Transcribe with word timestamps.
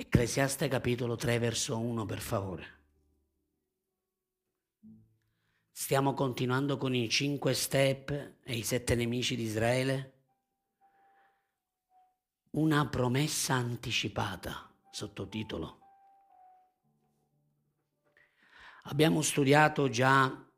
Ecclesiaste 0.00 0.68
capitolo 0.68 1.16
3 1.16 1.40
verso 1.40 1.76
1 1.76 2.06
per 2.06 2.20
favore. 2.20 2.66
Stiamo 5.72 6.14
continuando 6.14 6.76
con 6.76 6.94
i 6.94 7.08
cinque 7.08 7.52
step 7.52 8.34
e 8.44 8.54
i 8.54 8.62
sette 8.62 8.94
nemici 8.94 9.34
di 9.34 9.42
Israele. 9.42 10.12
Una 12.50 12.86
promessa 12.86 13.54
anticipata, 13.54 14.72
sottotitolo. 14.92 15.80
Abbiamo 18.84 19.20
studiato 19.20 19.88
già 19.88 20.48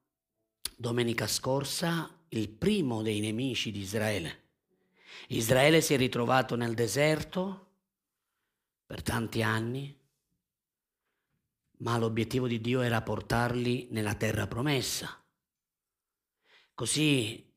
domenica 0.76 1.26
scorsa 1.26 2.14
il 2.28 2.50
primo 2.50 3.00
dei 3.00 3.20
nemici 3.20 3.70
di 3.70 3.80
Israele. 3.80 4.48
Israele 5.28 5.80
si 5.80 5.94
è 5.94 5.96
ritrovato 5.96 6.56
nel 6.56 6.74
deserto 6.74 7.68
per 8.90 9.02
tanti 9.02 9.40
anni, 9.40 9.96
ma 11.76 11.96
l'obiettivo 11.96 12.48
di 12.48 12.60
Dio 12.60 12.80
era 12.80 13.02
portarli 13.02 13.86
nella 13.92 14.16
terra 14.16 14.48
promessa. 14.48 15.16
Così 16.74 17.54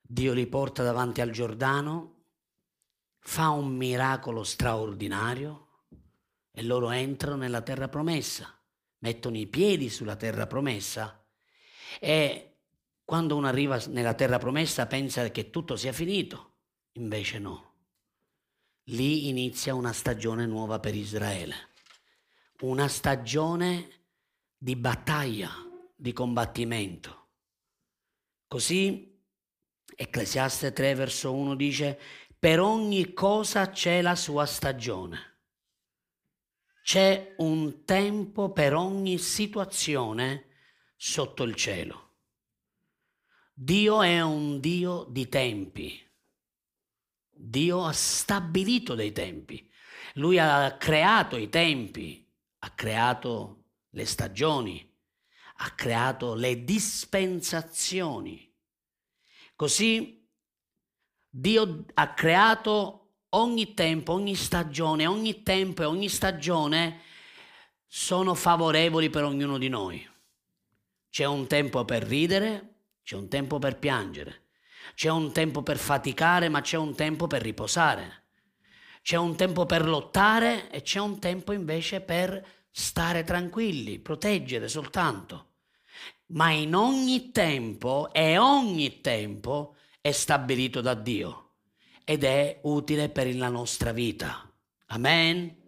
Dio 0.00 0.32
li 0.32 0.46
porta 0.46 0.84
davanti 0.84 1.20
al 1.20 1.32
Giordano, 1.32 2.26
fa 3.18 3.48
un 3.48 3.74
miracolo 3.74 4.44
straordinario 4.44 5.86
e 6.52 6.62
loro 6.62 6.90
entrano 6.90 7.38
nella 7.38 7.62
terra 7.62 7.88
promessa, 7.88 8.56
mettono 8.98 9.36
i 9.36 9.48
piedi 9.48 9.90
sulla 9.90 10.14
terra 10.14 10.46
promessa 10.46 11.20
e 11.98 12.58
quando 13.02 13.34
uno 13.34 13.48
arriva 13.48 13.82
nella 13.88 14.14
terra 14.14 14.38
promessa 14.38 14.86
pensa 14.86 15.28
che 15.32 15.50
tutto 15.50 15.74
sia 15.74 15.92
finito, 15.92 16.58
invece 16.92 17.40
no. 17.40 17.73
Lì 18.88 19.28
inizia 19.28 19.74
una 19.74 19.92
stagione 19.92 20.46
nuova 20.46 20.78
per 20.78 20.94
Israele, 20.94 21.54
una 22.60 22.88
stagione 22.88 23.90
di 24.56 24.76
battaglia, 24.76 25.50
di 25.94 26.12
combattimento. 26.12 27.28
Così 28.46 29.12
Ecclesiaste 29.96 30.72
3 30.72 30.94
verso 30.94 31.32
1 31.32 31.54
dice, 31.54 31.98
per 32.38 32.60
ogni 32.60 33.12
cosa 33.12 33.70
c'è 33.70 34.02
la 34.02 34.16
sua 34.16 34.44
stagione. 34.44 35.32
C'è 36.82 37.34
un 37.38 37.84
tempo 37.84 38.52
per 38.52 38.74
ogni 38.74 39.18
situazione 39.18 40.48
sotto 40.96 41.44
il 41.44 41.54
cielo. 41.54 42.02
Dio 43.52 44.02
è 44.02 44.20
un 44.20 44.58
Dio 44.58 45.06
di 45.08 45.28
tempi. 45.28 46.02
Dio 47.34 47.84
ha 47.84 47.92
stabilito 47.92 48.94
dei 48.94 49.12
tempi. 49.12 49.70
Lui 50.14 50.38
ha 50.38 50.76
creato 50.76 51.36
i 51.36 51.48
tempi, 51.48 52.26
ha 52.58 52.70
creato 52.70 53.64
le 53.90 54.04
stagioni, 54.06 54.92
ha 55.56 55.70
creato 55.70 56.34
le 56.34 56.64
dispensazioni. 56.64 58.52
Così 59.56 60.26
Dio 61.28 61.84
ha 61.94 62.14
creato 62.14 63.16
ogni 63.30 63.74
tempo, 63.74 64.12
ogni 64.12 64.34
stagione, 64.34 65.06
ogni 65.06 65.42
tempo 65.42 65.82
e 65.82 65.86
ogni 65.86 66.08
stagione 66.08 67.00
sono 67.86 68.34
favorevoli 68.34 69.10
per 69.10 69.24
ognuno 69.24 69.58
di 69.58 69.68
noi. 69.68 70.08
C'è 71.10 71.24
un 71.24 71.46
tempo 71.46 71.84
per 71.84 72.02
ridere, 72.02 72.74
c'è 73.02 73.16
un 73.16 73.28
tempo 73.28 73.58
per 73.58 73.78
piangere, 73.78 74.43
c'è 74.94 75.10
un 75.10 75.32
tempo 75.32 75.62
per 75.62 75.76
faticare, 75.76 76.48
ma 76.48 76.60
c'è 76.60 76.76
un 76.76 76.94
tempo 76.94 77.26
per 77.26 77.42
riposare. 77.42 78.22
C'è 79.02 79.16
un 79.16 79.36
tempo 79.36 79.66
per 79.66 79.86
lottare 79.86 80.70
e 80.70 80.82
c'è 80.82 80.98
un 80.98 81.18
tempo 81.18 81.52
invece 81.52 82.00
per 82.00 82.42
stare 82.70 83.22
tranquilli, 83.22 83.98
proteggere 83.98 84.68
soltanto. 84.68 85.48
Ma 86.26 86.50
in 86.50 86.74
ogni 86.74 87.30
tempo 87.30 88.12
e 88.12 88.38
ogni 88.38 89.00
tempo 89.00 89.76
è 90.00 90.10
stabilito 90.10 90.80
da 90.80 90.94
Dio 90.94 91.50
ed 92.04 92.24
è 92.24 92.60
utile 92.62 93.08
per 93.10 93.34
la 93.34 93.48
nostra 93.48 93.92
vita. 93.92 94.50
Amen. 94.86 95.62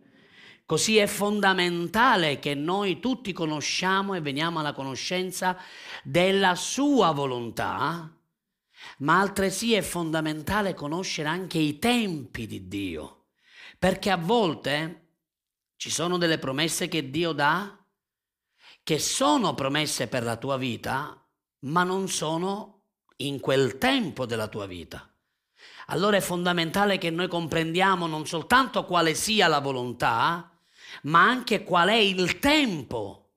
Così 0.65 0.97
è 0.97 1.07
fondamentale 1.07 2.39
che 2.39 2.55
noi 2.55 2.99
tutti 3.01 3.33
conosciamo 3.33 4.15
e 4.15 4.21
veniamo 4.21 4.59
alla 4.59 4.73
conoscenza 4.73 5.57
della 6.03 6.57
sua 6.57 7.13
volontà, 7.13 8.16
ma 8.99 9.21
altresì 9.21 9.75
è 9.75 9.83
fondamentale 9.83 10.75
conoscere 10.75 11.29
anche 11.29 11.59
i 11.59 11.79
tempi 11.79 12.47
di 12.47 12.69
Dio, 12.69 13.27
perché 13.79 14.11
a 14.11 14.17
volte 14.17 15.05
ci 15.77 15.91
sono 15.91 16.19
delle 16.19 16.39
promesse 16.39 16.89
che 16.89 17.11
Dio 17.11 17.33
dà 17.33 17.77
che 18.87 19.01
sono 19.01 19.55
promesse 19.57 20.07
per 20.07 20.23
la 20.23 20.37
tua 20.37 20.57
vita, 20.57 21.21
ma 21.63 21.83
non 21.83 22.09
sono 22.09 22.83
in 23.17 23.41
quel 23.41 23.79
tempo 23.79 24.27
della 24.27 24.47
tua 24.47 24.67
vita. 24.67 25.13
Allora 25.87 26.19
è 26.19 26.21
fondamentale 26.21 26.97
che 26.97 27.11
noi 27.11 27.27
comprendiamo 27.27 28.07
non 28.07 28.27
soltanto 28.27 28.85
quale 28.85 29.15
sia 29.15 29.49
la 29.49 29.59
volontà, 29.59 30.57
ma 31.03 31.23
anche 31.23 31.65
qual 31.65 31.89
è 31.89 31.97
il 31.97 32.39
tempo 32.39 33.33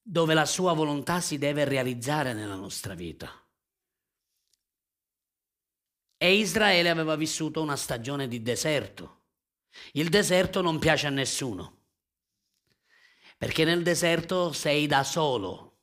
dove 0.00 0.34
la 0.34 0.46
sua 0.46 0.72
volontà 0.74 1.20
si 1.20 1.38
deve 1.38 1.64
realizzare 1.64 2.32
nella 2.32 2.54
nostra 2.54 2.94
vita. 2.94 3.28
E 6.18 6.34
Israele 6.34 6.88
aveva 6.88 7.16
vissuto 7.16 7.60
una 7.60 7.76
stagione 7.76 8.28
di 8.28 8.42
deserto. 8.42 9.24
Il 9.92 10.08
deserto 10.08 10.62
non 10.62 10.78
piace 10.78 11.06
a 11.06 11.10
nessuno, 11.10 11.84
perché 13.36 13.64
nel 13.64 13.82
deserto 13.82 14.52
sei 14.52 14.86
da 14.86 15.04
solo, 15.04 15.80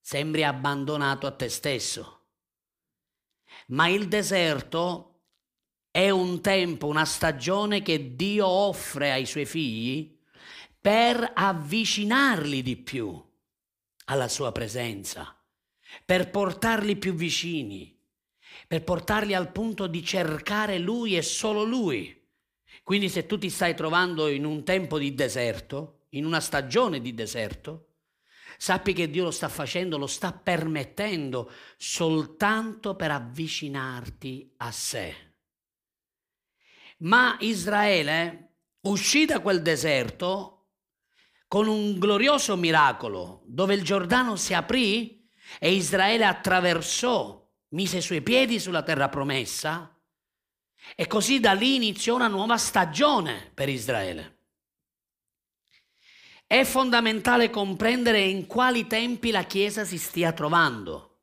sembri 0.00 0.44
abbandonato 0.44 1.26
a 1.26 1.32
te 1.32 1.48
stesso. 1.48 2.26
Ma 3.68 3.88
il 3.88 4.08
deserto 4.08 5.22
è 5.90 6.10
un 6.10 6.42
tempo, 6.42 6.86
una 6.86 7.06
stagione 7.06 7.80
che 7.80 8.14
Dio 8.14 8.46
offre 8.46 9.12
ai 9.12 9.24
suoi 9.24 9.46
figli 9.46 10.20
per 10.78 11.32
avvicinarli 11.34 12.60
di 12.60 12.76
più 12.76 13.32
alla 14.06 14.28
sua 14.28 14.52
presenza, 14.52 15.34
per 16.04 16.30
portarli 16.30 16.96
più 16.96 17.14
vicini, 17.14 17.93
per 18.66 18.84
portarli 18.84 19.34
al 19.34 19.52
punto 19.52 19.86
di 19.86 20.04
cercare 20.04 20.78
Lui 20.78 21.16
e 21.16 21.22
solo 21.22 21.64
Lui. 21.64 22.22
Quindi 22.82 23.08
se 23.08 23.26
tu 23.26 23.38
ti 23.38 23.50
stai 23.50 23.74
trovando 23.74 24.28
in 24.28 24.44
un 24.44 24.64
tempo 24.64 24.98
di 24.98 25.14
deserto, 25.14 26.06
in 26.10 26.24
una 26.24 26.40
stagione 26.40 27.00
di 27.00 27.14
deserto, 27.14 27.94
sappi 28.58 28.92
che 28.92 29.10
Dio 29.10 29.24
lo 29.24 29.30
sta 29.30 29.48
facendo, 29.48 29.98
lo 29.98 30.06
sta 30.06 30.32
permettendo 30.32 31.50
soltanto 31.76 32.94
per 32.94 33.10
avvicinarti 33.10 34.54
a 34.58 34.70
sé. 34.70 35.14
Ma 36.98 37.36
Israele 37.40 38.56
uscì 38.82 39.24
da 39.24 39.40
quel 39.40 39.62
deserto 39.62 40.54
con 41.48 41.68
un 41.68 41.98
glorioso 41.98 42.56
miracolo 42.56 43.42
dove 43.46 43.74
il 43.74 43.82
Giordano 43.82 44.36
si 44.36 44.54
aprì 44.54 45.28
e 45.58 45.72
Israele 45.72 46.24
attraversò, 46.24 47.43
mise 47.74 47.98
i 47.98 48.02
suoi 48.02 48.22
piedi 48.22 48.58
sulla 48.58 48.82
terra 48.82 49.08
promessa 49.08 49.90
e 50.96 51.06
così 51.06 51.40
da 51.40 51.52
lì 51.52 51.74
iniziò 51.74 52.14
una 52.14 52.28
nuova 52.28 52.56
stagione 52.56 53.50
per 53.52 53.68
Israele. 53.68 54.38
È 56.46 56.62
fondamentale 56.64 57.50
comprendere 57.50 58.20
in 58.20 58.46
quali 58.46 58.86
tempi 58.86 59.30
la 59.30 59.44
Chiesa 59.44 59.84
si 59.84 59.98
stia 59.98 60.32
trovando, 60.32 61.22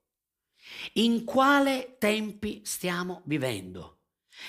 in 0.94 1.24
quale 1.24 1.96
tempi 1.98 2.62
stiamo 2.66 3.22
vivendo. 3.26 4.00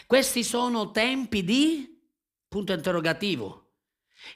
Questi 0.06 0.42
sono 0.42 0.90
tempi 0.90 1.44
di 1.44 2.00
punto 2.48 2.72
interrogativo. 2.72 3.74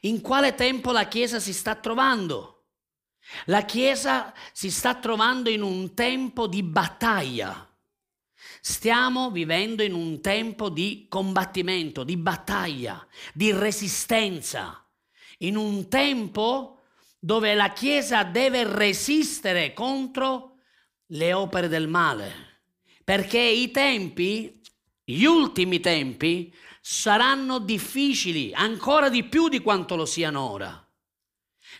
In 0.02 0.20
quale 0.20 0.54
tempo 0.54 0.92
la 0.92 1.08
Chiesa 1.08 1.40
si 1.40 1.52
sta 1.52 1.74
trovando? 1.74 2.55
La 3.46 3.64
Chiesa 3.64 4.32
si 4.52 4.70
sta 4.70 4.94
trovando 4.94 5.50
in 5.50 5.62
un 5.62 5.94
tempo 5.94 6.46
di 6.46 6.62
battaglia. 6.62 7.68
Stiamo 8.60 9.30
vivendo 9.30 9.82
in 9.82 9.94
un 9.94 10.20
tempo 10.20 10.68
di 10.68 11.06
combattimento, 11.08 12.02
di 12.02 12.16
battaglia, 12.16 13.06
di 13.32 13.52
resistenza, 13.52 14.84
in 15.38 15.56
un 15.56 15.88
tempo 15.88 16.80
dove 17.18 17.54
la 17.54 17.72
Chiesa 17.72 18.22
deve 18.24 18.64
resistere 18.64 19.72
contro 19.72 20.58
le 21.10 21.32
opere 21.32 21.68
del 21.68 21.88
male, 21.88 22.32
perché 23.04 23.38
i 23.40 23.70
tempi 23.70 24.60
gli 25.04 25.24
ultimi 25.24 25.78
tempi 25.78 26.52
saranno 26.80 27.58
difficili, 27.58 28.52
ancora 28.52 29.08
di 29.08 29.24
più 29.24 29.48
di 29.48 29.60
quanto 29.60 29.94
lo 29.94 30.04
siano 30.04 30.50
ora. 30.50 30.85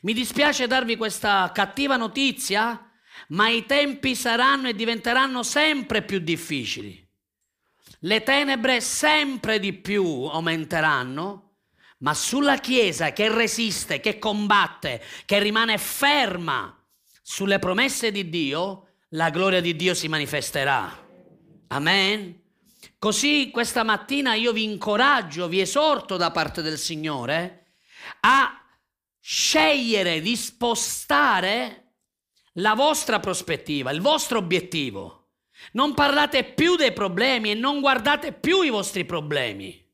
Mi 0.02 0.12
dispiace 0.12 0.66
darvi 0.66 0.96
questa 0.96 1.50
cattiva 1.54 1.96
notizia, 1.96 2.90
ma 3.28 3.48
i 3.48 3.64
tempi 3.66 4.14
saranno 4.14 4.68
e 4.68 4.74
diventeranno 4.74 5.42
sempre 5.42 6.02
più 6.02 6.18
difficili. 6.18 7.04
Le 8.00 8.22
tenebre 8.22 8.80
sempre 8.80 9.58
di 9.58 9.72
più 9.72 10.04
aumenteranno, 10.04 11.56
ma 11.98 12.12
sulla 12.12 12.58
Chiesa 12.58 13.12
che 13.12 13.32
resiste, 13.32 14.00
che 14.00 14.18
combatte, 14.18 15.02
che 15.24 15.38
rimane 15.38 15.78
ferma 15.78 16.78
sulle 17.22 17.58
promesse 17.58 18.12
di 18.12 18.28
Dio, 18.28 18.96
la 19.10 19.30
gloria 19.30 19.60
di 19.60 19.74
Dio 19.74 19.94
si 19.94 20.08
manifesterà. 20.08 21.04
Amen. 21.68 22.42
Così 22.98 23.50
questa 23.50 23.82
mattina 23.82 24.34
io 24.34 24.52
vi 24.52 24.64
incoraggio, 24.64 25.48
vi 25.48 25.60
esorto 25.60 26.16
da 26.16 26.30
parte 26.30 26.60
del 26.62 26.78
Signore 26.78 27.72
a 28.20 28.65
scegliere 29.28 30.20
di 30.20 30.36
spostare 30.36 31.94
la 32.58 32.74
vostra 32.74 33.18
prospettiva, 33.18 33.90
il 33.90 34.00
vostro 34.00 34.38
obiettivo. 34.38 35.30
Non 35.72 35.94
parlate 35.94 36.44
più 36.44 36.76
dei 36.76 36.92
problemi 36.92 37.50
e 37.50 37.54
non 37.54 37.80
guardate 37.80 38.32
più 38.32 38.62
i 38.62 38.70
vostri 38.70 39.04
problemi. 39.04 39.84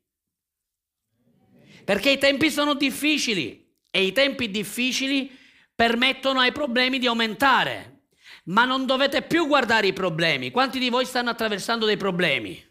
Perché 1.82 2.10
i 2.10 2.18
tempi 2.18 2.50
sono 2.50 2.74
difficili 2.74 3.74
e 3.90 4.04
i 4.04 4.12
tempi 4.12 4.50
difficili 4.50 5.34
permettono 5.74 6.40
ai 6.40 6.52
problemi 6.52 6.98
di 6.98 7.06
aumentare. 7.06 8.02
Ma 8.44 8.66
non 8.66 8.84
dovete 8.84 9.22
più 9.22 9.46
guardare 9.46 9.86
i 9.86 9.94
problemi. 9.94 10.50
Quanti 10.50 10.78
di 10.78 10.90
voi 10.90 11.06
stanno 11.06 11.30
attraversando 11.30 11.86
dei 11.86 11.96
problemi? 11.96 12.62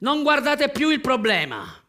Non 0.00 0.24
guardate 0.24 0.70
più 0.70 0.90
il 0.90 1.00
problema 1.00 1.79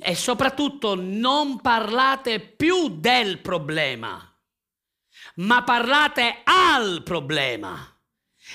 e 0.00 0.14
soprattutto 0.14 0.94
non 0.94 1.60
parlate 1.60 2.40
più 2.40 2.98
del 2.98 3.38
problema, 3.38 4.30
ma 5.36 5.62
parlate 5.62 6.40
al 6.44 7.02
problema. 7.02 7.86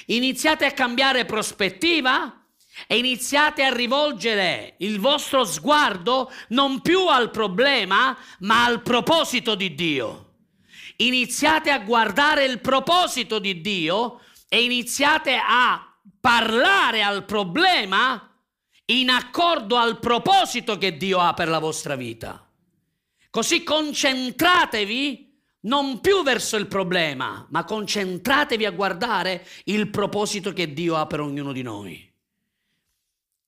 Iniziate 0.07 0.65
a 0.65 0.71
cambiare 0.71 1.25
prospettiva 1.25 2.45
e 2.87 2.97
iniziate 2.97 3.63
a 3.63 3.73
rivolgere 3.73 4.75
il 4.79 4.99
vostro 4.99 5.45
sguardo 5.45 6.31
non 6.49 6.81
più 6.81 7.07
al 7.07 7.31
problema, 7.31 8.15
ma 8.39 8.65
al 8.65 8.81
proposito 8.81 9.55
di 9.55 9.73
Dio. 9.73 10.21
Iniziate 10.97 11.71
a 11.71 11.79
guardare 11.79 12.45
il 12.45 12.59
proposito 12.59 13.39
di 13.39 13.61
Dio 13.61 14.21
e 14.47 14.63
iniziate 14.63 15.39
a 15.41 15.93
parlare 16.19 17.01
al 17.01 17.25
problema 17.25 18.34
in 18.85 19.09
accordo 19.09 19.77
al 19.77 19.99
proposito 19.99 20.77
che 20.77 20.97
Dio 20.97 21.19
ha 21.19 21.33
per 21.33 21.47
la 21.47 21.59
vostra 21.59 21.95
vita. 21.95 22.47
Così 23.29 23.63
concentratevi 23.63 25.25
non 25.61 25.99
più 25.99 26.23
verso 26.23 26.57
il 26.57 26.67
problema, 26.67 27.45
ma 27.49 27.63
concentratevi 27.63 28.65
a 28.65 28.71
guardare 28.71 29.45
il 29.65 29.89
proposito 29.89 30.53
che 30.53 30.73
Dio 30.73 30.95
ha 30.95 31.07
per 31.07 31.19
ognuno 31.19 31.51
di 31.51 31.61
noi. 31.61 32.13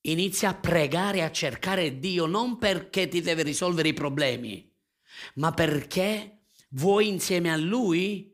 Inizia 0.01 0.49
a 0.49 0.55
pregare, 0.55 1.23
a 1.23 1.31
cercare 1.31 1.99
Dio 1.99 2.25
non 2.25 2.57
perché 2.57 3.07
ti 3.07 3.21
deve 3.21 3.43
risolvere 3.43 3.89
i 3.89 3.93
problemi, 3.93 4.69
ma 5.35 5.51
perché 5.51 6.39
vuoi 6.69 7.07
insieme 7.07 7.51
a 7.51 7.57
Lui 7.57 8.33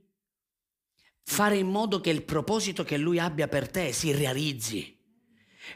fare 1.24 1.58
in 1.58 1.68
modo 1.68 2.00
che 2.00 2.10
il 2.10 2.24
proposito 2.24 2.84
che 2.84 2.98
Lui 2.98 3.20
abbia 3.20 3.48
per 3.48 3.70
te 3.70 3.92
si 3.92 4.12
realizzi. 4.12 4.93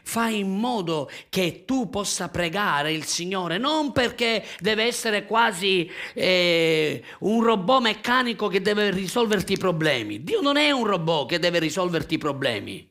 Fai 0.02 0.38
in 0.38 0.50
modo 0.50 1.10
che 1.28 1.64
tu 1.64 1.88
possa 1.88 2.28
pregare 2.28 2.92
il 2.92 3.04
Signore, 3.04 3.58
non 3.58 3.92
perché 3.92 4.44
deve 4.60 4.84
essere 4.84 5.24
quasi 5.24 5.90
eh, 6.14 7.02
un 7.20 7.42
robot 7.42 7.80
meccanico 7.80 8.48
che 8.48 8.60
deve 8.60 8.90
risolverti 8.90 9.54
i 9.54 9.58
problemi. 9.58 10.22
Dio 10.22 10.40
non 10.40 10.56
è 10.56 10.70
un 10.70 10.84
robot 10.84 11.28
che 11.28 11.38
deve 11.38 11.58
risolverti 11.58 12.14
i 12.14 12.18
problemi. 12.18 12.88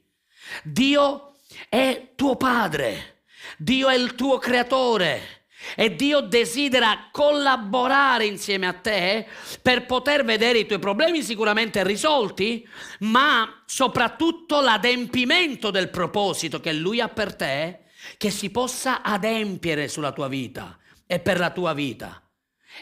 Dio 0.64 1.36
è 1.70 2.10
tuo 2.16 2.36
Padre, 2.36 3.24
Dio 3.58 3.90
è 3.90 3.96
il 3.96 4.16
tuo 4.16 4.38
Creatore. 4.38 5.37
E 5.76 5.96
Dio 5.96 6.22
desidera 6.22 7.10
collaborare 7.12 8.26
insieme 8.26 8.68
a 8.68 8.74
te 8.74 9.28
per 9.62 9.86
poter 9.86 10.24
vedere 10.24 10.60
i 10.60 10.66
tuoi 10.66 10.80
problemi 10.80 11.24
sicuramente 11.24 11.84
risolti, 11.84 12.68
ma 13.00 13.64
soprattutto 13.66 14.62
l'adempimento 14.62 15.72
del 15.72 15.90
proposito 15.90 16.60
che 16.60 16.74
Lui 16.74 17.02
ha 17.02 17.10
per 17.10 17.36
te, 17.36 17.80
che 18.18 18.30
si 18.30 18.52
possa 18.52 19.02
adempiere 19.02 19.88
sulla 19.88 20.12
tua 20.12 20.28
vita 20.28 20.78
e 21.06 21.20
per 21.20 21.40
la 21.40 21.50
tua 21.50 21.74
vita. 21.74 22.22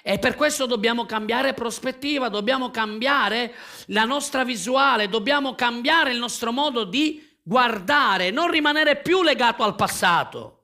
E 0.04 0.20
per 0.20 0.36
questo 0.36 0.66
dobbiamo 0.66 1.06
cambiare 1.06 1.54
prospettiva, 1.54 2.28
dobbiamo 2.28 2.70
cambiare 2.70 3.54
la 3.88 4.04
nostra 4.04 4.44
visuale, 4.44 5.08
dobbiamo 5.08 5.56
cambiare 5.56 6.12
il 6.12 6.18
nostro 6.18 6.52
modo 6.52 6.84
di 6.84 7.40
guardare, 7.42 8.32
non 8.32 8.50
rimanere 8.50 8.98
più 8.98 9.24
legato 9.24 9.64
al 9.64 9.76
passato. 9.76 10.55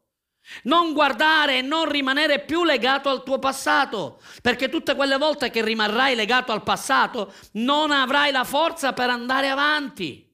Non 0.63 0.94
guardare 0.94 1.57
e 1.57 1.62
non 1.62 1.89
rimanere 1.89 2.39
più 2.39 2.63
legato 2.63 3.09
al 3.09 3.24
tuo 3.24 3.39
passato, 3.39 4.21
perché 4.42 4.69
tutte 4.69 4.95
quelle 4.95 5.18
volte 5.18 5.50
che 5.50 5.63
rimarrai 5.63 6.15
legato 6.15 6.51
al 6.51 6.63
passato 6.63 7.33
non 7.53 7.92
avrai 7.92 8.31
la 8.31 8.44
forza 8.44 8.94
per 8.94 9.09
andare 9.09 9.50
avanti. 9.50 10.27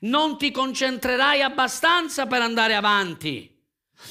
Non 0.00 0.36
ti 0.36 0.50
concentrerai 0.50 1.42
abbastanza 1.42 2.26
per 2.26 2.42
andare 2.42 2.74
avanti, 2.74 3.50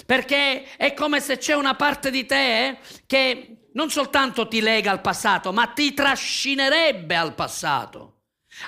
perché 0.05 0.75
è 0.77 0.93
come 0.93 1.19
se 1.19 1.37
c'è 1.37 1.53
una 1.53 1.75
parte 1.75 2.09
di 2.09 2.25
te 2.25 2.79
che 3.05 3.69
non 3.73 3.89
soltanto 3.89 4.47
ti 4.47 4.61
lega 4.61 4.89
al 4.91 5.01
passato, 5.01 5.51
ma 5.51 5.67
ti 5.67 5.93
trascinerebbe 5.93 7.15
al 7.15 7.35
passato. 7.35 8.14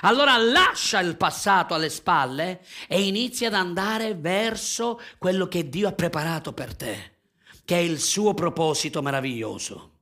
Allora 0.02 0.36
lascia 0.36 1.00
il 1.00 1.16
passato 1.16 1.74
alle 1.74 1.88
spalle 1.88 2.64
e 2.86 3.02
inizia 3.02 3.48
ad 3.48 3.54
andare 3.54 4.14
verso 4.14 5.00
quello 5.18 5.48
che 5.48 5.68
Dio 5.68 5.88
ha 5.88 5.92
preparato 5.92 6.52
per 6.52 6.76
te, 6.76 7.20
che 7.64 7.76
è 7.76 7.80
il 7.80 8.00
suo 8.00 8.34
proposito 8.34 9.02
meraviglioso. 9.02 9.96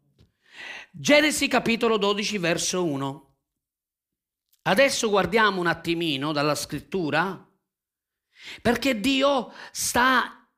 Genesi 0.90 1.48
capitolo 1.48 1.98
12 1.98 2.38
verso 2.38 2.84
1. 2.84 3.34
Adesso 4.62 5.10
guardiamo 5.10 5.60
un 5.60 5.66
attimino 5.66 6.32
dalla 6.32 6.54
scrittura 6.54 7.46
perché 8.60 8.98
Dio 8.98 9.52
sta 9.70 10.48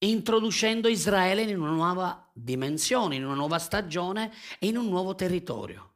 introducendo 0.00 0.88
Israele 0.88 1.42
in 1.42 1.60
una 1.60 1.70
nuova 1.70 2.30
dimensione, 2.32 3.16
in 3.16 3.24
una 3.24 3.34
nuova 3.34 3.58
stagione 3.58 4.32
e 4.58 4.66
in 4.66 4.76
un 4.76 4.88
nuovo 4.88 5.14
territorio. 5.14 5.94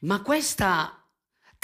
Ma 0.00 0.20
questa 0.22 1.03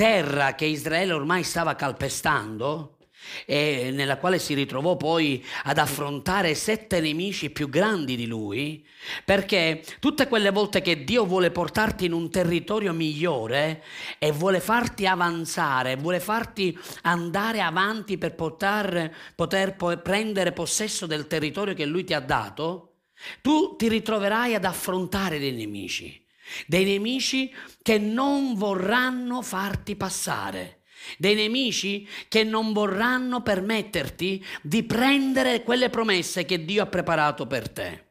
terra 0.01 0.55
che 0.55 0.65
Israele 0.65 1.13
ormai 1.13 1.43
stava 1.43 1.75
calpestando 1.75 2.97
e 3.45 3.91
nella 3.93 4.17
quale 4.17 4.39
si 4.39 4.55
ritrovò 4.55 4.97
poi 4.97 5.45
ad 5.65 5.77
affrontare 5.77 6.55
sette 6.55 7.03
nemici 7.03 7.51
più 7.51 7.69
grandi 7.69 8.17
di 8.17 8.27
lui, 8.27 8.83
perché 9.27 9.85
tutte 9.99 10.27
quelle 10.27 10.53
volte 10.53 10.81
che 10.81 11.05
Dio 11.05 11.27
vuole 11.27 11.51
portarti 11.51 12.07
in 12.07 12.15
un 12.15 12.31
territorio 12.31 12.95
migliore 12.95 13.83
e 14.19 14.33
vuole 14.33 14.61
farti 14.61 15.05
avanzare, 15.05 15.97
vuole 15.97 16.19
farti 16.19 16.75
andare 17.03 17.61
avanti 17.61 18.17
per 18.17 18.35
poter, 18.35 19.15
poter 19.35 19.77
prendere 20.03 20.53
possesso 20.53 21.05
del 21.05 21.27
territorio 21.27 21.75
che 21.75 21.85
lui 21.85 22.05
ti 22.05 22.15
ha 22.15 22.21
dato, 22.21 22.95
tu 23.43 23.77
ti 23.77 23.87
ritroverai 23.87 24.55
ad 24.55 24.65
affrontare 24.65 25.39
dei 25.39 25.53
nemici 25.53 26.25
dei 26.67 26.85
nemici 26.85 27.53
che 27.83 27.99
non 27.99 28.55
vorranno 28.55 29.43
farti 29.43 29.97
passare, 29.97 30.83
dei 31.19 31.35
nemici 31.35 32.07
che 32.29 32.45
non 32.45 32.73
vorranno 32.73 33.43
permetterti 33.43 34.45
di 34.63 34.83
prendere 34.85 35.63
quelle 35.63 35.91
promesse 35.91 36.45
che 36.45 36.65
Dio 36.65 36.83
ha 36.83 36.87
preparato 36.87 37.47
per 37.47 37.69
te. 37.69 38.09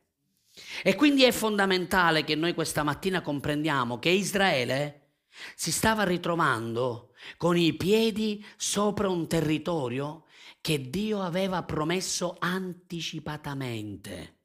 E 0.83 0.95
quindi 0.95 1.23
è 1.23 1.31
fondamentale 1.31 2.23
che 2.23 2.35
noi 2.35 2.53
questa 2.53 2.83
mattina 2.83 3.21
comprendiamo 3.21 3.99
che 3.99 4.09
Israele 4.09 4.99
si 5.55 5.71
stava 5.71 6.03
ritrovando 6.03 7.13
con 7.37 7.57
i 7.57 7.73
piedi 7.73 8.45
sopra 8.57 9.09
un 9.09 9.27
territorio 9.27 10.25
che 10.61 10.89
Dio 10.89 11.21
aveva 11.21 11.63
promesso 11.63 12.35
anticipatamente 12.39 14.37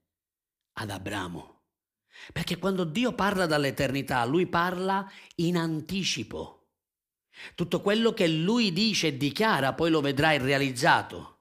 ad 0.75 0.91
Abramo. 0.91 1.54
Perché 2.33 2.59
quando 2.59 2.85
Dio 2.85 3.13
parla 3.13 3.47
dall'eternità, 3.47 4.25
lui 4.25 4.47
parla 4.47 5.11
in 5.37 5.57
anticipo. 5.57 6.69
Tutto 7.55 7.81
quello 7.81 8.13
che 8.13 8.29
lui 8.29 8.73
dice 8.73 9.09
e 9.09 9.17
dichiara 9.17 9.75
poi 9.75 9.91
lo 9.91 10.01
vedrai 10.01 10.39
realizzato. 10.39 11.41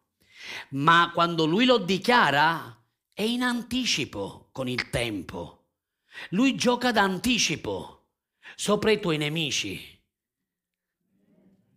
Ma 0.70 1.12
quando 1.14 1.46
lui 1.46 1.66
lo 1.66 1.78
dichiara 1.78 2.84
è 3.14 3.22
in 3.22 3.44
anticipo 3.44 4.50
con 4.52 4.68
il 4.68 4.90
tempo. 4.90 5.68
Lui 6.30 6.56
gioca 6.56 6.92
d'anticipo 6.92 8.08
sopra 8.56 8.92
i 8.92 9.00
tuoi 9.00 9.18
nemici. 9.18 9.92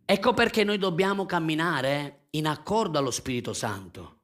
Ecco 0.05 0.33
perché 0.33 0.63
noi 0.63 0.77
dobbiamo 0.77 1.25
camminare 1.25 2.27
in 2.31 2.47
accordo 2.47 2.97
allo 2.97 3.11
Spirito 3.11 3.53
Santo. 3.53 4.16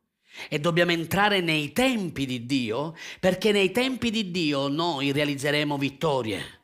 E 0.49 0.59
dobbiamo 0.59 0.91
entrare 0.91 1.41
nei 1.41 1.73
tempi 1.73 2.25
di 2.25 2.45
Dio, 2.45 2.95
perché 3.19 3.51
nei 3.51 3.71
tempi 3.71 4.09
di 4.09 4.31
Dio 4.31 4.67
noi 4.67 5.11
realizzeremo 5.11 5.77
vittorie, 5.77 6.61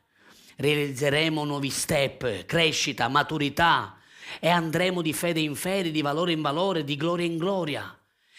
realizzeremo 0.56 1.44
nuovi 1.44 1.70
step, 1.70 2.44
crescita, 2.46 3.08
maturità 3.08 3.98
e 4.38 4.48
andremo 4.48 5.02
di 5.02 5.12
fede 5.12 5.40
in 5.40 5.54
fede, 5.54 5.90
di 5.90 6.02
valore 6.02 6.32
in 6.32 6.40
valore, 6.40 6.84
di 6.84 6.96
gloria 6.96 7.26
in 7.26 7.38
gloria 7.38 7.98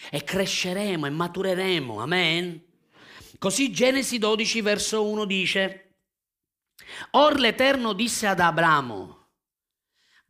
e 0.09 0.23
cresceremo 0.23 1.05
e 1.05 1.09
matureremo. 1.09 1.99
Amen. 1.99 2.63
Così 3.37 3.71
Genesi 3.71 4.17
12 4.17 4.61
verso 4.61 5.05
1 5.05 5.25
dice, 5.25 5.95
Or 7.11 7.39
l'Eterno 7.39 7.93
disse 7.93 8.27
ad 8.27 8.39
Abramo, 8.39 9.20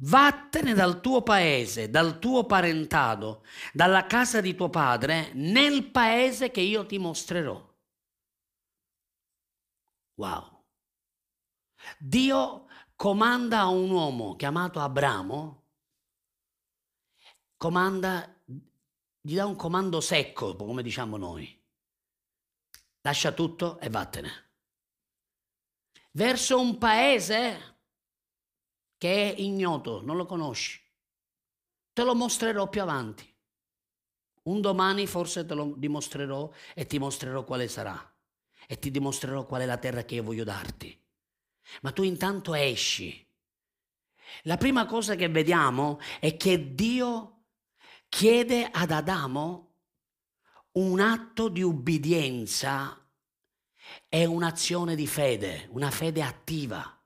Vattene 0.03 0.73
dal 0.73 0.99
tuo 0.99 1.21
paese, 1.21 1.89
dal 1.91 2.17
tuo 2.17 2.45
parentado, 2.45 3.43
dalla 3.71 4.07
casa 4.07 4.41
di 4.41 4.55
tuo 4.55 4.69
padre, 4.69 5.31
nel 5.33 5.91
paese 5.91 6.49
che 6.49 6.61
io 6.61 6.87
ti 6.87 6.97
mostrerò. 6.97 7.69
Wow. 10.15 10.65
Dio 11.99 12.67
comanda 12.95 13.59
a 13.59 13.67
un 13.67 13.91
uomo 13.91 14.35
chiamato 14.35 14.79
Abramo, 14.79 15.65
comanda, 17.57 18.41
gli 19.21 19.35
dà 19.35 19.45
un 19.45 19.55
comando 19.55 20.01
secco, 20.01 20.55
come 20.55 20.81
diciamo 20.81 21.17
noi. 21.17 21.63
Lascia 23.01 23.31
tutto 23.31 23.79
e 23.79 23.89
vattene. 23.89 24.49
Verso 26.13 26.59
un 26.59 26.79
paese 26.79 27.70
che 29.01 29.33
è 29.33 29.41
ignoto, 29.41 30.03
non 30.03 30.15
lo 30.15 30.27
conosci. 30.27 30.79
Te 31.91 32.03
lo 32.03 32.13
mostrerò 32.13 32.69
più 32.69 32.83
avanti. 32.83 33.27
Un 34.43 34.61
domani 34.61 35.07
forse 35.07 35.43
te 35.43 35.55
lo 35.55 35.73
dimostrerò 35.75 36.47
e 36.75 36.85
ti 36.85 36.99
mostrerò 36.99 37.43
quale 37.43 37.67
sarà. 37.67 37.99
E 38.67 38.77
ti 38.77 38.91
dimostrerò 38.91 39.47
qual 39.47 39.61
è 39.61 39.65
la 39.65 39.79
terra 39.79 40.03
che 40.03 40.13
io 40.13 40.21
voglio 40.21 40.43
darti. 40.43 40.95
Ma 41.81 41.91
tu 41.91 42.03
intanto 42.03 42.53
esci. 42.53 43.27
La 44.43 44.57
prima 44.57 44.85
cosa 44.85 45.15
che 45.15 45.29
vediamo 45.29 45.99
è 46.19 46.37
che 46.37 46.75
Dio 46.75 47.45
chiede 48.07 48.69
ad 48.71 48.91
Adamo 48.91 49.77
un 50.73 50.99
atto 50.99 51.49
di 51.49 51.63
ubbidienza 51.63 53.03
e 54.07 54.25
un'azione 54.25 54.93
di 54.93 55.07
fede, 55.07 55.67
una 55.71 55.89
fede 55.89 56.21
attiva. 56.21 57.00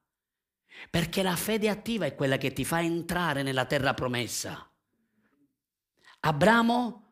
Perché 0.89 1.23
la 1.23 1.35
fede 1.35 1.69
attiva 1.69 2.05
è 2.05 2.15
quella 2.15 2.37
che 2.37 2.53
ti 2.53 2.65
fa 2.65 2.81
entrare 2.81 3.43
nella 3.43 3.65
terra 3.65 3.93
promessa. 3.93 4.69
Abramo 6.21 7.05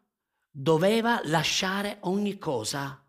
doveva 0.50 1.20
lasciare 1.26 1.98
ogni 2.02 2.38
cosa 2.38 3.04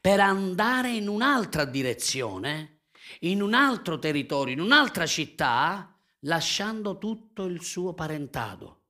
per 0.00 0.20
andare 0.20 0.90
in 0.90 1.08
un'altra 1.08 1.64
direzione, 1.64 2.80
in 3.20 3.42
un 3.42 3.54
altro 3.54 3.98
territorio, 3.98 4.54
in 4.54 4.60
un'altra 4.60 5.06
città, 5.06 5.94
lasciando 6.20 6.98
tutto 6.98 7.44
il 7.44 7.62
suo 7.62 7.92
parentado. 7.92 8.84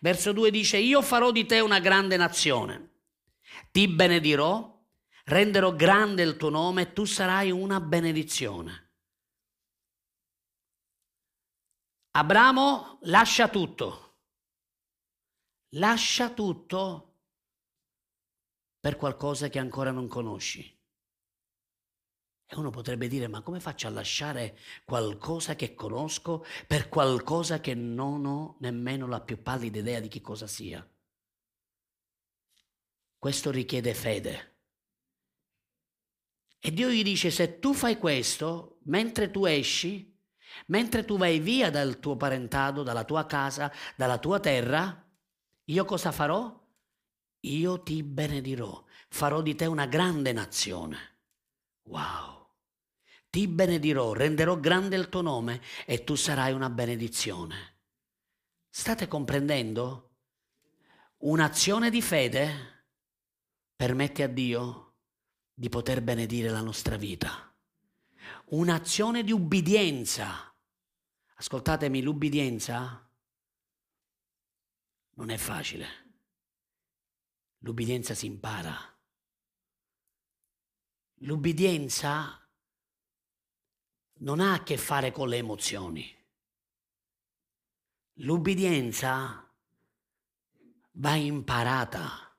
Verso 0.00 0.32
2 0.32 0.50
dice, 0.50 0.78
io 0.78 1.02
farò 1.02 1.30
di 1.30 1.46
te 1.46 1.60
una 1.60 1.78
grande 1.78 2.16
nazione, 2.16 2.90
ti 3.70 3.86
benedirò, 3.86 4.82
renderò 5.24 5.74
grande 5.74 6.22
il 6.22 6.36
tuo 6.36 6.50
nome 6.50 6.82
e 6.82 6.92
tu 6.92 7.04
sarai 7.04 7.50
una 7.50 7.80
benedizione. 7.80 8.83
Abramo 12.16 13.00
lascia 13.02 13.48
tutto, 13.48 14.18
lascia 15.70 16.32
tutto 16.32 17.16
per 18.78 18.94
qualcosa 18.94 19.48
che 19.48 19.58
ancora 19.58 19.90
non 19.90 20.06
conosci. 20.06 20.62
E 22.46 22.56
uno 22.56 22.70
potrebbe 22.70 23.08
dire, 23.08 23.26
ma 23.26 23.42
come 23.42 23.58
faccio 23.58 23.88
a 23.88 23.90
lasciare 23.90 24.56
qualcosa 24.84 25.56
che 25.56 25.74
conosco 25.74 26.44
per 26.68 26.88
qualcosa 26.88 27.58
che 27.58 27.74
non 27.74 28.24
ho 28.26 28.58
nemmeno 28.60 29.08
la 29.08 29.20
più 29.20 29.42
pallida 29.42 29.80
idea 29.80 29.98
di 29.98 30.06
che 30.06 30.20
cosa 30.20 30.46
sia? 30.46 30.88
Questo 33.18 33.50
richiede 33.50 33.92
fede. 33.92 34.58
E 36.60 36.72
Dio 36.72 36.90
gli 36.90 37.02
dice, 37.02 37.32
se 37.32 37.58
tu 37.58 37.74
fai 37.74 37.98
questo, 37.98 38.78
mentre 38.84 39.32
tu 39.32 39.46
esci, 39.46 40.13
Mentre 40.66 41.04
tu 41.04 41.16
vai 41.16 41.38
via 41.38 41.70
dal 41.70 41.98
tuo 41.98 42.16
parentado, 42.16 42.82
dalla 42.82 43.04
tua 43.04 43.26
casa, 43.26 43.72
dalla 43.96 44.18
tua 44.18 44.40
terra, 44.40 45.04
io 45.64 45.84
cosa 45.84 46.12
farò? 46.12 46.62
Io 47.40 47.82
ti 47.82 48.02
benedirò, 48.02 48.84
farò 49.08 49.42
di 49.42 49.54
te 49.54 49.66
una 49.66 49.86
grande 49.86 50.32
nazione. 50.32 51.18
Wow! 51.84 52.46
Ti 53.28 53.48
benedirò, 53.48 54.12
renderò 54.12 54.58
grande 54.58 54.96
il 54.96 55.08
tuo 55.08 55.20
nome 55.20 55.60
e 55.86 56.04
tu 56.04 56.14
sarai 56.14 56.52
una 56.52 56.70
benedizione. 56.70 57.80
State 58.68 59.08
comprendendo? 59.08 60.16
Un'azione 61.18 61.90
di 61.90 62.00
fede 62.00 62.84
permette 63.74 64.22
a 64.22 64.28
Dio 64.28 64.94
di 65.52 65.68
poter 65.68 66.02
benedire 66.02 66.50
la 66.50 66.60
nostra 66.60 66.96
vita 66.96 67.53
un'azione 68.46 69.22
di 69.24 69.32
ubbidienza. 69.32 70.54
Ascoltatemi, 71.36 72.02
l'ubbidienza 72.02 73.10
non 75.14 75.30
è 75.30 75.36
facile. 75.36 75.86
L'ubbidienza 77.58 78.14
si 78.14 78.26
impara. 78.26 78.76
L'ubbidienza 81.18 82.38
non 84.18 84.40
ha 84.40 84.52
a 84.52 84.62
che 84.62 84.76
fare 84.76 85.10
con 85.10 85.28
le 85.28 85.38
emozioni. 85.38 86.22
L'ubbidienza 88.18 89.52
va 90.92 91.14
imparata, 91.14 92.36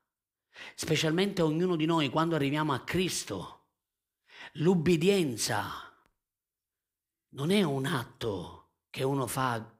specialmente 0.75 1.41
ognuno 1.41 1.75
di 1.75 1.85
noi 1.85 2.09
quando 2.09 2.35
arriviamo 2.35 2.73
a 2.73 2.83
Cristo. 2.83 3.67
L'ubbidienza 4.53 5.85
non 7.35 7.51
è 7.51 7.63
un 7.63 7.85
atto 7.85 8.69
che 8.89 9.03
uno 9.03 9.27
fa 9.27 9.73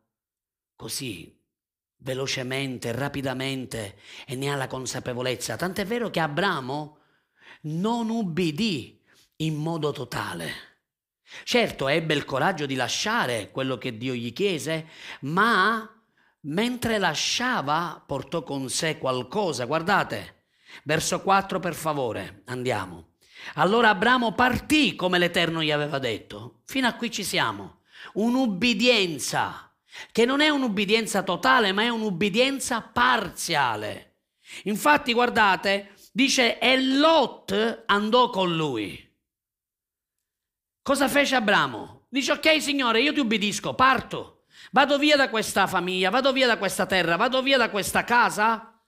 così 0.75 1.33
velocemente, 1.97 2.91
rapidamente 2.91 3.97
e 4.25 4.35
ne 4.35 4.51
ha 4.51 4.55
la 4.55 4.67
consapevolezza. 4.67 5.55
Tant'è 5.55 5.85
vero 5.85 6.09
che 6.09 6.19
Abramo 6.19 6.99
non 7.61 8.09
ubbidì 8.09 9.01
in 9.37 9.55
modo 9.55 9.91
totale. 9.91 10.73
Certo, 11.43 11.87
ebbe 11.87 12.13
il 12.13 12.25
coraggio 12.25 12.65
di 12.65 12.75
lasciare 12.75 13.49
quello 13.51 13.77
che 13.77 13.97
Dio 13.97 14.13
gli 14.13 14.31
chiese, 14.33 14.89
ma 15.21 15.89
mentre 16.41 16.97
lasciava 16.97 18.03
portò 18.05 18.43
con 18.43 18.69
sé 18.69 18.97
qualcosa. 18.97 19.65
Guardate, 19.65 20.43
verso 20.83 21.21
4 21.21 21.59
per 21.59 21.73
favore, 21.73 22.43
andiamo. 22.45 23.14
Allora 23.53 23.89
Abramo 23.89 24.33
partì 24.33 24.95
come 24.95 25.19
l'Eterno 25.19 25.61
gli 25.61 25.71
aveva 25.71 25.99
detto. 25.99 26.61
Fino 26.65 26.87
a 26.87 26.93
qui 26.93 27.11
ci 27.11 27.23
siamo. 27.23 27.81
Un'ubbidienza 28.13 29.73
che 30.11 30.25
non 30.25 30.41
è 30.41 30.49
un'ubbidienza 30.49 31.23
totale, 31.23 31.71
ma 31.71 31.83
è 31.83 31.89
un'ubbidienza 31.89 32.81
parziale. 32.81 34.17
Infatti, 34.63 35.13
guardate, 35.13 35.93
dice, 36.11 36.59
e 36.59 36.81
Lot 36.81 37.83
andò 37.85 38.29
con 38.29 38.55
lui. 38.55 39.01
Cosa 40.81 41.07
fece 41.07 41.35
Abramo? 41.35 42.07
Dice, 42.09 42.33
ok 42.33 42.61
Signore, 42.61 43.01
io 43.01 43.13
ti 43.13 43.19
ubbidisco, 43.19 43.73
parto, 43.73 44.45
vado 44.71 44.97
via 44.97 45.15
da 45.15 45.29
questa 45.29 45.65
famiglia, 45.65 46.09
vado 46.09 46.31
via 46.31 46.45
da 46.45 46.57
questa 46.57 46.85
terra, 46.85 47.15
vado 47.15 47.41
via 47.41 47.57
da 47.57 47.69
questa 47.69 48.03
casa, 48.03 48.79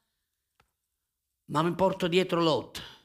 ma 1.46 1.62
mi 1.64 1.74
porto 1.74 2.08
dietro 2.08 2.42
Lot 2.42 2.97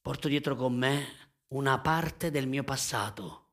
porto 0.00 0.28
dietro 0.28 0.56
con 0.56 0.74
me 0.74 1.20
una 1.48 1.78
parte 1.80 2.30
del 2.30 2.46
mio 2.46 2.64
passato. 2.64 3.48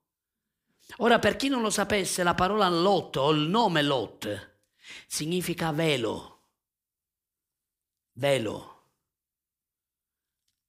Ora, 0.98 1.20
per 1.20 1.36
chi 1.36 1.50
non 1.50 1.62
lo 1.62 1.70
sapesse, 1.70 2.24
la 2.24 2.34
parola 2.34 2.70
Lot 2.70 3.18
o 3.18 3.32
il 3.32 3.50
nome 3.50 3.82
Lot 3.82 4.60
significa 5.08 5.72
velo. 5.72 6.36
Velo. 8.14 8.76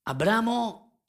Abramo 0.03 1.01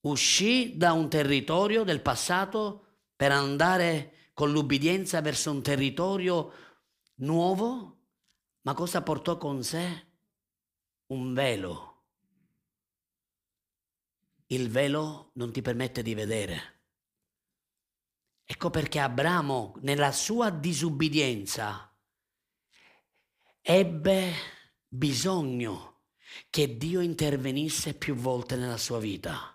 uscì 0.00 0.76
da 0.76 0.92
un 0.92 1.08
territorio 1.08 1.84
del 1.84 2.00
passato 2.00 2.86
per 3.14 3.32
andare 3.32 4.30
con 4.32 4.50
l'ubbidienza 4.50 5.20
verso 5.20 5.50
un 5.50 5.60
territorio 5.60 6.52
nuovo, 7.16 7.98
ma 8.62 8.74
cosa 8.74 9.02
portò 9.02 9.36
con 9.36 9.62
sé? 9.62 10.06
Un 11.08 11.34
velo 11.34 11.87
il 14.48 14.70
velo 14.70 15.30
non 15.34 15.52
ti 15.52 15.60
permette 15.60 16.02
di 16.02 16.14
vedere. 16.14 16.76
Ecco 18.44 18.70
perché 18.70 18.98
Abramo, 18.98 19.74
nella 19.82 20.10
sua 20.10 20.48
disubbidienza, 20.48 21.94
ebbe 23.60 24.32
bisogno 24.86 26.04
che 26.48 26.78
Dio 26.78 27.00
intervenisse 27.00 27.92
più 27.92 28.14
volte 28.14 28.56
nella 28.56 28.78
sua 28.78 28.98
vita. 28.98 29.54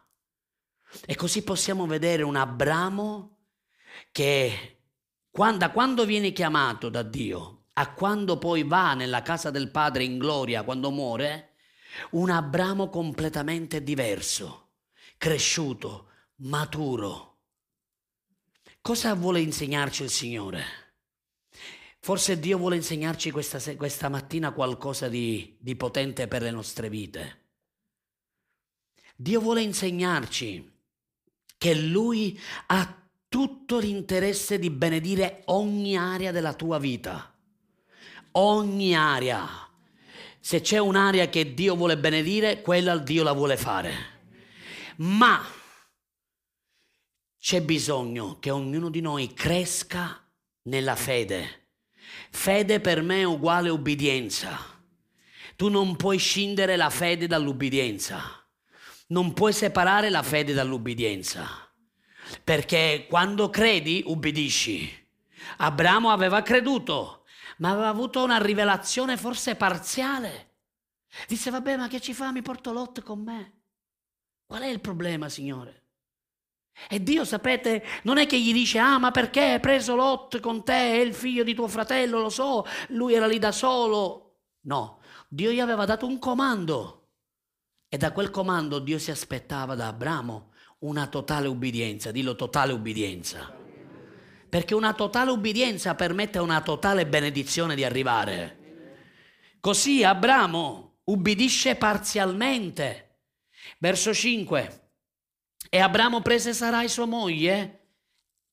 E 1.06 1.16
così 1.16 1.44
possiamo 1.44 1.88
vedere 1.88 2.22
un 2.22 2.36
Abramo 2.36 3.46
che 4.12 4.78
da 5.32 5.72
quando 5.72 6.06
viene 6.06 6.32
chiamato 6.32 6.90
da 6.90 7.02
Dio 7.02 7.66
a 7.74 7.92
quando 7.94 8.38
poi 8.38 8.62
va 8.62 8.94
nella 8.94 9.24
casa 9.24 9.50
del 9.50 9.72
Padre 9.72 10.04
in 10.04 10.20
gloria, 10.20 10.62
quando 10.62 10.92
muore, 10.92 11.56
un 12.12 12.30
Abramo 12.30 12.90
completamente 12.90 13.82
diverso 13.82 14.63
cresciuto, 15.24 16.10
maturo. 16.40 17.38
Cosa 18.82 19.14
vuole 19.14 19.40
insegnarci 19.40 20.04
il 20.04 20.10
Signore? 20.10 20.66
Forse 22.02 22.38
Dio 22.42 22.58
vuole 22.58 22.76
insegnarci 22.76 23.32
questa, 23.32 23.58
questa 23.78 24.10
mattina 24.10 24.52
qualcosa 24.52 25.08
di, 25.08 25.56
di 25.62 25.78
potente 25.78 26.28
per 26.28 26.42
le 26.42 26.52
nostre 26.52 26.90
vite. 26.90 27.40
Dio 29.16 29.40
vuole 29.40 29.62
insegnarci 29.62 30.70
che 31.58 31.74
Lui 31.74 32.38
ha 32.66 33.08
tutto 33.30 33.80
l'interesse 33.80 34.60
di 34.60 34.70
benedire 34.70 35.44
ogni 35.46 35.96
area 35.96 36.32
della 36.32 36.54
tua 36.54 36.80
vita. 36.80 37.34
Ogni 38.32 38.94
area. 38.94 39.48
Se 40.42 40.60
c'è 40.60 40.80
un'area 40.80 41.30
che 41.30 41.54
Dio 41.54 41.78
vuole 41.78 41.98
benedire, 41.98 42.62
quella 42.62 42.98
Dio 42.98 43.24
la 43.24 43.32
vuole 43.32 43.56
fare. 43.56 44.13
Ma 44.98 45.44
c'è 47.38 47.62
bisogno 47.62 48.40
che 48.40 48.52
ognuno 48.52 48.90
di 48.90 49.02
noi 49.02 49.34
cresca 49.34 50.26
nella 50.64 50.96
fede. 50.96 51.70
Fede 52.30 52.80
per 52.80 53.02
me 53.02 53.22
è 53.22 53.24
uguale 53.24 53.70
ubbidienza. 53.70 54.58
Tu 55.56 55.70
non 55.70 55.96
puoi 55.96 56.18
scindere 56.18 56.76
la 56.76 56.90
fede 56.90 57.28
dall'ubbidienza. 57.28 58.44
Non 59.08 59.34
puoi 59.34 59.54
separare 59.54 60.10
la 60.10 60.24
fede 60.24 60.54
dall'ubbidienza, 60.54 61.70
perché 62.44 63.06
quando 63.10 63.50
credi 63.50 64.04
ubbidisci. 64.06 65.02
Abramo 65.58 66.10
aveva 66.10 66.42
creduto, 66.42 67.26
ma 67.58 67.72
aveva 67.72 67.90
avuto 67.90 68.24
una 68.24 68.38
rivelazione 68.38 69.18
forse 69.18 69.56
parziale. 69.56 70.52
Disse, 71.28 71.52
vabbè, 71.52 71.78
ma 71.78 71.88
che 71.88 72.00
ci 72.02 72.14
fa? 72.14 72.32
Mi 72.32 72.42
porto 72.42 72.72
Lot 72.72 73.04
con 73.04 73.22
me. 73.22 73.63
Qual 74.54 74.66
è 74.66 74.68
il 74.68 74.82
problema, 74.82 75.30
Signore? 75.30 75.82
E 76.88 77.02
Dio, 77.02 77.26
sapete, 77.26 77.84
non 78.04 78.20
è 78.20 78.28
che 78.28 78.40
gli 78.40 78.54
dice, 78.54 78.78
ah, 78.78 79.00
ma 79.00 79.10
perché 79.10 79.42
hai 79.54 79.60
preso 79.60 79.96
Lot 79.96 80.40
con 80.42 80.64
te? 80.64 80.92
È 80.92 81.00
il 81.00 81.16
figlio 81.16 81.44
di 81.44 81.56
tuo 81.56 81.68
fratello, 81.68 82.22
lo 82.22 82.30
so, 82.30 82.64
lui 82.90 83.16
era 83.16 83.26
lì 83.26 83.40
da 83.40 83.52
solo. 83.52 84.42
No, 84.66 85.00
Dio 85.28 85.50
gli 85.50 85.60
aveva 85.60 85.86
dato 85.86 86.06
un 86.06 86.20
comando. 86.20 87.08
E 87.90 87.98
da 87.98 88.12
quel 88.12 88.30
comando 88.30 88.78
Dio 88.78 89.00
si 89.00 89.10
aspettava 89.10 89.74
da 89.74 89.88
Abramo 89.88 90.52
una 90.82 91.08
totale 91.08 91.48
ubbidienza, 91.48 92.12
dillo 92.12 92.36
totale 92.36 92.74
ubbidienza. 92.74 93.52
Perché 94.50 94.76
una 94.76 94.94
totale 94.94 95.32
ubbidienza 95.32 95.96
permette 95.96 96.38
a 96.38 96.44
una 96.44 96.62
totale 96.62 97.08
benedizione 97.08 97.74
di 97.74 97.84
arrivare. 97.84 99.56
Così 99.60 100.04
Abramo 100.04 100.98
ubbidisce 101.06 101.76
parzialmente. 101.76 103.13
Verso 103.78 104.14
5. 104.14 104.82
E 105.70 105.80
Abramo 105.80 106.22
prese 106.22 106.54
Sarai 106.54 106.88
sua 106.90 107.06
moglie 107.06 107.88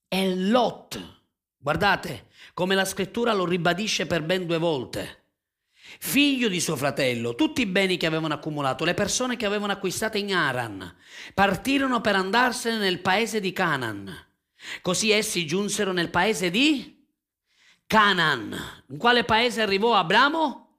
e 0.08 0.34
Lot. 0.34 1.18
Guardate 1.56 2.28
come 2.54 2.74
la 2.74 2.84
scrittura 2.84 3.32
lo 3.32 3.44
ribadisce 3.44 4.06
per 4.06 4.22
ben 4.22 4.46
due 4.46 4.58
volte 4.58 5.20
figlio 5.98 6.48
di 6.48 6.60
suo 6.60 6.76
fratello, 6.76 7.34
tutti 7.34 7.62
i 7.62 7.66
beni 7.66 7.96
che 7.96 8.06
avevano 8.06 8.34
accumulato, 8.34 8.84
le 8.84 8.94
persone 8.94 9.36
che 9.36 9.46
avevano 9.46 9.72
acquistato 9.72 10.18
in 10.18 10.32
Aran, 10.32 10.94
partirono 11.34 12.00
per 12.00 12.14
andarsene 12.14 12.78
nel 12.78 13.00
paese 13.00 13.40
di 13.40 13.52
Canaan. 13.52 14.26
Così 14.82 15.10
essi 15.10 15.46
giunsero 15.46 15.92
nel 15.92 16.10
paese 16.10 16.50
di 16.50 17.04
Canaan. 17.86 18.56
In 18.88 18.98
quale 18.98 19.24
paese 19.24 19.62
arrivò 19.62 19.94
Abramo? 19.94 20.78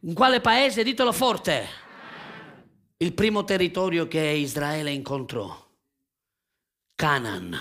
In 0.00 0.14
quale 0.14 0.40
paese? 0.40 0.84
Ditelo 0.84 1.12
forte. 1.12 1.88
Il 3.02 3.14
primo 3.14 3.44
territorio 3.44 4.06
che 4.08 4.20
Israele 4.20 4.90
incontrò. 4.90 5.68
Canaan, 6.94 7.58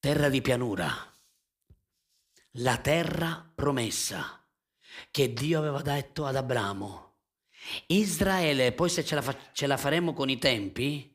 terra 0.00 0.28
di 0.28 0.42
pianura, 0.42 0.92
la 2.56 2.76
terra 2.78 3.48
promessa 3.54 4.44
che 5.12 5.32
Dio 5.32 5.60
aveva 5.60 5.80
detto 5.80 6.26
ad 6.26 6.34
Abramo. 6.34 7.18
Israele, 7.86 8.72
poi 8.72 8.88
se 8.88 9.04
ce 9.04 9.14
la, 9.14 9.22
fa- 9.22 9.52
ce 9.52 9.68
la 9.68 9.76
faremo 9.76 10.12
con 10.12 10.28
i 10.28 10.38
tempi, 10.38 11.14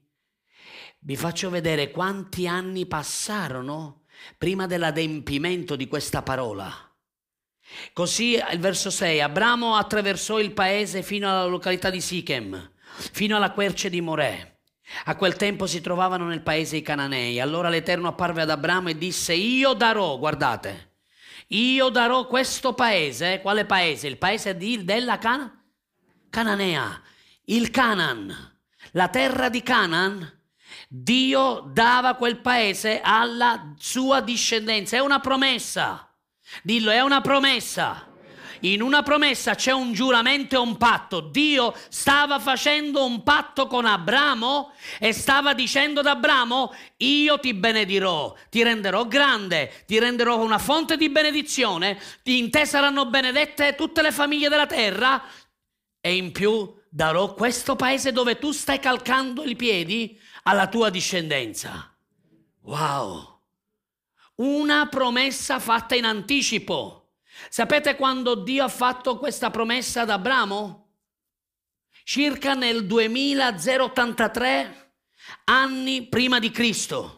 vi 1.00 1.18
faccio 1.18 1.50
vedere 1.50 1.92
quanti 1.92 2.48
anni 2.48 2.86
passarono 2.86 4.06
prima 4.38 4.68
dell'adempimento 4.68 5.76
di 5.76 5.90
questa 5.90 6.22
parola. 6.22 6.87
Così 7.94 8.42
il 8.52 8.60
verso 8.60 8.90
6, 8.90 9.22
Abramo 9.22 9.76
attraversò 9.76 10.40
il 10.40 10.54
paese 10.54 11.04
fino 11.04 11.30
alla 11.30 11.46
località 11.46 11.90
di 11.90 12.02
Sichem, 12.02 12.72
fino 13.12 13.36
alla 13.36 13.52
querce 13.52 13.90
di 13.90 14.02
Morè. 14.02 14.56
A 15.06 15.16
quel 15.16 15.36
tempo 15.36 15.68
si 15.68 15.82
trovavano 15.82 16.26
nel 16.26 16.42
paese 16.42 16.78
i 16.78 16.82
cananei. 16.82 17.40
Allora 17.40 17.70
l'Eterno 17.70 18.08
apparve 18.08 18.44
ad 18.44 18.50
Abramo 18.50 18.90
e 18.90 18.98
disse, 18.98 19.34
io 19.34 19.74
darò, 19.74 20.18
guardate, 20.18 20.96
io 21.50 21.90
darò 21.90 22.26
questo 22.26 22.74
paese, 22.74 23.42
quale 23.42 23.66
paese? 23.66 24.08
Il 24.08 24.18
paese 24.18 24.56
di, 24.56 24.84
della 24.84 25.18
Cana? 25.18 25.54
Cananea, 26.30 27.02
il 27.46 27.70
Canaan, 27.72 28.60
la 28.92 29.08
terra 29.10 29.50
di 29.50 29.62
Canaan. 29.62 30.36
Dio 30.90 31.70
dava 31.74 32.16
quel 32.16 32.40
paese 32.40 33.02
alla 33.02 33.74
sua 33.78 34.22
discendenza, 34.22 34.96
è 34.96 35.00
una 35.00 35.20
promessa. 35.20 36.07
Dillo, 36.64 36.92
è 36.92 37.02
una 37.02 37.22
promessa 37.22 38.08
in 38.62 38.82
una 38.82 39.04
promessa 39.04 39.56
c'è 39.56 39.72
un 39.72 39.94
giuramento 39.94 40.56
e 40.56 40.60
un 40.60 40.78
patto. 40.78 41.20
Dio 41.20 41.76
stava 41.90 42.40
facendo 42.40 43.06
un 43.06 43.22
patto 43.24 43.68
con 43.68 43.86
Abramo 43.86 44.72
e 45.00 45.14
stava 45.14 45.54
dicendo 45.54 46.00
ad 46.00 46.08
Abramo, 46.08 46.74
io 46.98 47.40
ti 47.40 47.54
benedirò, 47.54 48.34
ti 48.50 48.64
renderò 48.64 49.06
grande, 49.06 49.84
ti 49.86 50.00
renderò 50.00 50.42
una 50.42 50.58
fonte 50.58 50.98
di 50.98 51.10
benedizione, 51.10 52.00
in 52.24 52.50
te 52.50 52.66
saranno 52.66 53.06
benedette 53.06 53.76
tutte 53.76 54.02
le 54.02 54.12
famiglie 54.12 54.50
della 54.50 54.68
terra 54.68 55.24
e 56.00 56.16
in 56.16 56.32
più 56.32 56.74
darò 56.90 57.34
questo 57.34 57.76
paese 57.76 58.12
dove 58.12 58.40
tu 58.40 58.52
stai 58.52 58.80
calcando 58.80 59.44
i 59.44 59.56
piedi 59.56 60.20
alla 60.44 60.68
tua 60.68 60.90
discendenza. 60.90 61.94
Wow! 62.62 63.37
Una 64.38 64.88
promessa 64.88 65.60
fatta 65.60 65.96
in 65.96 66.06
anticipo. 66.06 67.14
Sapete 67.50 67.96
quando 67.96 68.36
Dio 68.36 68.64
ha 68.64 68.70
fatto 68.70 69.18
questa 69.18 69.50
promessa 69.50 70.02
ad 70.02 70.10
Abramo? 70.10 70.86
Circa 72.04 72.54
nel 72.54 72.86
2083 72.86 74.94
anni 75.46 76.08
prima 76.08 76.40
di 76.40 76.52
Cristo. 76.52 77.14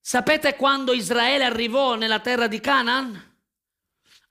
Sapete 0.00 0.56
quando 0.56 0.92
Israele 0.92 1.44
arrivò 1.44 1.94
nella 1.94 2.20
terra 2.20 2.46
di 2.46 2.60
Canaan? 2.60 3.34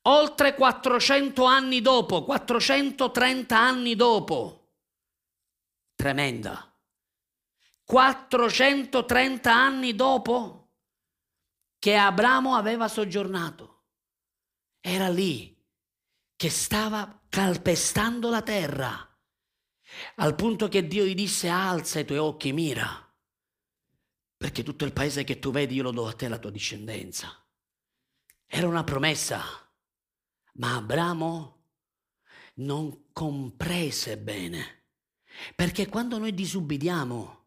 Oltre 0.04 0.56
400 0.56 1.44
anni 1.44 1.82
dopo, 1.82 2.24
430 2.24 3.58
anni 3.58 3.96
dopo. 3.96 4.74
Tremenda. 5.96 6.75
430 7.86 9.54
anni 9.54 9.96
dopo 9.96 10.72
che 11.78 11.96
Abramo 11.96 12.56
aveva 12.56 12.88
soggiornato. 12.88 13.84
Era 14.82 15.08
lì 15.08 15.56
che 16.36 16.50
stava 16.50 17.22
calpestando 17.30 18.30
la 18.30 18.42
terra, 18.42 19.20
al 20.16 20.36
punto 20.36 20.68
che 20.68 20.88
Dio 20.88 21.06
gli 21.06 21.14
disse 21.14 21.48
alza 21.48 22.00
i 22.00 22.06
tuoi 22.06 22.18
occhi, 22.18 22.52
mira, 22.52 23.02
perché 24.36 24.64
tutto 24.64 24.84
il 24.84 24.92
paese 24.92 25.24
che 25.24 25.38
tu 25.38 25.52
vedi 25.52 25.76
io 25.76 25.84
lo 25.84 25.92
do 25.92 26.08
a 26.08 26.14
te, 26.14 26.28
la 26.28 26.40
tua 26.40 26.50
discendenza. 26.50 27.40
Era 28.48 28.68
una 28.68 28.84
promessa, 28.84 29.44
ma 30.54 30.76
Abramo 30.76 31.54
non 32.56 33.12
comprese 33.12 34.18
bene, 34.18 34.88
perché 35.56 35.88
quando 35.88 36.18
noi 36.18 36.34
disubbidiamo, 36.34 37.45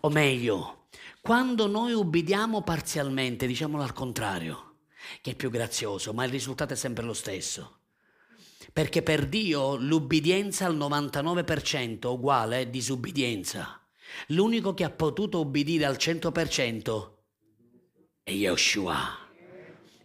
o 0.00 0.08
meglio, 0.08 0.86
quando 1.20 1.66
noi 1.66 1.92
ubbidiamo 1.92 2.62
parzialmente, 2.62 3.46
diciamolo 3.46 3.82
al 3.82 3.92
contrario, 3.92 4.76
che 5.20 5.32
è 5.32 5.34
più 5.36 5.50
grazioso, 5.50 6.12
ma 6.12 6.24
il 6.24 6.30
risultato 6.30 6.72
è 6.72 6.76
sempre 6.76 7.04
lo 7.04 7.12
stesso. 7.12 7.78
Perché 8.72 9.02
per 9.02 9.28
Dio 9.28 9.76
l'ubbidienza 9.76 10.66
al 10.66 10.76
99% 10.76 12.00
è 12.00 12.06
uguale 12.06 12.70
disubbidienza. 12.70 13.80
L'unico 14.28 14.74
che 14.74 14.84
ha 14.84 14.90
potuto 14.90 15.40
ubbidire 15.40 15.84
al 15.84 15.96
100% 15.96 17.10
è 18.22 18.30
Yeshua, 18.32 18.98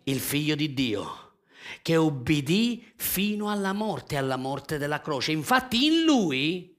il 0.04 0.19
figlio 0.19 0.56
di 0.56 0.73
Dio, 0.73 1.39
che 1.82 1.95
ubbidì 1.95 2.91
fino 2.95 3.50
alla 3.50 3.73
morte, 3.73 4.17
alla 4.17 4.38
morte 4.38 4.78
della 4.78 5.02
croce. 5.02 5.32
Infatti 5.32 5.86
in 5.86 6.04
lui 6.04 6.76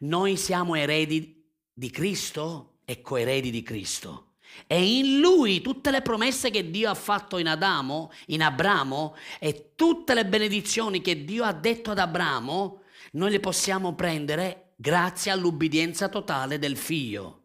noi 0.00 0.36
siamo 0.36 0.74
eredi 0.74 1.39
di 1.80 1.88
Cristo 1.88 2.80
e 2.84 3.00
coeredi 3.00 3.50
di 3.50 3.62
Cristo. 3.62 4.32
E 4.66 4.98
in 4.98 5.18
lui 5.18 5.62
tutte 5.62 5.90
le 5.90 6.02
promesse 6.02 6.50
che 6.50 6.70
Dio 6.70 6.90
ha 6.90 6.94
fatto 6.94 7.38
in 7.38 7.48
Adamo, 7.48 8.12
in 8.26 8.42
Abramo, 8.42 9.16
e 9.38 9.72
tutte 9.76 10.12
le 10.12 10.26
benedizioni 10.26 11.00
che 11.00 11.24
Dio 11.24 11.42
ha 11.42 11.54
detto 11.54 11.92
ad 11.92 11.98
Abramo, 11.98 12.82
noi 13.12 13.30
le 13.30 13.40
possiamo 13.40 13.94
prendere 13.94 14.74
grazie 14.76 15.30
all'ubbidienza 15.30 16.10
totale 16.10 16.58
del 16.58 16.76
figlio. 16.76 17.44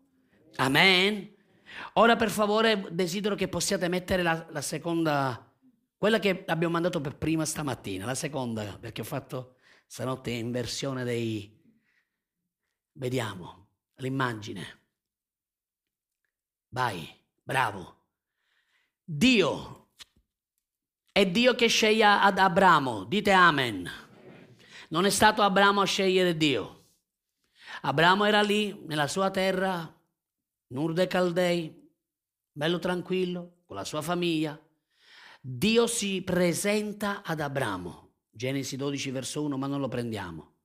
Amen. 0.58 1.34
Ora 1.94 2.18
per 2.18 2.30
favore 2.30 2.90
desidero 2.92 3.36
che 3.36 3.48
possiate 3.48 3.88
mettere 3.88 4.22
la, 4.22 4.46
la 4.50 4.62
seconda, 4.62 5.50
quella 5.96 6.20
che 6.20 6.44
abbiamo 6.48 6.74
mandato 6.74 7.00
per 7.00 7.16
prima 7.16 7.46
stamattina, 7.46 8.06
la 8.06 8.16
seconda, 8.16 8.78
perché 8.82 9.00
ho 9.00 9.06
fatto 9.06 9.56
stanotte 9.88 10.32
in 10.32 10.52
versione 10.52 11.06
dei... 11.06 11.54
Vediamo 12.98 13.65
l'immagine. 13.96 14.80
Vai, 16.70 17.08
bravo. 17.44 18.04
Dio 19.04 19.90
è 21.12 21.26
Dio 21.26 21.56
che 21.56 21.68
sceglie 21.68 22.04
ad 22.04 22.38
Abramo, 22.38 23.06
dite 23.06 23.32
amen. 23.32 23.90
Non 24.90 25.06
è 25.06 25.10
stato 25.10 25.42
Abramo 25.42 25.82
a 25.82 25.86
scegliere 25.86 26.36
Dio. 26.36 26.88
Abramo 27.82 28.26
era 28.26 28.42
lì 28.42 28.78
nella 28.86 29.08
sua 29.08 29.32
terra, 29.32 29.94
Nur 30.68 30.94
dei 30.94 31.08
Caldei, 31.08 31.90
bello 32.52 32.80
tranquillo, 32.80 33.62
con 33.66 33.78
la 33.78 33.86
sua 33.86 34.02
famiglia. 34.02 34.60
Dio 35.40 35.88
si 35.88 36.22
presenta 36.22 37.22
ad 37.24 37.40
Abramo. 37.40 38.16
Genesi 38.30 38.76
12 38.76 39.12
verso 39.12 39.44
1, 39.44 39.58
ma 39.58 39.68
non 39.68 39.80
lo 39.80 39.88
prendiamo. 39.88 40.56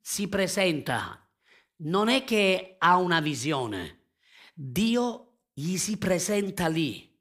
Si 0.00 0.28
presenta, 0.28 1.25
non 1.78 2.08
è 2.08 2.24
che 2.24 2.76
ha 2.78 2.96
una 2.96 3.20
visione, 3.20 4.04
Dio 4.54 5.40
gli 5.52 5.76
si 5.76 5.98
presenta 5.98 6.66
lì. 6.68 7.14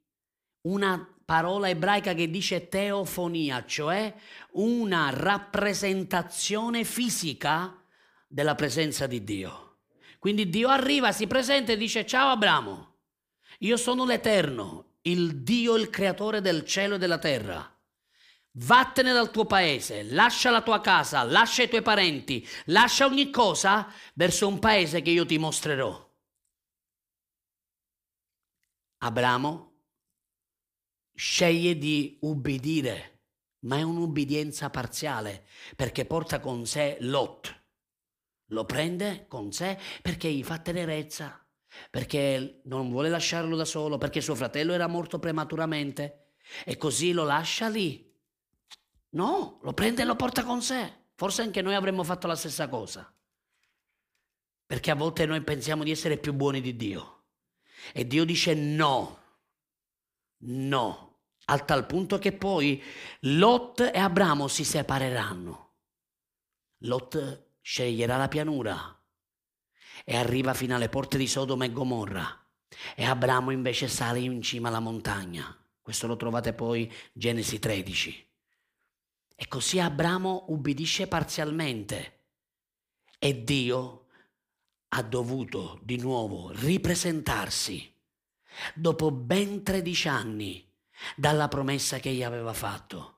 Una 0.62 1.16
parola 1.26 1.70
ebraica 1.70 2.14
che 2.14 2.30
dice 2.30 2.70
teofonia, 2.70 3.66
cioè 3.66 4.14
una 4.54 5.10
rappresentazione 5.12 6.84
fisica 6.84 7.82
della 8.28 8.56
presenza 8.56 9.08
di 9.08 9.24
Dio. 9.24 9.80
Quindi 10.20 10.50
Dio 10.50 10.70
arriva, 10.70 11.12
si 11.12 11.28
presenta 11.28 11.72
e 11.72 11.78
dice 11.78 12.06
ciao 12.06 12.30
Abramo, 12.30 12.96
io 13.60 13.78
sono 13.78 14.06
l'Eterno, 14.06 14.96
il 15.02 15.44
Dio, 15.44 15.76
il 15.76 15.90
creatore 15.90 16.42
del 16.42 16.66
cielo 16.66 16.96
e 16.96 16.98
della 16.98 17.20
terra. 17.20 17.75
Vattene 18.58 19.12
dal 19.12 19.32
tuo 19.32 19.46
paese, 19.46 20.04
lascia 20.04 20.50
la 20.50 20.62
tua 20.62 20.80
casa, 20.80 21.24
lascia 21.24 21.64
i 21.64 21.68
tuoi 21.68 21.82
parenti, 21.82 22.48
lascia 22.68 23.06
ogni 23.06 23.30
cosa 23.30 23.92
verso 24.14 24.48
un 24.48 24.60
paese 24.60 25.02
che 25.02 25.10
io 25.10 25.26
ti 25.26 25.38
mostrerò. 25.38 26.04
Abramo 29.00 29.74
sceglie 31.14 31.78
di 31.78 32.18
ubbidire, 32.22 33.24
ma 33.66 33.78
è 33.78 33.82
un'ubbidienza 33.82 34.70
parziale 34.70 35.48
perché 35.76 36.06
porta 36.06 36.40
con 36.40 36.66
sé 36.66 36.96
Lot. 37.02 37.64
Lo 38.50 38.64
prende 38.64 39.26
con 39.28 39.52
sé 39.52 39.78
perché 40.02 40.32
gli 40.32 40.44
fa 40.44 40.60
tenerezza, 40.60 41.46
perché 41.90 42.62
non 42.66 42.90
vuole 42.90 43.10
lasciarlo 43.10 43.58
da 43.58 43.66
solo, 43.66 43.98
perché 43.98 44.22
suo 44.22 44.36
fratello 44.36 44.72
era 44.72 44.88
morto 44.88 45.20
prematuramente 45.20 46.36
e 46.64 46.78
così 46.78 47.12
lo 47.12 47.26
lascia 47.26 47.68
lì. 47.68 48.05
No, 49.16 49.60
lo 49.62 49.74
prende 49.74 50.02
e 50.02 50.06
lo 50.06 50.16
porta 50.16 50.44
con 50.44 50.62
sé. 50.62 51.04
Forse 51.16 51.42
anche 51.42 51.62
noi 51.62 51.74
avremmo 51.74 52.04
fatto 52.04 52.28
la 52.28 52.36
stessa 52.36 52.68
cosa. 52.68 53.12
Perché 54.66 54.92
a 54.92 54.96
volte 54.96 55.26
noi 55.26 55.42
pensiamo 55.42 55.84
di 55.84 55.92
essere 55.92 56.18
più 56.18 56.34
buoni 56.34 56.60
di 56.60 56.76
Dio. 56.76 57.24
E 57.94 58.06
Dio 58.06 58.26
dice 58.26 58.54
no, 58.54 59.20
no, 60.40 61.20
al 61.46 61.64
tal 61.66 61.86
punto 61.86 62.18
che 62.20 62.34
poi 62.34 62.82
Lot 63.22 63.92
e 63.94 64.00
Abramo 64.00 64.48
si 64.48 64.66
separeranno. 64.66 65.74
Lot 66.80 67.54
sceglierà 67.62 68.18
la 68.18 68.28
pianura 68.28 69.02
e 70.04 70.18
arriva 70.18 70.54
fino 70.54 70.76
alle 70.76 70.90
porte 70.90 71.18
di 71.18 71.28
Sodoma 71.28 71.66
e 71.66 71.72
Gomorra. 71.72 72.44
E 72.96 73.06
Abramo 73.06 73.52
invece 73.52 73.88
sale 73.88 74.20
in 74.20 74.42
cima 74.42 74.68
alla 74.68 74.80
montagna. 74.80 75.58
Questo 75.82 76.08
lo 76.08 76.18
trovate 76.18 76.52
poi 76.52 76.92
Genesi 77.14 77.60
13. 77.60 78.34
E 79.36 79.48
così 79.48 79.80
Abramo 79.80 80.46
ubbidisce 80.48 81.08
parzialmente 81.08 82.14
e 83.20 83.44
Dio 83.44 84.06
ha 84.90 85.02
dovuto 85.02 85.80
di 85.84 85.98
nuovo 85.98 86.52
ripresentarsi 86.52 87.94
dopo 88.74 89.12
ben 89.12 89.64
13 89.64 90.08
anni 90.08 90.72
dalla 91.16 91.48
promessa 91.48 92.00
che 92.00 92.12
gli 92.12 92.24
aveva 92.24 92.54
fatto. 92.54 93.12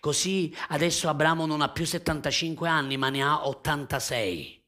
Così 0.00 0.54
adesso 0.68 1.08
Abramo 1.08 1.46
non 1.46 1.60
ha 1.60 1.68
più 1.68 1.84
75 1.84 2.68
anni, 2.68 2.96
ma 2.96 3.10
ne 3.10 3.22
ha 3.22 3.46
86. 3.46 4.62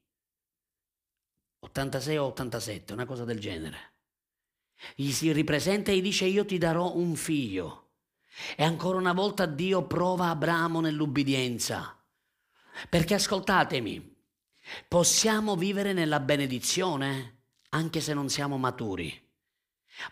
86 1.61 2.17
o 2.19 2.25
87, 2.27 2.93
una 2.93 3.07
cosa 3.07 3.25
del 3.25 3.41
genere. 3.41 3.95
Gli 4.95 5.11
si 5.11 5.33
ripresenta 5.33 5.91
e 5.91 5.97
gli 5.97 6.03
dice 6.03 6.27
io 6.27 6.45
ti 6.45 6.59
darò 6.59 6.95
un 6.95 7.17
figlio. 7.17 7.86
E 8.57 8.65
ancora 8.65 8.99
una 8.99 9.13
volta 9.13 9.47
Dio 9.47 9.87
prova 9.87 10.31
Abramo 10.31 10.81
nell'ubbidienza. 10.81 11.97
Perché 12.89 13.15
ascoltatemi, 13.15 14.17
Possiamo 14.89 15.57
vivere 15.57 15.93
nella 15.93 16.21
benedizione 16.21 17.35
anche 17.71 18.01
se 18.01 18.15
non 18.15 18.29
siamo 18.29 18.59
maturi, 18.59 19.13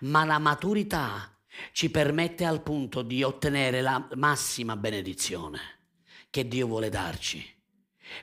ma 0.00 0.24
la 0.24 0.38
maturità 0.38 1.37
ci 1.72 1.90
permette 1.90 2.44
al 2.44 2.62
punto 2.62 3.02
di 3.02 3.22
ottenere 3.22 3.80
la 3.80 4.06
massima 4.14 4.76
benedizione 4.76 5.60
che 6.30 6.46
Dio 6.46 6.66
vuole 6.66 6.88
darci. 6.88 7.44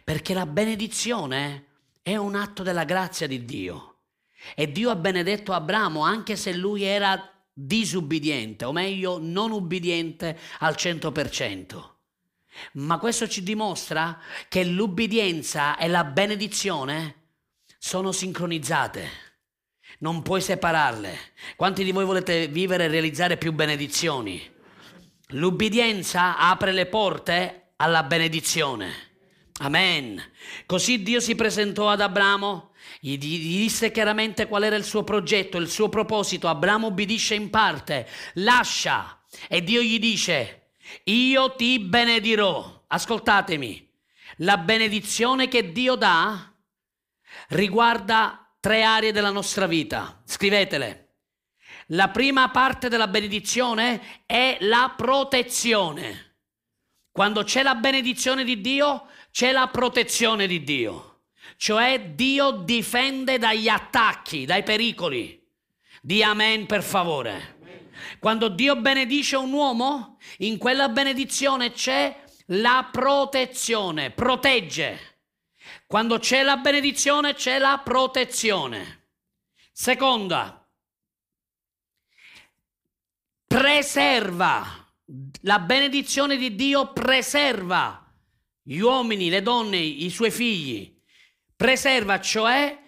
Perché 0.04 0.34
la 0.34 0.46
benedizione 0.46 1.68
è 2.02 2.16
un 2.16 2.36
atto 2.36 2.64
della 2.64 2.84
grazia 2.84 3.28
di 3.28 3.46
Dio. 3.46 3.88
E 4.56 4.72
Dio 4.72 4.90
ha 4.90 4.96
benedetto 4.96 5.54
Abramo 5.54 6.02
anche 6.02 6.36
se 6.36 6.54
lui 6.54 6.84
era 6.84 7.30
disubbidiente, 7.66 8.66
o 8.66 8.72
meglio 8.72 9.18
non 9.20 9.52
ubbidiente 9.52 10.38
al 10.60 10.76
100%. 10.78 11.90
Ma 12.74 12.98
questo 12.98 13.28
ci 13.28 13.44
dimostra 13.44 14.20
che 14.48 14.64
l'ubbidienza 14.64 15.78
e 15.78 15.88
la 15.88 16.04
benedizione 16.04 17.16
sono 17.78 18.12
sincronizzate. 18.12 19.30
Non 20.00 20.22
puoi 20.22 20.42
separarle. 20.42 21.18
Quanti 21.56 21.84
di 21.84 21.92
voi 21.92 22.06
volete 22.06 22.48
vivere 22.48 22.86
e 22.86 22.88
realizzare 22.88 23.38
più 23.38 23.54
benedizioni? 23.54 24.42
L'ubbidienza 25.30 26.38
apre 26.38 26.72
le 26.72 26.88
porte 26.88 27.74
alla 27.78 28.04
benedizione. 28.04 29.11
Amen. 29.62 30.20
Così 30.66 31.04
Dio 31.04 31.20
si 31.20 31.36
presentò 31.36 31.88
ad 31.90 32.02
Abramo, 32.02 32.72
gli 33.00 33.16
disse 33.18 33.92
chiaramente 33.92 34.48
qual 34.48 34.64
era 34.64 34.76
il 34.76 34.84
suo 34.84 35.04
progetto, 35.04 35.58
il 35.58 35.70
suo 35.70 35.88
proposito. 35.88 36.48
Abramo 36.48 36.88
obbedisce 36.88 37.36
in 37.36 37.52
parte, 37.52 38.08
lascia 38.36 39.24
e 39.48 39.64
Dio 39.64 39.82
gli 39.82 40.00
dice, 40.00 40.72
io 41.04 41.54
ti 41.54 41.78
benedirò. 41.78 42.86
Ascoltatemi, 42.88 43.88
la 44.38 44.58
benedizione 44.58 45.48
che 45.48 45.72
Dio 45.72 45.94
dà 45.94 46.52
riguarda 47.50 48.56
tre 48.60 48.82
aree 48.82 49.12
della 49.12 49.30
nostra 49.30 49.68
vita. 49.68 50.24
Scrivetele. 50.26 51.18
La 51.88 52.10
prima 52.10 52.50
parte 52.50 52.90
della 52.90 53.08
benedizione 53.08 54.24
è 54.26 54.58
la 54.62 54.92
protezione. 54.98 56.38
Quando 57.12 57.44
c'è 57.44 57.62
la 57.62 57.76
benedizione 57.76 58.46
di 58.46 58.62
Dio, 58.62 59.08
c'è 59.32 59.52
la 59.52 59.68
protezione 59.68 60.46
di 60.46 60.64
Dio. 60.64 61.08
Cioè 61.58 62.12
Dio 62.12 62.52
difende 62.52 63.38
dagli 63.38 63.68
attacchi, 63.68 64.46
dai 64.46 64.64
pericoli. 64.64 65.40
Di 66.02 66.24
amen 66.24 66.66
per 66.66 66.84
favore. 66.84 67.60
Quando 68.20 68.50
Dio 68.50 68.76
benedice 68.76 69.36
un 69.36 69.52
uomo, 69.54 70.18
in 70.40 70.58
quella 70.58 70.90
benedizione 70.90 71.72
c'è 71.72 72.24
la 72.48 72.90
protezione, 72.92 74.12
protegge. 74.12 75.20
Quando 75.86 76.20
c'è 76.20 76.42
la 76.44 76.58
benedizione 76.58 77.34
c'è 77.34 77.58
la 77.60 77.80
protezione. 77.84 79.10
Seconda, 79.72 80.68
preserva. 83.48 84.80
La 85.42 85.60
benedizione 85.60 86.38
di 86.38 86.56
Dio 86.56 86.94
preserva 86.94 88.01
gli 88.64 88.80
uomini, 88.80 89.30
le 89.30 89.42
donne, 89.42 89.78
i 89.78 90.10
suoi 90.10 90.32
figli. 90.32 91.00
Preserva, 91.56 92.20
cioè 92.20 92.80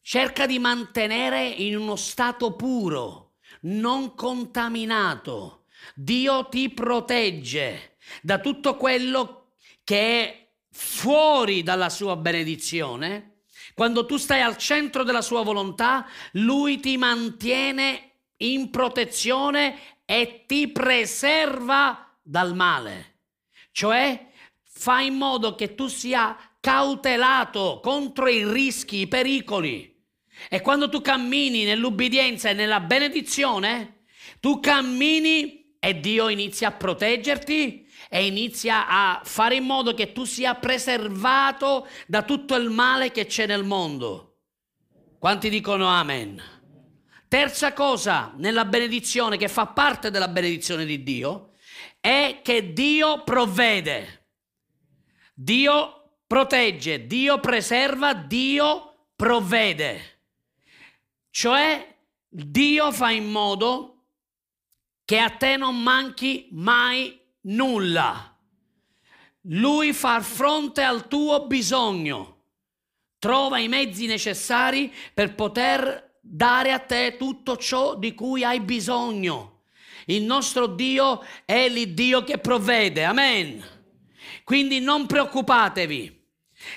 cerca 0.00 0.46
di 0.46 0.58
mantenere 0.58 1.46
in 1.46 1.76
uno 1.76 1.96
stato 1.96 2.54
puro 2.54 3.28
non 3.62 4.14
contaminato. 4.14 5.64
Dio 5.94 6.48
ti 6.48 6.70
protegge 6.70 7.96
da 8.22 8.38
tutto 8.38 8.76
quello 8.76 9.52
che 9.84 10.22
è 10.22 10.48
fuori 10.70 11.62
dalla 11.62 11.88
sua 11.88 12.16
benedizione. 12.16 13.42
Quando 13.74 14.06
tu 14.06 14.16
stai 14.16 14.40
al 14.40 14.56
centro 14.56 15.02
della 15.02 15.22
sua 15.22 15.42
volontà, 15.42 16.06
lui 16.32 16.80
ti 16.80 16.96
mantiene 16.96 18.12
in 18.38 18.70
protezione 18.70 19.78
e 20.04 20.44
ti 20.46 20.68
preserva 20.68 22.16
dal 22.22 22.54
male. 22.54 23.16
Cioè 23.72 24.27
fa 24.78 25.00
in 25.00 25.14
modo 25.14 25.56
che 25.56 25.74
tu 25.74 25.88
sia 25.88 26.28
accautelato 26.28 27.80
contro 27.82 28.28
i 28.28 28.48
rischi, 28.48 28.98
i 29.00 29.08
pericoli. 29.08 29.92
E 30.48 30.60
quando 30.60 30.88
tu 30.88 31.00
cammini 31.00 31.64
nell'ubbidienza 31.64 32.50
e 32.50 32.52
nella 32.52 32.78
benedizione, 32.78 34.04
tu 34.38 34.60
cammini 34.60 35.74
e 35.80 35.98
Dio 35.98 36.28
inizia 36.28 36.68
a 36.68 36.72
proteggerti 36.72 37.88
e 38.08 38.26
inizia 38.26 38.86
a 38.88 39.20
fare 39.24 39.56
in 39.56 39.64
modo 39.64 39.94
che 39.94 40.12
tu 40.12 40.24
sia 40.24 40.54
preservato 40.54 41.88
da 42.06 42.22
tutto 42.22 42.54
il 42.54 42.70
male 42.70 43.10
che 43.10 43.26
c'è 43.26 43.46
nel 43.46 43.64
mondo. 43.64 44.36
Quanti 45.18 45.50
dicono 45.50 45.86
amen? 45.88 46.40
Terza 47.26 47.72
cosa 47.72 48.32
nella 48.36 48.64
benedizione 48.64 49.36
che 49.36 49.48
fa 49.48 49.66
parte 49.66 50.12
della 50.12 50.28
benedizione 50.28 50.84
di 50.84 51.02
Dio 51.02 51.54
è 52.00 52.40
che 52.44 52.72
Dio 52.72 53.24
provvede. 53.24 54.18
Dio 55.40 56.16
protegge, 56.26 57.06
Dio 57.06 57.38
preserva, 57.38 58.12
Dio 58.12 59.10
provvede. 59.14 60.22
Cioè 61.30 61.96
Dio 62.26 62.90
fa 62.90 63.12
in 63.12 63.30
modo 63.30 64.06
che 65.04 65.20
a 65.20 65.30
te 65.30 65.56
non 65.56 65.80
manchi 65.80 66.48
mai 66.50 67.16
nulla. 67.42 68.36
Lui 69.42 69.92
fa 69.92 70.20
fronte 70.22 70.82
al 70.82 71.06
tuo 71.06 71.46
bisogno. 71.46 72.42
Trova 73.20 73.60
i 73.60 73.68
mezzi 73.68 74.06
necessari 74.06 74.92
per 75.14 75.36
poter 75.36 76.18
dare 76.20 76.72
a 76.72 76.80
te 76.80 77.16
tutto 77.16 77.56
ciò 77.56 77.94
di 77.94 78.12
cui 78.12 78.42
hai 78.42 78.58
bisogno. 78.58 79.60
Il 80.06 80.24
nostro 80.24 80.66
Dio 80.66 81.24
è 81.44 81.68
l'Iddio 81.68 82.24
che 82.24 82.38
provvede. 82.38 83.04
Amen. 83.04 83.77
Quindi 84.48 84.80
non 84.80 85.04
preoccupatevi 85.04 86.24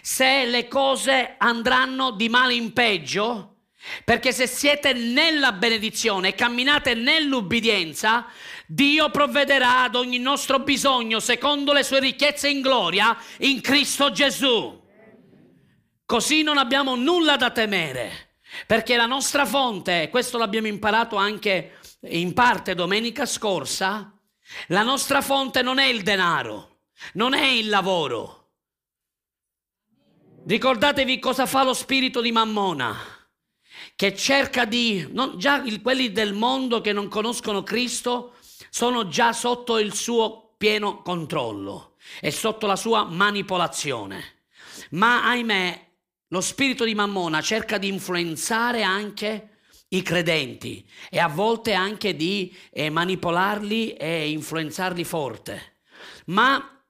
se 0.02 0.44
le 0.44 0.68
cose 0.68 1.36
andranno 1.38 2.12
di 2.12 2.28
male 2.28 2.54
in 2.54 2.74
peggio, 2.74 3.60
perché 4.04 4.34
se 4.34 4.46
siete 4.46 4.92
nella 4.92 5.54
benedizione 5.54 6.28
e 6.28 6.36
camminate 6.36 6.96
nell'ubbidienza, 6.96 8.26
Dio 8.68 9.10
provvederà 9.10 9.84
ad 9.84 9.96
ogni 9.96 10.20
nostro 10.20 10.60
bisogno 10.60 11.22
secondo 11.22 11.72
le 11.72 11.84
sue 11.84 12.02
ricchezze 12.02 12.50
in 12.50 12.60
gloria 12.60 13.18
in 13.38 13.62
Cristo 13.62 14.12
Gesù. 14.12 14.78
Così 16.06 16.44
non 16.44 16.58
abbiamo 16.58 16.96
nulla 16.96 17.38
da 17.38 17.52
temere, 17.52 18.34
perché 18.68 18.98
la 18.98 19.06
nostra 19.06 19.46
fonte, 19.46 20.10
questo 20.10 20.38
l'abbiamo 20.38 20.68
imparato 20.68 21.16
anche 21.16 21.78
in 22.10 22.34
parte 22.34 22.76
domenica 22.76 23.26
scorsa, 23.26 24.14
la 24.68 24.84
nostra 24.84 25.22
fonte 25.22 25.62
non 25.62 25.80
è 25.80 25.86
il 25.86 26.02
denaro, 26.02 26.71
non 27.14 27.34
è 27.34 27.46
il 27.46 27.70
lavoro. 27.70 28.38
Ricordatevi 30.46 31.20
cosa 31.20 31.46
fa 31.46 31.64
lo 31.64 31.74
spirito 31.74 32.22
di 32.22 32.32
Mammona 32.32 33.20
che 33.96 34.16
cerca 34.16 34.66
di... 34.66 35.08
Non, 35.12 35.38
già 35.38 35.64
quelli 35.82 36.12
del 36.12 36.34
mondo 36.34 36.82
che 36.82 36.94
non 36.94 37.08
conoscono 37.08 37.64
Cristo 37.64 38.36
sono 38.70 39.08
già 39.08 39.34
sotto 39.34 39.78
il 39.78 39.94
suo 39.94 40.56
pieno 40.58 41.02
controllo 41.02 41.96
e 42.20 42.32
sotto 42.32 42.66
la 42.66 42.76
sua 42.76 43.04
manipolazione. 43.04 44.46
Ma 44.92 45.26
ahimè, 45.26 45.90
lo 46.30 46.42
spirito 46.42 46.84
di 46.84 46.96
Mammona 46.96 47.42
cerca 47.42 47.78
di 47.78 47.88
influenzare 47.88 48.82
anche 48.82 49.50
i 49.90 50.02
credenti 50.02 50.88
e 51.10 51.20
a 51.20 51.28
volte 51.28 51.74
anche 51.74 52.16
di 52.16 52.56
eh, 52.72 52.90
manipolarli 52.90 53.94
e 53.94 54.30
influenzarli 54.30 55.04
forte. 55.04 55.80
Ma 56.26 56.81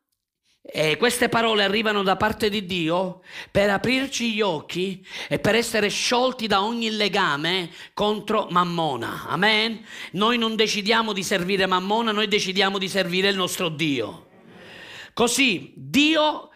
e 0.74 0.96
queste 0.96 1.28
parole 1.28 1.66
arrivano 1.66 2.02
da 2.02 2.16
parte 2.16 2.50
di 2.50 2.66
Dio 2.66 3.24
per 3.52 3.70
aprirci 3.70 4.32
gli 4.32 4.40
occhi 4.40 5.06
e 5.28 5.38
per 5.38 5.54
essere 5.54 5.90
sciolti 5.90 6.48
da 6.48 6.64
ogni 6.64 6.92
legame 6.92 7.70
contro 7.94 8.48
Mammona. 8.50 9.26
Amen? 9.28 9.86
Noi 10.12 10.38
non 10.38 10.56
decidiamo 10.56 11.12
di 11.12 11.24
servire 11.24 11.66
Mammona, 11.66 12.14
noi 12.14 12.30
decidiamo 12.30 12.78
di 12.78 12.88
servire 12.88 13.28
il 13.28 13.36
nostro 13.36 13.68
Dio. 13.68 14.30
Così 15.14 15.74
Dio 15.76 16.52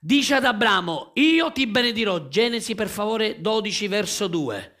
dice 0.00 0.36
ad 0.36 0.46
Abramo, 0.46 1.10
io 1.16 1.52
ti 1.52 1.66
benedirò. 1.66 2.28
Genesi 2.28 2.74
per 2.74 2.88
favore 2.88 3.38
12 3.38 3.86
verso 3.86 4.28
2. 4.28 4.76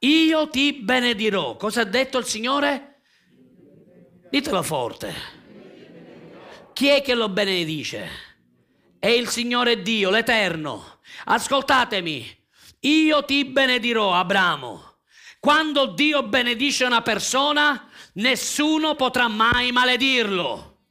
Io 0.00 0.48
ti 0.48 0.80
benedirò. 0.82 1.56
Cosa 1.56 1.82
ha 1.82 1.84
detto 1.84 2.18
il 2.18 2.24
Signore? 2.24 3.02
Ditelo 4.32 4.64
forte. 4.64 5.14
Chi 6.72 6.88
è 6.88 7.02
che 7.02 7.14
lo 7.14 7.28
benedice? 7.28 8.30
È 9.02 9.08
il 9.08 9.28
Signore 9.28 9.82
Dio, 9.82 10.10
l'Eterno. 10.10 11.00
Ascoltatemi, 11.24 12.24
io 12.82 13.24
ti 13.24 13.44
benedirò, 13.44 14.14
Abramo. 14.14 14.98
Quando 15.40 15.86
Dio 15.86 16.22
benedice 16.22 16.84
una 16.84 17.02
persona, 17.02 17.88
nessuno 18.12 18.94
potrà 18.94 19.26
mai 19.26 19.72
maledirlo. 19.72 20.82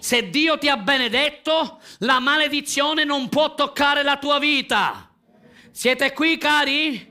Se 0.00 0.28
Dio 0.28 0.58
ti 0.58 0.68
ha 0.68 0.76
benedetto, 0.76 1.80
la 2.00 2.20
maledizione 2.20 3.04
non 3.04 3.30
può 3.30 3.54
toccare 3.54 4.02
la 4.02 4.18
tua 4.18 4.38
vita. 4.38 5.10
Siete 5.70 6.12
qui, 6.12 6.36
cari? 6.36 7.10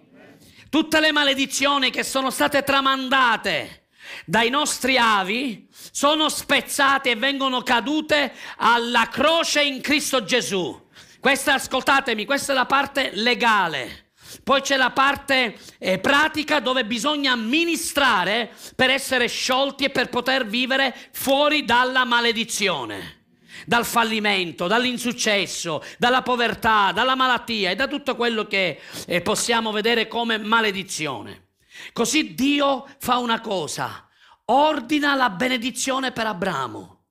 Tutte 0.70 1.00
le 1.00 1.12
maledizioni 1.12 1.90
che 1.90 2.04
sono 2.04 2.30
state 2.30 2.62
tramandate 2.62 3.85
dai 4.26 4.50
nostri 4.50 4.98
avi 4.98 5.68
sono 5.92 6.30
spezzate 6.30 7.12
e 7.12 7.16
vengono 7.16 7.62
cadute 7.62 8.34
alla 8.58 9.08
croce 9.10 9.64
in 9.64 9.82
Cristo 9.82 10.24
Gesù. 10.24 10.84
Questa, 11.20 11.56
ascoltatemi, 11.56 12.26
questa 12.26 12.52
è 12.52 12.56
la 12.56 12.66
parte 12.66 13.12
legale. 13.14 14.12
Poi 14.44 14.62
c'è 14.62 14.76
la 14.76 14.92
parte 14.92 15.58
eh, 15.80 15.98
pratica 16.00 16.60
dove 16.60 16.86
bisogna 16.86 17.32
amministrare 17.32 18.52
per 18.76 18.90
essere 18.90 19.28
sciolti 19.28 19.86
e 19.86 19.90
per 19.90 20.10
poter 20.10 20.46
vivere 20.46 20.96
fuori 21.12 21.64
dalla 21.64 22.04
maledizione, 22.04 23.26
dal 23.66 23.86
fallimento, 23.86 24.68
dall'insuccesso, 24.68 25.82
dalla 25.98 26.22
povertà, 26.22 26.92
dalla 26.92 27.16
malattia 27.16 27.72
e 27.72 27.76
da 27.76 27.88
tutto 27.88 28.16
quello 28.16 28.46
che 28.46 28.80
eh, 29.08 29.22
possiamo 29.22 29.72
vedere 29.72 30.08
come 30.08 30.38
maledizione. 30.38 31.45
Così 31.94 32.34
Dio 32.34 32.88
fa 33.00 33.18
una 33.18 33.42
cosa, 33.42 34.08
ordina 34.46 35.16
la 35.16 35.30
benedizione 35.30 36.12
per 36.12 36.28
Abramo. 36.28 37.06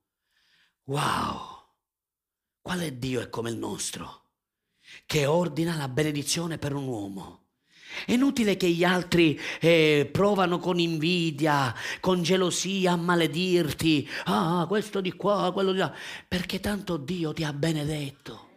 Wow! 0.85 1.53
Quale 2.61 2.99
Dio 2.99 3.21
è 3.21 3.29
come 3.29 3.51
il 3.51 3.57
nostro? 3.57 4.23
Che 5.07 5.27
ordina 5.27 5.77
la 5.77 5.89
benedizione 5.89 6.59
per 6.59 6.75
un 6.75 6.87
uomo. 6.87 7.43
È 8.07 8.13
inutile 8.13 8.57
che 8.57 8.69
gli 8.69 8.83
altri 8.85 9.39
eh, 9.61 10.09
provano 10.11 10.59
con 10.59 10.79
invidia, 10.79 11.75
con 12.01 12.23
gelosia 12.23 12.93
a 12.93 12.97
maledirti. 12.97 14.09
Ah, 14.25 14.65
questo 14.67 15.01
di 15.01 15.13
qua, 15.13 15.53
quello 15.53 15.73
di 15.73 15.79
là. 15.79 15.95
Perché 16.27 16.59
tanto 16.59 16.97
Dio 16.97 17.33
ti 17.33 17.45
ha 17.45 17.53
benedetto. 17.53 18.49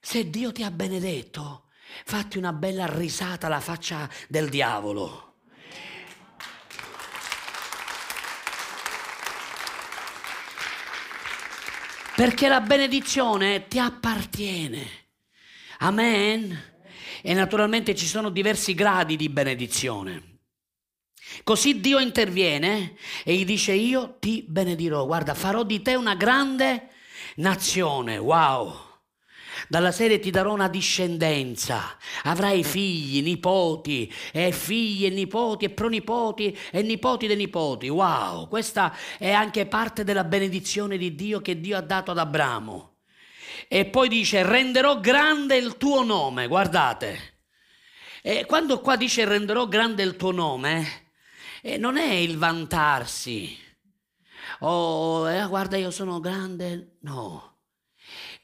Se 0.00 0.30
Dio 0.30 0.52
ti 0.52 0.62
ha 0.62 0.70
benedetto, 0.70 1.67
fatti 2.04 2.38
una 2.38 2.52
bella 2.52 2.86
risata 2.86 3.46
alla 3.46 3.60
faccia 3.60 4.08
del 4.28 4.48
diavolo. 4.48 5.28
perché 12.18 12.48
la 12.48 12.60
benedizione 12.60 13.68
ti 13.68 13.78
appartiene. 13.78 14.84
Amen. 15.78 16.60
E 17.22 17.32
naturalmente 17.32 17.94
ci 17.94 18.06
sono 18.06 18.28
diversi 18.28 18.74
gradi 18.74 19.14
di 19.14 19.28
benedizione. 19.28 20.38
Così 21.44 21.78
Dio 21.78 22.00
interviene 22.00 22.96
e 23.22 23.36
gli 23.36 23.44
dice 23.44 23.72
io 23.72 24.16
ti 24.18 24.44
benedirò, 24.48 25.06
guarda, 25.06 25.34
farò 25.34 25.62
di 25.62 25.80
te 25.80 25.94
una 25.94 26.16
grande 26.16 26.88
nazione. 27.36 28.18
Wow 28.18 28.87
dalla 29.66 29.90
serie 29.92 30.18
ti 30.18 30.30
darò 30.30 30.52
una 30.52 30.68
discendenza, 30.68 31.96
avrai 32.24 32.62
figli, 32.62 33.22
nipoti, 33.22 34.12
e 34.32 34.52
figli 34.52 35.06
e 35.06 35.10
nipoti 35.10 35.64
e 35.64 35.70
pronipoti 35.70 36.56
e 36.70 36.82
nipoti 36.82 37.26
dei 37.26 37.36
nipoti. 37.36 37.88
Wow, 37.88 38.48
questa 38.48 38.94
è 39.18 39.32
anche 39.32 39.66
parte 39.66 40.04
della 40.04 40.24
benedizione 40.24 40.96
di 40.96 41.14
Dio 41.14 41.40
che 41.40 41.60
Dio 41.60 41.76
ha 41.76 41.82
dato 41.82 42.10
ad 42.10 42.18
Abramo. 42.18 42.96
E 43.66 43.86
poi 43.86 44.08
dice, 44.08 44.42
renderò 44.44 45.00
grande 45.00 45.56
il 45.56 45.76
tuo 45.76 46.02
nome, 46.04 46.46
guardate. 46.46 47.36
E 48.22 48.46
quando 48.46 48.80
qua 48.80 48.96
dice 48.96 49.24
renderò 49.24 49.66
grande 49.66 50.02
il 50.02 50.16
tuo 50.16 50.32
nome, 50.32 51.06
eh, 51.62 51.76
non 51.76 51.96
è 51.96 52.12
il 52.12 52.36
vantarsi. 52.38 53.56
Oh, 54.60 55.30
eh, 55.30 55.46
guarda, 55.46 55.76
io 55.76 55.90
sono 55.90 56.20
grande. 56.20 56.96
No. 57.00 57.58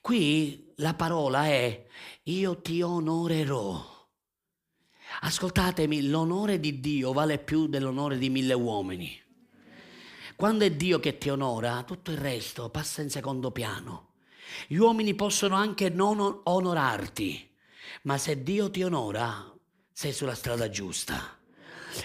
Qui 0.00 0.63
la 0.76 0.94
parola 0.94 1.46
è 1.46 1.86
io 2.24 2.60
ti 2.60 2.82
onorerò. 2.82 3.92
Ascoltatemi, 5.20 6.08
l'onore 6.08 6.58
di 6.58 6.80
Dio 6.80 7.12
vale 7.12 7.38
più 7.38 7.66
dell'onore 7.66 8.18
di 8.18 8.28
mille 8.30 8.54
uomini. 8.54 9.22
Quando 10.36 10.64
è 10.64 10.72
Dio 10.72 10.98
che 10.98 11.18
ti 11.18 11.28
onora, 11.28 11.84
tutto 11.84 12.10
il 12.10 12.18
resto 12.18 12.68
passa 12.68 13.02
in 13.02 13.10
secondo 13.10 13.52
piano. 13.52 14.14
Gli 14.66 14.76
uomini 14.76 15.14
possono 15.14 15.54
anche 15.54 15.88
non 15.90 16.40
onorarti, 16.42 17.50
ma 18.02 18.18
se 18.18 18.42
Dio 18.42 18.70
ti 18.70 18.82
onora, 18.82 19.52
sei 19.92 20.12
sulla 20.12 20.34
strada 20.34 20.68
giusta. 20.68 21.38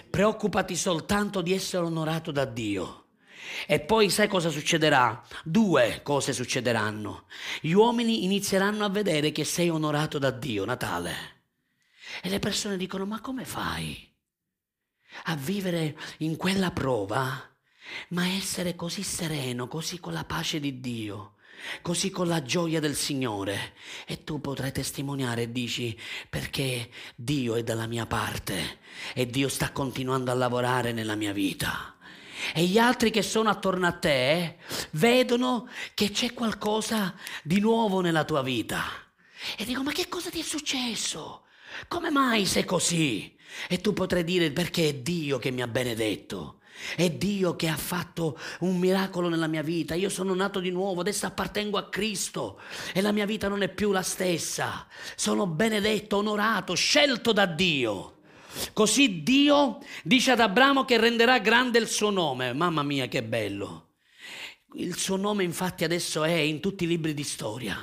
Preoccupati 0.09 0.75
soltanto 0.75 1.41
di 1.41 1.53
essere 1.53 1.85
onorato 1.85 2.31
da 2.31 2.45
Dio. 2.45 3.05
E 3.67 3.79
poi 3.79 4.09
sai 4.09 4.27
cosa 4.27 4.49
succederà? 4.49 5.23
Due 5.43 6.01
cose 6.03 6.33
succederanno. 6.33 7.25
Gli 7.61 7.71
uomini 7.71 8.23
inizieranno 8.23 8.85
a 8.85 8.89
vedere 8.89 9.31
che 9.31 9.43
sei 9.43 9.69
onorato 9.69 10.17
da 10.19 10.31
Dio, 10.31 10.65
Natale. 10.65 11.37
E 12.21 12.29
le 12.29 12.39
persone 12.39 12.77
dicono, 12.77 13.05
ma 13.05 13.21
come 13.21 13.45
fai 13.45 14.07
a 15.25 15.35
vivere 15.35 15.97
in 16.19 16.35
quella 16.35 16.71
prova, 16.71 17.49
ma 18.09 18.27
essere 18.27 18.75
così 18.75 19.03
sereno, 19.03 19.67
così 19.67 19.99
con 19.99 20.13
la 20.13 20.23
pace 20.23 20.59
di 20.59 20.79
Dio? 20.79 21.33
così 21.81 22.09
con 22.09 22.27
la 22.27 22.41
gioia 22.41 22.79
del 22.79 22.95
Signore. 22.95 23.73
E 24.05 24.23
tu 24.23 24.39
potrai 24.39 24.71
testimoniare 24.71 25.43
e 25.43 25.51
dici 25.51 25.97
perché 26.29 26.89
Dio 27.15 27.55
è 27.55 27.63
dalla 27.63 27.87
mia 27.87 28.05
parte 28.05 28.79
e 29.13 29.25
Dio 29.25 29.49
sta 29.49 29.71
continuando 29.71 30.31
a 30.31 30.35
lavorare 30.35 30.91
nella 30.91 31.15
mia 31.15 31.33
vita. 31.33 31.97
E 32.53 32.63
gli 32.63 32.77
altri 32.77 33.11
che 33.11 33.21
sono 33.21 33.49
attorno 33.49 33.87
a 33.87 33.91
te 33.91 34.57
vedono 34.91 35.67
che 35.93 36.11
c'è 36.11 36.33
qualcosa 36.33 37.15
di 37.43 37.59
nuovo 37.59 38.01
nella 38.01 38.23
tua 38.23 38.41
vita. 38.41 38.83
E 39.57 39.65
dicono, 39.65 39.85
ma 39.85 39.91
che 39.91 40.07
cosa 40.07 40.29
ti 40.29 40.39
è 40.39 40.43
successo? 40.43 41.43
Come 41.87 42.09
mai 42.09 42.45
sei 42.45 42.65
così? 42.65 43.35
E 43.67 43.81
tu 43.81 43.93
potrai 43.93 44.23
dire 44.23 44.51
perché 44.51 44.89
è 44.89 44.93
Dio 44.95 45.37
che 45.39 45.51
mi 45.51 45.61
ha 45.61 45.67
benedetto. 45.67 46.59
È 46.95 47.09
Dio 47.09 47.55
che 47.55 47.67
ha 47.67 47.75
fatto 47.75 48.39
un 48.59 48.77
miracolo 48.77 49.27
nella 49.27 49.47
mia 49.47 49.61
vita. 49.61 49.95
Io 49.95 50.09
sono 50.09 50.33
nato 50.33 50.59
di 50.59 50.71
nuovo, 50.71 51.01
adesso 51.01 51.25
appartengo 51.25 51.77
a 51.77 51.89
Cristo 51.89 52.59
e 52.93 53.01
la 53.01 53.11
mia 53.11 53.25
vita 53.25 53.47
non 53.47 53.61
è 53.61 53.69
più 53.69 53.91
la 53.91 54.01
stessa. 54.01 54.87
Sono 55.15 55.45
benedetto, 55.45 56.17
onorato, 56.17 56.73
scelto 56.75 57.33
da 57.33 57.45
Dio. 57.45 58.18
Così 58.73 59.23
Dio 59.23 59.79
dice 60.03 60.31
ad 60.31 60.39
Abramo 60.39 60.85
che 60.85 60.97
renderà 60.97 61.39
grande 61.39 61.79
il 61.79 61.87
suo 61.87 62.09
nome. 62.09 62.53
Mamma 62.53 62.83
mia, 62.83 63.07
che 63.07 63.23
bello. 63.23 63.95
Il 64.73 64.97
suo 64.97 65.15
nome 65.15 65.43
infatti 65.43 65.83
adesso 65.83 66.23
è 66.23 66.31
in 66.33 66.59
tutti 66.59 66.83
i 66.83 66.87
libri 66.87 67.13
di 67.13 67.23
storia. 67.23 67.77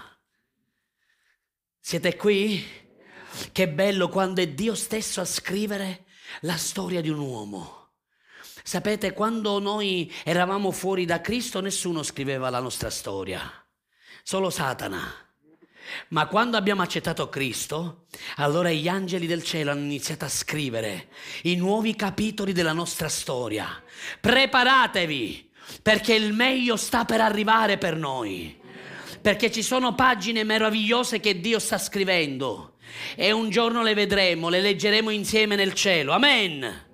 Siete 1.80 2.16
qui? 2.16 2.64
Che 3.52 3.68
bello 3.68 4.08
quando 4.08 4.40
è 4.40 4.48
Dio 4.48 4.74
stesso 4.74 5.20
a 5.20 5.24
scrivere 5.24 6.06
la 6.40 6.56
storia 6.56 7.00
di 7.00 7.08
un 7.08 7.18
uomo. 7.18 7.90
Sapete, 8.62 9.12
quando 9.12 9.58
noi 9.60 10.12
eravamo 10.24 10.72
fuori 10.72 11.04
da 11.04 11.20
Cristo 11.20 11.60
nessuno 11.60 12.02
scriveva 12.02 12.50
la 12.50 12.60
nostra 12.60 12.90
storia, 12.90 13.40
solo 14.22 14.50
Satana. 14.50 15.25
Ma 16.08 16.26
quando 16.26 16.56
abbiamo 16.56 16.82
accettato 16.82 17.28
Cristo, 17.28 18.06
allora 18.36 18.70
gli 18.70 18.88
angeli 18.88 19.26
del 19.26 19.42
cielo 19.42 19.70
hanno 19.70 19.84
iniziato 19.84 20.24
a 20.24 20.28
scrivere 20.28 21.08
i 21.42 21.56
nuovi 21.56 21.94
capitoli 21.94 22.52
della 22.52 22.72
nostra 22.72 23.08
storia. 23.08 23.82
Preparatevi, 24.20 25.50
perché 25.82 26.14
il 26.14 26.32
meglio 26.32 26.76
sta 26.76 27.04
per 27.04 27.20
arrivare 27.20 27.78
per 27.78 27.96
noi. 27.96 28.58
Perché 29.20 29.50
ci 29.50 29.62
sono 29.62 29.94
pagine 29.94 30.44
meravigliose 30.44 31.18
che 31.20 31.40
Dio 31.40 31.58
sta 31.58 31.78
scrivendo 31.78 32.74
e 33.16 33.32
un 33.32 33.50
giorno 33.50 33.82
le 33.82 33.94
vedremo, 33.94 34.48
le 34.48 34.60
leggeremo 34.60 35.10
insieme 35.10 35.56
nel 35.56 35.74
cielo. 35.74 36.12
Amen. 36.12 36.85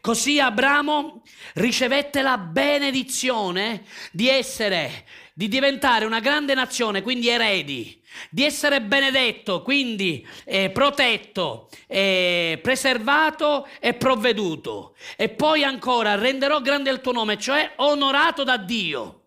Così 0.00 0.40
Abramo 0.40 1.22
ricevette 1.54 2.22
la 2.22 2.38
benedizione 2.38 3.84
di 4.12 4.28
essere, 4.28 5.06
di 5.34 5.48
diventare 5.48 6.04
una 6.04 6.20
grande 6.20 6.54
nazione, 6.54 7.02
quindi 7.02 7.28
eredi, 7.28 8.00
di 8.30 8.44
essere 8.44 8.80
benedetto, 8.82 9.62
quindi 9.62 10.26
eh, 10.44 10.70
protetto, 10.70 11.68
eh, 11.86 12.58
preservato 12.62 13.68
e 13.80 13.94
provveduto. 13.94 14.96
E 15.16 15.28
poi 15.28 15.64
ancora 15.64 16.14
renderò 16.14 16.60
grande 16.60 16.90
il 16.90 17.00
tuo 17.00 17.12
nome, 17.12 17.38
cioè 17.38 17.72
onorato 17.76 18.44
da 18.44 18.56
Dio. 18.56 19.26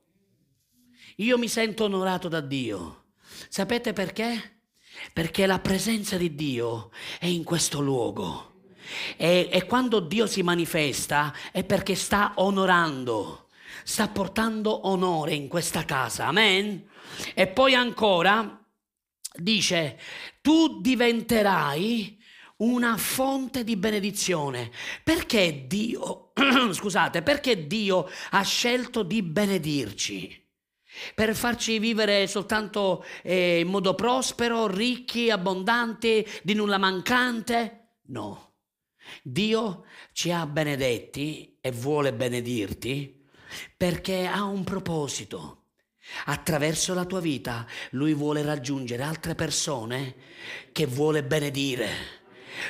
Io 1.18 1.38
mi 1.38 1.48
sento 1.48 1.84
onorato 1.84 2.28
da 2.28 2.42
Dio. 2.42 3.06
Sapete 3.50 3.94
perché? 3.94 4.62
Perché 5.14 5.46
la 5.46 5.60
presenza 5.60 6.18
di 6.18 6.36
Dio 6.36 6.92
è 7.20 7.26
in 7.26 7.44
questo 7.44 7.80
luogo. 7.80 8.51
E, 9.18 9.50
e 9.52 9.66
quando 9.66 10.00
Dio 10.00 10.28
si 10.28 10.44
manifesta 10.44 11.34
è 11.52 11.64
perché 11.64 11.96
sta 11.96 12.34
onorando, 12.36 13.48
sta 13.84 14.08
portando 14.08 14.88
onore 14.88 15.34
in 15.34 15.48
questa 15.48 15.86
casa. 15.86 16.28
Amen. 16.28 16.88
E 17.34 17.48
poi 17.48 17.74
ancora 17.76 18.60
dice, 19.36 20.00
tu 20.42 20.82
diventerai 20.82 22.20
una 22.58 22.98
fonte 22.98 23.64
di 23.64 23.76
benedizione. 23.76 24.72
Perché 25.04 25.66
Dio, 25.68 26.32
scusate, 26.72 27.22
perché 27.22 27.68
Dio 27.68 28.10
ha 28.32 28.42
scelto 28.44 29.04
di 29.04 29.22
benedirci? 29.22 30.40
Per 31.16 31.34
farci 31.36 31.80
vivere 31.80 32.28
soltanto 32.28 33.06
eh, 33.24 33.60
in 33.60 33.68
modo 33.68 33.96
prospero, 33.96 34.68
ricchi, 34.68 35.30
abbondanti, 35.30 36.28
di 36.44 36.54
nulla 36.54 36.78
mancante? 36.78 38.00
No. 38.08 38.51
Dio 39.24 39.86
ci 40.14 40.32
ha 40.32 40.46
benedetti 40.46 41.58
e 41.62 41.72
vuole 41.72 42.14
benedirti 42.14 43.20
perché 43.76 44.26
ha 44.28 44.44
un 44.44 44.64
proposito. 44.64 45.58
Attraverso 46.26 46.94
la 46.94 47.06
tua 47.06 47.20
vita 47.20 47.66
lui 47.92 48.14
vuole 48.14 48.42
raggiungere 48.42 49.04
altre 49.04 49.36
persone 49.36 50.16
che 50.72 50.86
vuole 50.86 51.24
benedire. 51.24 52.20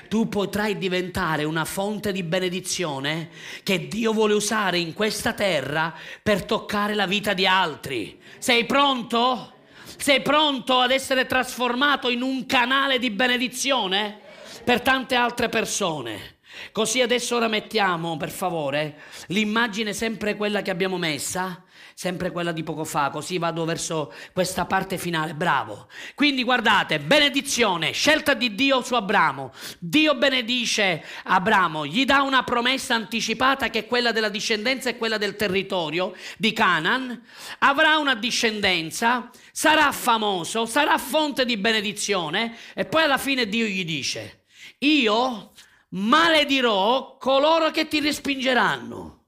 Tu 0.07 0.29
potrai 0.29 0.77
diventare 0.77 1.43
una 1.43 1.65
fonte 1.65 2.11
di 2.11 2.23
benedizione 2.23 3.29
che 3.63 3.87
Dio 3.87 4.13
vuole 4.13 4.33
usare 4.33 4.77
in 4.77 4.93
questa 4.93 5.33
terra 5.33 5.93
per 6.21 6.43
toccare 6.43 6.93
la 6.93 7.07
vita 7.07 7.33
di 7.33 7.45
altri. 7.47 8.21
Sei 8.37 8.65
pronto? 8.65 9.53
Sei 9.97 10.21
pronto 10.21 10.79
ad 10.79 10.91
essere 10.91 11.25
trasformato 11.25 12.09
in 12.09 12.21
un 12.21 12.45
canale 12.45 12.99
di 12.99 13.09
benedizione? 13.09 14.20
Per 14.63 14.81
tante 14.81 15.15
altre 15.15 15.49
persone. 15.49 16.39
Così 16.71 17.01
adesso 17.01 17.35
ora 17.35 17.47
mettiamo, 17.47 18.17
per 18.17 18.29
favore, 18.29 18.99
l'immagine 19.27 19.93
sempre 19.93 20.35
quella 20.35 20.61
che 20.61 20.71
abbiamo 20.71 20.97
messa, 20.97 21.63
sempre 21.93 22.31
quella 22.31 22.51
di 22.51 22.63
poco 22.63 22.83
fa, 22.83 23.09
così 23.09 23.37
vado 23.37 23.65
verso 23.65 24.13
questa 24.33 24.65
parte 24.65 24.97
finale, 24.97 25.33
bravo. 25.33 25.87
Quindi 26.15 26.43
guardate, 26.43 26.99
benedizione, 26.99 27.91
scelta 27.91 28.33
di 28.33 28.55
Dio 28.55 28.81
su 28.81 28.95
Abramo. 28.95 29.51
Dio 29.79 30.15
benedice 30.15 31.03
Abramo, 31.23 31.85
gli 31.85 32.05
dà 32.05 32.21
una 32.21 32.43
promessa 32.43 32.95
anticipata 32.95 33.69
che 33.69 33.79
è 33.79 33.87
quella 33.87 34.11
della 34.11 34.29
discendenza 34.29 34.89
e 34.89 34.97
quella 34.97 35.17
del 35.17 35.35
territorio 35.35 36.13
di 36.37 36.53
Canaan. 36.53 37.21
Avrà 37.59 37.97
una 37.97 38.15
discendenza, 38.15 39.29
sarà 39.51 39.91
famoso, 39.91 40.65
sarà 40.65 40.97
fonte 40.97 41.45
di 41.45 41.57
benedizione 41.57 42.55
e 42.73 42.85
poi 42.85 43.03
alla 43.03 43.17
fine 43.17 43.47
Dio 43.47 43.65
gli 43.65 43.85
dice 43.85 44.40
io 44.83 45.53
maledirò 45.89 47.17
coloro 47.17 47.71
che 47.71 47.87
ti 47.87 47.99
respingeranno. 47.99 49.19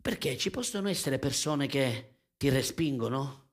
Perché 0.00 0.36
ci 0.36 0.50
possono 0.50 0.88
essere 0.88 1.18
persone 1.18 1.66
che 1.66 2.18
ti 2.36 2.48
respingono? 2.48 3.50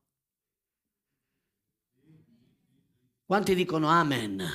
Quanti 3.25 3.55
dicono 3.55 3.87
amen? 3.87 4.47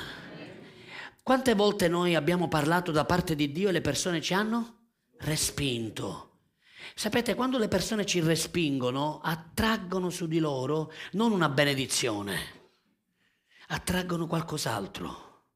Quante 1.23 1.55
volte 1.55 1.89
noi 1.89 2.15
abbiamo 2.15 2.49
parlato 2.49 2.93
da 2.93 3.05
parte 3.05 3.35
di 3.35 3.51
Dio 3.51 3.69
e 3.69 3.73
le 3.73 3.81
persone 3.81 4.21
ci 4.21 4.33
hanno 4.33 4.91
respinto? 5.19 6.25
Sapete, 6.95 7.35
quando 7.35 7.59
le 7.59 7.69
persone 7.69 8.07
ci 8.07 8.21
respingono, 8.21 9.21
attraggono 9.23 10.11
su 10.11 10.27
di 10.27 10.39
loro 10.39 10.93
non 11.13 11.33
una 11.33 11.49
benedizione, 11.49 12.58
attraggono 13.69 14.27
qualcos'altro. 14.27 15.47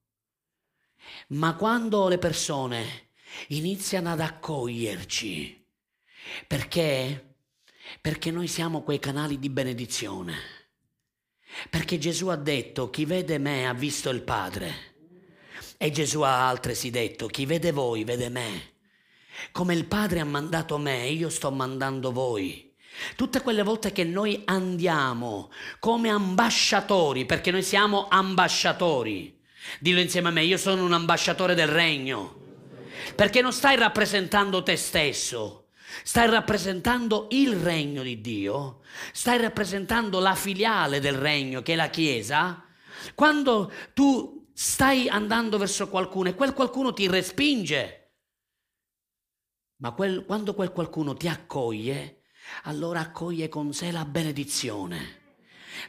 Ma 1.29 1.55
quando 1.55 2.09
le 2.09 2.19
persone 2.19 3.11
iniziano 3.49 4.11
ad 4.11 4.21
accoglierci, 4.21 5.67
perché? 6.47 7.37
Perché 8.01 8.31
noi 8.31 8.49
siamo 8.49 8.83
quei 8.83 8.99
canali 8.99 9.39
di 9.39 9.51
benedizione. 9.51 10.61
Perché 11.69 11.99
Gesù 11.99 12.29
ha 12.29 12.37
detto, 12.37 12.91
chi 12.91 13.05
vede 13.05 13.39
me 13.39 13.69
ha 13.69 13.75
visto 13.75 14.11
il 14.11 14.23
Padre. 14.23 14.91
E 15.77 15.91
Gesù 15.91 16.21
ha 16.21 16.49
altresì 16.49 16.91
detto, 16.91 17.27
chi 17.27 17.45
vede 17.45 17.73
voi 17.73 18.05
vede 18.05 18.29
me. 18.29 18.71
Come 19.51 19.75
il 19.75 19.87
Padre 19.87 20.21
ha 20.21 20.25
mandato 20.25 20.79
me, 20.79 21.09
io 21.09 21.29
sto 21.29 21.51
mandando 21.51 22.13
voi. 22.13 22.72
Tutte 23.17 23.41
quelle 23.41 23.63
volte 23.63 23.93
che 23.93 24.05
noi 24.05 24.43
andiamo 24.45 25.51
come 25.79 26.09
ambasciatori, 26.09 27.25
perché 27.27 27.51
noi 27.51 27.63
siamo 27.63 28.09
ambasciatori, 28.09 29.41
dillo 29.81 30.01
insieme 30.01 30.29
a 30.29 30.33
me, 30.33 30.45
io 30.45 30.57
sono 30.57 30.85
un 30.85 30.93
ambasciatore 30.93 31.55
del 31.55 31.69
regno, 31.69 32.41
perché 33.15 33.41
non 33.41 33.53
stai 33.53 33.77
rappresentando 33.77 34.63
te 34.63 34.77
stesso, 34.77 35.69
stai 36.05 36.29
rappresentando 36.29 37.29
il 37.31 37.57
regno 37.57 38.03
di 38.03 38.21
Dio, 38.21 38.81
stai 39.13 39.39
rappresentando 39.39 40.21
la 40.21 40.35
filiale 40.35 41.01
del 41.01 41.17
regno 41.17 41.63
che 41.63 41.73
è 41.73 41.77
la 41.77 41.91
Chiesa, 41.91 42.65
quando 43.15 43.73
tu 43.95 44.51
stai 44.55 45.09
andando 45.09 45.59
verso 45.59 45.89
qualcuno 45.89 46.29
e 46.29 46.35
quel 46.35 46.53
qualcuno 46.53 46.93
ti 46.93 47.09
respinge, 47.09 47.99
ma 49.83 49.93
quel, 49.93 50.25
quando 50.25 50.55
quel 50.55 50.71
qualcuno 50.71 51.15
ti 51.15 51.27
accoglie, 51.27 52.22
allora 52.65 53.01
accoglie 53.01 53.49
con 53.49 53.73
sé 53.73 53.91
la 53.91 54.05
benedizione. 54.05 55.21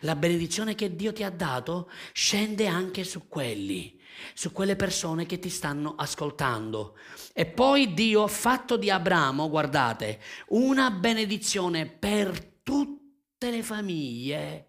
La 0.01 0.15
benedizione 0.15 0.75
che 0.75 0.95
Dio 0.95 1.13
ti 1.13 1.23
ha 1.23 1.29
dato 1.29 1.89
scende 2.13 2.67
anche 2.67 3.03
su 3.03 3.27
quelli, 3.27 3.99
su 4.33 4.51
quelle 4.51 4.75
persone 4.75 5.25
che 5.25 5.39
ti 5.39 5.49
stanno 5.49 5.95
ascoltando. 5.95 6.97
E 7.33 7.45
poi 7.45 7.93
Dio 7.93 8.23
ha 8.23 8.27
fatto 8.27 8.77
di 8.77 8.89
Abramo, 8.89 9.49
guardate, 9.49 10.21
una 10.47 10.89
benedizione 10.89 11.87
per 11.87 12.59
tutte 12.63 13.51
le 13.51 13.61
famiglie 13.61 14.67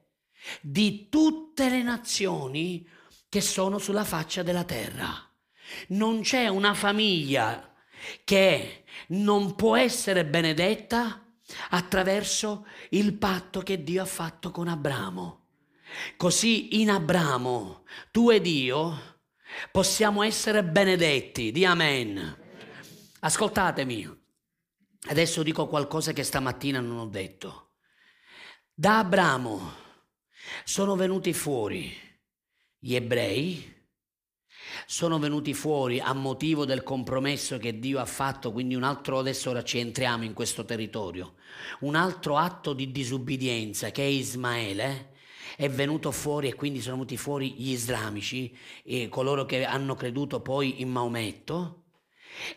di 0.61 1.09
tutte 1.09 1.68
le 1.68 1.82
nazioni 1.82 2.86
che 3.28 3.40
sono 3.40 3.78
sulla 3.78 4.05
faccia 4.05 4.42
della 4.42 4.64
terra. 4.64 5.09
Non 5.88 6.20
c'è 6.20 6.49
una 6.49 6.74
famiglia 6.74 7.72
che 8.24 8.84
non 9.09 9.55
può 9.55 9.76
essere 9.76 10.26
benedetta 10.26 11.24
attraverso 11.70 12.66
il 12.90 13.14
patto 13.14 13.61
che 13.61 13.82
Dio 13.82 14.03
ha 14.03 14.07
fatto 14.07 14.51
con 14.51 14.68
Abramo. 14.68 15.42
Così 16.16 16.80
in 16.80 16.90
Abramo, 16.90 17.84
tu 18.11 18.30
ed 18.30 18.47
io, 18.47 19.20
possiamo 19.70 20.22
essere 20.22 20.64
benedetti. 20.64 21.53
Di 21.53 21.64
amen. 21.64 22.42
Ascoltatemi, 23.20 24.22
adesso 25.09 25.42
dico 25.42 25.66
qualcosa 25.66 26.12
che 26.12 26.22
stamattina 26.22 26.80
non 26.80 26.99
ho 26.99 27.07
detto. 27.07 27.76
Da 28.72 28.99
Abramo 28.99 29.82
sono 30.64 30.97
venuti 30.97 31.32
fuori 31.32 32.03
gli 32.84 32.95
ebrei, 32.97 33.74
sono 34.87 35.18
venuti 35.18 35.55
fuori 35.55 36.01
a 36.01 36.12
motivo 36.12 36.64
del 36.64 36.82
compromesso 36.82 37.59
che 37.59 37.78
Dio 37.78 37.99
ha 37.99 38.05
fatto, 38.05 38.53
quindi 38.53 38.74
un 38.74 38.82
altro, 38.82 39.18
adesso 39.18 39.51
ora 39.51 39.62
ci 39.64 39.78
entriamo 39.78 40.24
in 40.24 40.32
questo 40.32 40.64
territorio, 40.64 41.35
un 41.80 41.95
altro 41.95 42.37
atto 42.37 42.72
di 42.72 42.91
disubbidienza 42.91 43.91
che 43.91 44.03
è 44.03 44.07
Ismaele, 44.07 45.12
è 45.57 45.68
venuto 45.68 46.11
fuori 46.11 46.49
e 46.49 46.55
quindi 46.55 46.80
sono 46.80 46.97
venuti 46.97 47.16
fuori 47.16 47.55
gli 47.57 47.70
islamici, 47.70 48.57
e 48.82 49.09
coloro 49.09 49.45
che 49.45 49.64
hanno 49.64 49.95
creduto 49.95 50.41
poi 50.41 50.80
in 50.80 50.91
Maometto, 50.91 51.82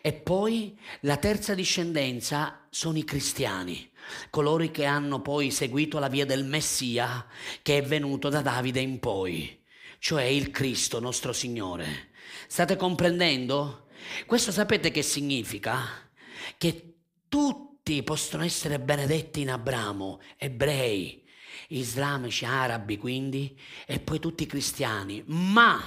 e 0.00 0.12
poi 0.12 0.76
la 1.02 1.16
terza 1.18 1.54
discendenza 1.54 2.66
sono 2.68 2.98
i 2.98 3.04
cristiani, 3.04 3.90
coloro 4.30 4.68
che 4.70 4.84
hanno 4.84 5.22
poi 5.22 5.50
seguito 5.50 5.98
la 5.98 6.08
via 6.08 6.26
del 6.26 6.44
Messia 6.44 7.26
che 7.62 7.78
è 7.78 7.82
venuto 7.82 8.28
da 8.28 8.40
Davide 8.40 8.80
in 8.80 8.98
poi, 8.98 9.62
cioè 9.98 10.24
il 10.24 10.50
Cristo 10.50 10.98
nostro 11.00 11.32
Signore. 11.32 12.10
State 12.50 12.76
comprendendo? 12.76 13.88
Questo 14.24 14.52
sapete 14.52 14.90
che 14.90 15.02
significa? 15.02 16.10
Che 16.56 16.94
tutti 17.28 18.02
possono 18.02 18.42
essere 18.42 18.80
benedetti 18.80 19.42
in 19.42 19.50
Abramo, 19.50 20.18
ebrei, 20.38 21.22
islamici, 21.68 22.46
arabi 22.46 22.96
quindi, 22.96 23.54
e 23.86 24.00
poi 24.00 24.18
tutti 24.18 24.46
cristiani, 24.46 25.22
ma 25.26 25.78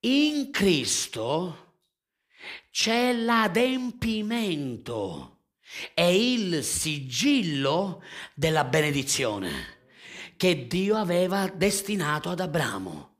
in 0.00 0.52
Cristo 0.52 1.80
c'è 2.70 3.12
l'adempimento, 3.12 5.46
è 5.94 6.02
il 6.02 6.62
sigillo 6.62 8.04
della 8.34 8.62
benedizione 8.62 9.78
che 10.36 10.68
Dio 10.68 10.94
aveva 10.94 11.48
destinato 11.48 12.30
ad 12.30 12.38
Abramo. 12.38 13.16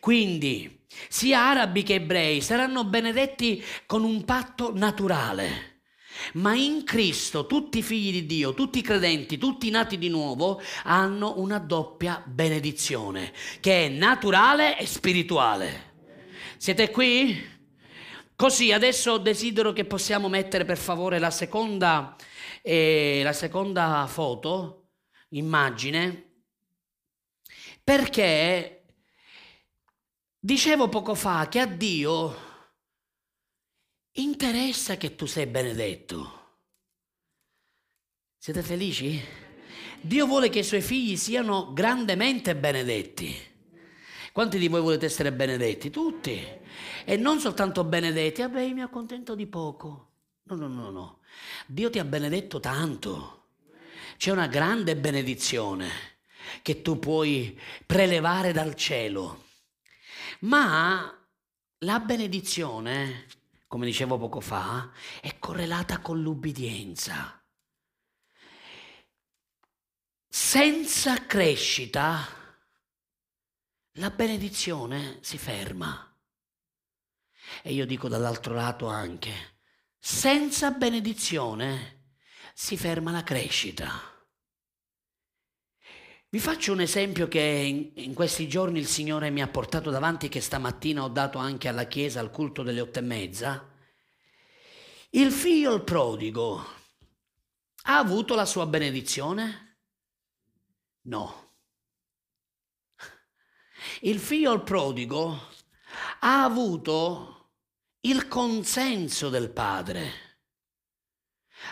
Quindi 0.00 0.85
sia 1.08 1.48
arabi 1.48 1.82
che 1.82 1.94
ebrei 1.94 2.40
saranno 2.40 2.84
benedetti 2.84 3.62
con 3.86 4.04
un 4.04 4.24
patto 4.24 4.72
naturale. 4.74 5.74
Ma 6.34 6.54
in 6.54 6.84
Cristo 6.84 7.46
tutti 7.46 7.78
i 7.78 7.82
figli 7.82 8.10
di 8.12 8.26
Dio, 8.26 8.54
tutti 8.54 8.78
i 8.78 8.82
credenti, 8.82 9.38
tutti 9.38 9.68
i 9.68 9.70
nati 9.70 9.98
di 9.98 10.08
nuovo 10.08 10.60
hanno 10.84 11.34
una 11.38 11.58
doppia 11.58 12.22
benedizione 12.24 13.32
che 13.60 13.86
è 13.86 13.88
naturale 13.88 14.78
e 14.78 14.86
spirituale. 14.86 15.94
Siete 16.56 16.90
qui? 16.90 17.54
Così 18.34 18.72
adesso 18.72 19.18
desidero 19.18 19.72
che 19.72 19.84
possiamo 19.84 20.28
mettere 20.28 20.64
per 20.64 20.76
favore 20.76 21.18
la 21.18 21.30
seconda, 21.30 22.16
eh, 22.62 23.20
la 23.22 23.32
seconda 23.32 24.06
foto, 24.06 24.88
immagine, 25.30 26.24
perché 27.82 28.75
dicevo 30.46 30.88
poco 30.88 31.16
fa 31.16 31.48
che 31.48 31.58
a 31.58 31.66
Dio 31.66 32.36
interessa 34.12 34.96
che 34.96 35.16
tu 35.16 35.26
sei 35.26 35.46
benedetto. 35.46 36.44
Siete 38.38 38.62
felici? 38.62 39.20
Dio 40.00 40.24
vuole 40.26 40.48
che 40.48 40.60
i 40.60 40.64
suoi 40.64 40.82
figli 40.82 41.16
siano 41.16 41.72
grandemente 41.72 42.54
benedetti. 42.54 43.34
Quanti 44.30 44.58
di 44.58 44.68
voi 44.68 44.82
volete 44.82 45.06
essere 45.06 45.32
benedetti? 45.32 45.90
Tutti. 45.90 46.40
E 47.04 47.16
non 47.16 47.40
soltanto 47.40 47.82
benedetti, 47.82 48.42
vabbè, 48.42 48.60
io 48.60 48.74
mi 48.74 48.82
accontento 48.82 49.34
di 49.34 49.48
poco. 49.48 50.12
No, 50.44 50.54
no, 50.54 50.68
no, 50.68 50.90
no. 50.90 51.20
Dio 51.66 51.90
ti 51.90 51.98
ha 51.98 52.04
benedetto 52.04 52.60
tanto. 52.60 53.48
C'è 54.16 54.30
una 54.30 54.46
grande 54.46 54.96
benedizione 54.96 55.90
che 56.62 56.82
tu 56.82 57.00
puoi 57.00 57.58
prelevare 57.84 58.52
dal 58.52 58.76
cielo. 58.76 59.45
Ma 60.40 61.26
la 61.78 62.00
benedizione, 62.00 63.26
come 63.66 63.86
dicevo 63.86 64.18
poco 64.18 64.40
fa, 64.40 64.90
è 65.20 65.38
correlata 65.38 66.00
con 66.00 66.20
l'ubbidienza. 66.20 67.42
Senza 70.28 71.26
crescita, 71.26 72.26
la 73.92 74.10
benedizione 74.10 75.18
si 75.22 75.38
ferma. 75.38 76.14
E 77.62 77.72
io 77.72 77.86
dico 77.86 78.08
dall'altro 78.08 78.54
lato 78.54 78.86
anche, 78.88 79.58
senza 79.98 80.70
benedizione 80.72 82.14
si 82.54 82.76
ferma 82.76 83.10
la 83.10 83.22
crescita. 83.22 84.15
Vi 86.36 86.42
faccio 86.42 86.72
un 86.72 86.82
esempio 86.82 87.28
che 87.28 87.40
in, 87.40 87.92
in, 87.94 88.12
questi 88.12 88.46
giorni 88.46 88.78
il 88.78 88.86
Signore 88.86 89.30
mi 89.30 89.40
ha 89.40 89.48
portato 89.48 89.88
davanti, 89.88 90.28
che 90.28 90.42
stamattina 90.42 91.02
ho 91.02 91.08
dato 91.08 91.38
anche 91.38 91.66
alla 91.66 91.86
Chiesa 91.86 92.20
al 92.20 92.30
culto 92.30 92.62
delle 92.62 92.82
otto 92.82 92.98
e 92.98 93.02
mezza. 93.02 93.72
Il 95.12 95.32
figlio 95.32 95.72
il 95.72 95.82
prodigo 95.82 96.62
ha 97.84 97.96
avuto 97.96 98.34
la 98.34 98.44
sua 98.44 98.66
benedizione? 98.66 99.78
No. 101.04 101.54
Il 104.02 104.18
figlio 104.18 104.52
il 104.52 104.60
prodigo 104.60 105.40
ha 106.20 106.44
avuto 106.44 107.52
il 108.00 108.28
consenso 108.28 109.30
del 109.30 109.48
padre 109.48 110.10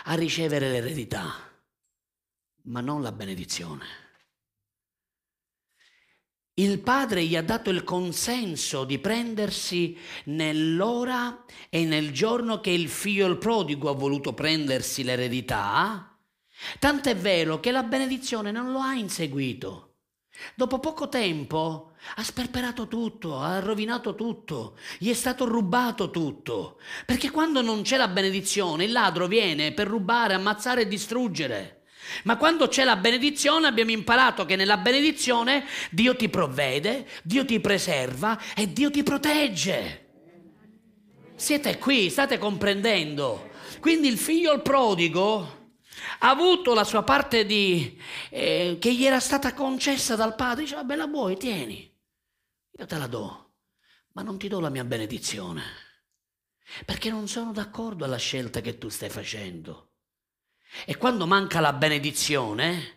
a 0.05 0.15
ricevere 0.15 0.71
l'eredità, 0.71 1.35
ma 2.63 2.81
non 2.81 3.03
la 3.03 3.11
benedizione 3.11 4.04
il 6.57 6.79
padre 6.79 7.25
gli 7.25 7.35
ha 7.35 7.43
dato 7.43 7.69
il 7.69 7.83
consenso 7.83 8.85
di 8.85 8.97
prendersi 8.99 9.97
nell'ora 10.25 11.43
e 11.69 11.83
nel 11.83 12.11
giorno 12.11 12.61
che 12.61 12.69
il 12.69 12.87
figlio 12.87 13.27
il 13.27 13.37
prodigo 13.37 13.89
ha 13.89 13.93
voluto 13.93 14.33
prendersi 14.33 15.03
l'eredità, 15.03 16.17
tant'è 16.79 17.15
vero 17.17 17.59
che 17.59 17.71
la 17.71 17.83
benedizione 17.83 18.51
non 18.51 18.71
lo 18.71 18.79
ha 18.79 18.93
inseguito. 18.93 19.95
Dopo 20.55 20.79
poco 20.79 21.09
tempo 21.09 21.93
ha 22.15 22.23
sperperato 22.23 22.87
tutto, 22.87 23.39
ha 23.39 23.59
rovinato 23.59 24.15
tutto, 24.15 24.77
gli 24.97 25.09
è 25.09 25.13
stato 25.13 25.45
rubato 25.45 26.09
tutto, 26.09 26.79
perché 27.05 27.31
quando 27.31 27.61
non 27.61 27.81
c'è 27.81 27.97
la 27.97 28.07
benedizione 28.07 28.85
il 28.85 28.91
ladro 28.93 29.27
viene 29.27 29.73
per 29.73 29.87
rubare, 29.87 30.33
ammazzare 30.33 30.81
e 30.81 30.87
distruggere. 30.87 31.74
Ma 32.23 32.37
quando 32.37 32.67
c'è 32.67 32.83
la 32.83 32.95
benedizione 32.95 33.67
abbiamo 33.67 33.91
imparato 33.91 34.45
che 34.45 34.55
nella 34.55 34.77
benedizione 34.77 35.65
Dio 35.91 36.15
ti 36.15 36.29
provvede, 36.29 37.07
Dio 37.23 37.45
ti 37.45 37.59
preserva 37.59 38.39
e 38.55 38.71
Dio 38.71 38.91
ti 38.91 39.03
protegge. 39.03 40.03
Siete 41.35 41.77
qui, 41.77 42.09
state 42.09 42.37
comprendendo. 42.37 43.51
Quindi 43.79 44.07
il 44.07 44.17
figlio 44.17 44.53
il 44.53 44.61
prodigo 44.61 45.63
ha 46.19 46.29
avuto 46.29 46.73
la 46.73 46.83
sua 46.83 47.03
parte 47.03 47.45
di, 47.45 47.99
eh, 48.29 48.77
che 48.79 48.93
gli 48.93 49.05
era 49.05 49.19
stata 49.19 49.53
concessa 49.53 50.15
dal 50.15 50.35
padre. 50.35 50.63
Dice, 50.63 50.75
vabbè 50.75 50.95
la 50.95 51.07
vuoi, 51.07 51.37
tieni, 51.37 51.93
io 52.77 52.85
te 52.85 52.97
la 52.97 53.07
do, 53.07 53.53
ma 54.13 54.21
non 54.21 54.37
ti 54.37 54.47
do 54.47 54.59
la 54.59 54.69
mia 54.69 54.83
benedizione, 54.83 55.63
perché 56.85 57.09
non 57.09 57.27
sono 57.27 57.51
d'accordo 57.51 58.05
alla 58.05 58.17
scelta 58.17 58.61
che 58.61 58.77
tu 58.77 58.89
stai 58.89 59.09
facendo. 59.09 59.94
E 60.83 60.97
quando 60.97 61.25
manca 61.25 61.59
la 61.59 61.73
benedizione, 61.73 62.95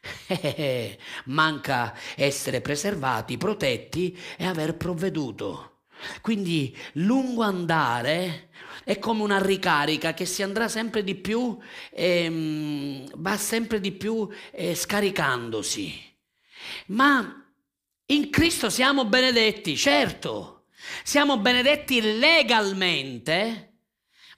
eh, 0.28 0.98
manca 1.26 1.94
essere 2.14 2.60
preservati, 2.60 3.36
protetti 3.36 4.16
e 4.36 4.44
aver 4.44 4.76
provveduto. 4.76 5.72
Quindi 6.20 6.76
lungo 6.94 7.42
andare 7.42 8.50
è 8.84 8.98
come 8.98 9.22
una 9.22 9.42
ricarica 9.42 10.14
che 10.14 10.26
si 10.26 10.42
andrà 10.42 10.68
sempre 10.68 11.02
di 11.02 11.16
più, 11.16 11.58
ehm, 11.90 13.10
va 13.16 13.36
sempre 13.36 13.80
di 13.80 13.92
più 13.92 14.28
eh, 14.52 14.74
scaricandosi. 14.74 16.16
Ma 16.86 17.44
in 18.06 18.30
Cristo 18.30 18.70
siamo 18.70 19.04
benedetti, 19.04 19.76
certo, 19.76 20.66
siamo 21.02 21.38
benedetti 21.38 22.00
legalmente, 22.18 23.80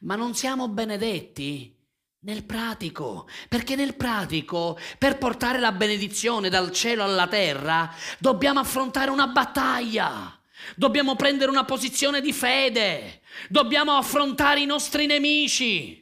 ma 0.01 0.17
non 0.17 0.35
siamo 0.35 0.69
benedetti 0.69 1.80
nel 2.23 2.45
pratico, 2.45 3.27
perché 3.49 3.77
nel 3.77 3.95
pratico, 3.95 4.79
per 4.99 5.17
portare 5.17 5.59
la 5.59 5.73
benedizione 5.73 6.51
dal 6.51 6.71
cielo 6.71 7.03
alla 7.03 7.27
terra, 7.27 7.95
dobbiamo 8.19 8.61
affrontare 8.61 9.11
una 9.11 9.29
battaglia, 9.29 10.39
dobbiamo 10.77 11.17
prendere 11.17 11.51
una 11.51 11.65
posizione 11.65 12.21
di 12.21 12.33
fede, 12.33 13.23
dobbiamo 13.49 13.97
affrontare 13.97 14.61
i 14.61 14.67
nostri 14.67 15.07
nemici 15.07 15.99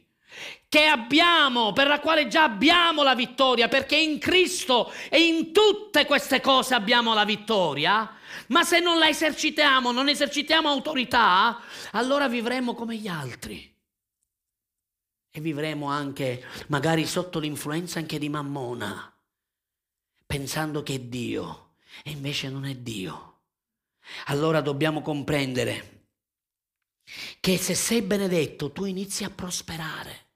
che 0.67 0.85
abbiamo, 0.85 1.71
per 1.71 1.87
la 1.87 1.99
quale 1.99 2.27
già 2.27 2.43
abbiamo 2.43 3.01
la 3.01 3.15
vittoria, 3.15 3.69
perché 3.69 3.95
in 3.95 4.19
Cristo 4.19 4.91
e 5.09 5.25
in 5.25 5.51
tutte 5.53 6.05
queste 6.05 6.41
cose 6.41 6.75
abbiamo 6.75 7.13
la 7.13 7.25
vittoria, 7.25 8.13
ma 8.47 8.63
se 8.63 8.79
non 8.79 8.99
la 8.99 9.07
esercitiamo, 9.07 9.91
non 9.91 10.09
esercitiamo 10.09 10.69
autorità, 10.69 11.59
allora 11.93 12.27
vivremo 12.27 12.75
come 12.75 12.97
gli 12.97 13.07
altri. 13.07 13.77
E 15.31 15.41
vivremo 15.41 15.87
anche 15.87 16.43
magari 16.67 17.05
sotto 17.05 17.39
l'influenza 17.39 17.99
anche 17.99 18.17
di 18.17 18.29
Mammona, 18.29 19.13
pensando 20.25 20.81
che 20.83 20.95
è 20.95 20.99
Dio 20.99 21.75
e 22.03 22.11
invece 22.11 22.49
non 22.49 22.65
è 22.65 22.75
Dio. 22.75 23.41
Allora 24.25 24.61
dobbiamo 24.61 25.01
comprendere 25.01 26.07
che 27.39 27.57
se 27.57 27.75
sei 27.75 28.01
benedetto 28.01 28.71
tu 28.71 28.85
inizi 28.85 29.23
a 29.23 29.29
prosperare. 29.29 30.27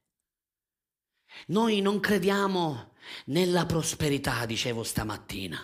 Noi 1.48 1.82
non 1.82 2.00
crediamo 2.00 2.94
nella 3.26 3.66
prosperità, 3.66 4.46
dicevo 4.46 4.84
stamattina, 4.84 5.60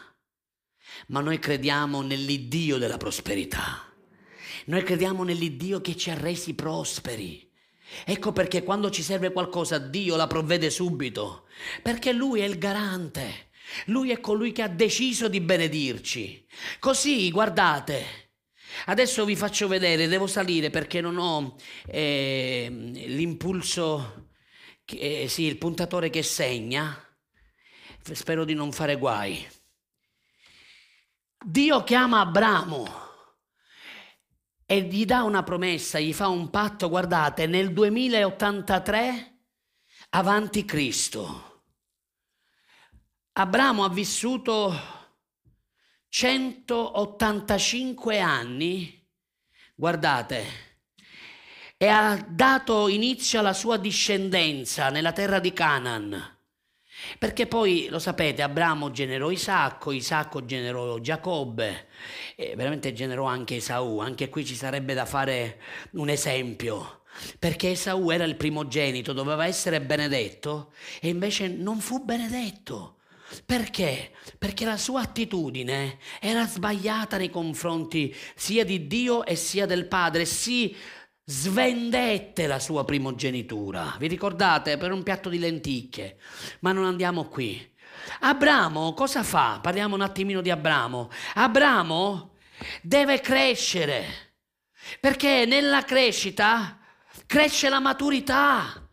ma 1.07 1.21
noi 1.21 1.39
crediamo 1.39 2.01
nell'Iddio 2.01 2.77
della 2.77 2.97
prosperità. 2.97 3.85
Noi 4.65 4.83
crediamo 4.83 5.23
nell'Iddio 5.23 5.81
che 5.81 5.95
ci 5.95 6.09
ha 6.09 6.15
resi 6.15 6.53
prosperi. 6.53 7.48
Ecco 8.05 8.31
perché 8.31 8.63
quando 8.63 8.89
ci 8.89 9.03
serve 9.03 9.31
qualcosa 9.31 9.77
Dio 9.77 10.15
la 10.15 10.27
provvede 10.27 10.69
subito, 10.69 11.47
perché 11.81 12.11
Lui 12.11 12.41
è 12.41 12.45
il 12.45 12.57
garante, 12.57 13.49
Lui 13.85 14.11
è 14.11 14.19
colui 14.19 14.51
che 14.51 14.61
ha 14.61 14.67
deciso 14.67 15.27
di 15.27 15.41
benedirci. 15.41 16.45
Così, 16.79 17.29
guardate, 17.31 18.31
adesso 18.85 19.25
vi 19.25 19.35
faccio 19.35 19.67
vedere, 19.67 20.07
devo 20.07 20.27
salire 20.27 20.69
perché 20.69 21.01
non 21.01 21.17
ho 21.17 21.55
eh, 21.87 22.67
l'impulso, 22.69 24.29
che, 24.85 25.23
eh, 25.23 25.27
sì, 25.27 25.43
il 25.43 25.57
puntatore 25.57 26.09
che 26.09 26.23
segna, 26.23 26.97
spero 28.11 28.45
di 28.45 28.53
non 28.53 28.71
fare 28.71 28.95
guai. 28.95 29.47
Dio 31.41 31.83
chiama 31.83 32.19
Abramo 32.19 33.08
e 34.71 34.81
gli 34.81 35.03
dà 35.03 35.23
una 35.23 35.41
promessa, 35.41 35.99
gli 35.99 36.13
fa 36.13 36.27
un 36.27 36.51
patto, 36.51 36.89
guardate, 36.89 37.47
nel 37.47 37.73
2083 37.73 39.39
avanti 40.09 40.63
Cristo. 40.63 41.63
Abramo 43.31 43.83
ha 43.83 43.89
vissuto 43.89 44.71
185 46.09 48.19
anni, 48.19 49.09
guardate, 49.73 50.45
e 51.75 51.87
ha 51.87 52.23
dato 52.29 52.89
inizio 52.89 53.39
alla 53.39 53.53
sua 53.53 53.77
discendenza 53.77 54.91
nella 54.91 55.13
terra 55.13 55.39
di 55.39 55.51
Canaan. 55.51 56.37
Perché 57.17 57.47
poi, 57.47 57.87
lo 57.89 57.99
sapete, 57.99 58.41
Abramo 58.41 58.91
generò 58.91 59.29
Isacco, 59.31 59.91
Isacco 59.91 60.45
generò 60.45 60.99
Giacobbe, 60.99 61.87
e 62.35 62.55
veramente 62.55 62.93
generò 62.93 63.25
anche 63.25 63.57
Esaù. 63.57 63.99
Anche 63.99 64.29
qui 64.29 64.45
ci 64.45 64.55
sarebbe 64.55 64.93
da 64.93 65.05
fare 65.05 65.61
un 65.91 66.09
esempio. 66.09 67.01
Perché 67.37 67.71
Esaù 67.71 68.11
era 68.11 68.23
il 68.23 68.35
primogenito, 68.35 69.13
doveva 69.13 69.45
essere 69.45 69.81
benedetto 69.81 70.71
e 71.01 71.09
invece 71.09 71.47
non 71.47 71.79
fu 71.79 72.03
benedetto. 72.03 72.95
Perché? 73.45 74.11
Perché 74.37 74.65
la 74.65 74.77
sua 74.77 75.01
attitudine 75.01 75.97
era 76.19 76.47
sbagliata 76.47 77.17
nei 77.17 77.29
confronti 77.29 78.15
sia 78.35 78.63
di 78.63 78.87
Dio 78.87 79.25
e 79.25 79.35
sia 79.35 79.65
del 79.65 79.85
Padre. 79.85 80.25
Si 80.25 80.75
svendette 81.29 82.47
la 82.47 82.57
sua 82.59 82.83
primogenitura. 82.83 83.95
Vi 83.99 84.07
ricordate? 84.07 84.77
Per 84.77 84.91
un 84.91 85.03
piatto 85.03 85.29
di 85.29 85.37
lenticchie. 85.37 86.17
Ma 86.61 86.71
non 86.71 86.85
andiamo 86.85 87.25
qui. 87.25 87.75
Abramo 88.21 88.93
cosa 88.93 89.21
fa? 89.21 89.59
Parliamo 89.61 89.93
un 89.93 90.01
attimino 90.01 90.41
di 90.41 90.49
Abramo. 90.49 91.11
Abramo 91.35 92.33
deve 92.81 93.21
crescere, 93.21 94.05
perché 94.99 95.45
nella 95.45 95.83
crescita 95.83 96.79
cresce 97.27 97.69
la 97.69 97.79
maturità, 97.79 98.89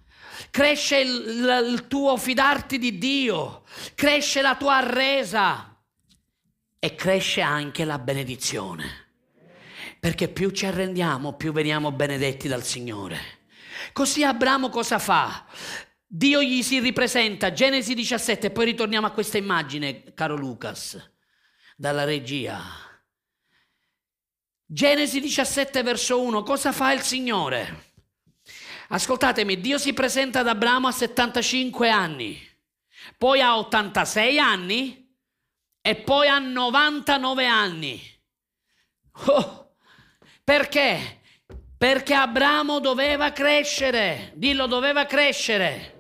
cresce 0.51 0.99
il, 0.99 1.65
il 1.71 1.87
tuo 1.89 2.19
fidarti 2.19 2.79
di 2.79 2.99
Dio, 2.99 3.63
cresce 3.95 4.43
la 4.43 4.57
tua 4.57 4.81
resa 4.81 5.75
e 6.79 6.95
cresce 6.95 7.41
anche 7.41 7.85
la 7.87 7.99
benedizione 7.99 9.06
perché 10.07 10.29
più 10.29 10.51
ci 10.51 10.67
arrendiamo, 10.67 11.33
più 11.33 11.51
veniamo 11.51 11.91
benedetti 11.91 12.47
dal 12.47 12.63
Signore. 12.63 13.19
Così 13.93 14.23
Abramo 14.23 14.69
cosa 14.69 15.01
fa? 15.01 15.45
Dio 16.07 16.41
gli 16.41 16.63
si 16.63 16.79
ripresenta, 16.79 17.53
Genesi 17.53 17.93
17, 17.93 18.47
e 18.47 18.51
poi 18.53 18.67
ritorniamo 18.67 19.09
a 19.09 19.11
questa 19.11 19.37
immagine, 19.37 20.15
caro 20.15 20.37
Lucas, 20.37 20.97
dalla 21.75 22.05
regia. 22.05 22.63
Genesi 24.65 25.19
17, 25.19 25.83
verso 25.83 26.23
1, 26.23 26.45
cosa 26.45 26.71
fa 26.71 26.93
il 26.93 27.01
Signore? 27.01 27.95
Ascoltatemi, 28.91 29.61
Dio 29.61 29.77
si 29.77 29.93
presenta 29.93 30.39
ad 30.39 30.47
Abramo 30.47 30.87
a 30.87 30.93
75 30.93 31.91
anni, 31.91 32.41
poi 33.19 33.41
a 33.41 33.59
86 33.59 34.39
anni 34.39 35.13
e 35.81 35.97
poi 35.97 36.29
a 36.29 36.39
99 36.39 37.47
anni. 37.49 38.01
Oh, 39.27 39.66
perché? 40.47 41.23
Perché 41.77 42.15
Abramo 42.15 42.79
doveva 42.79 43.33
crescere, 43.33 44.31
dillo 44.37 44.69
doveva 44.69 45.05
crescere. 45.05 45.95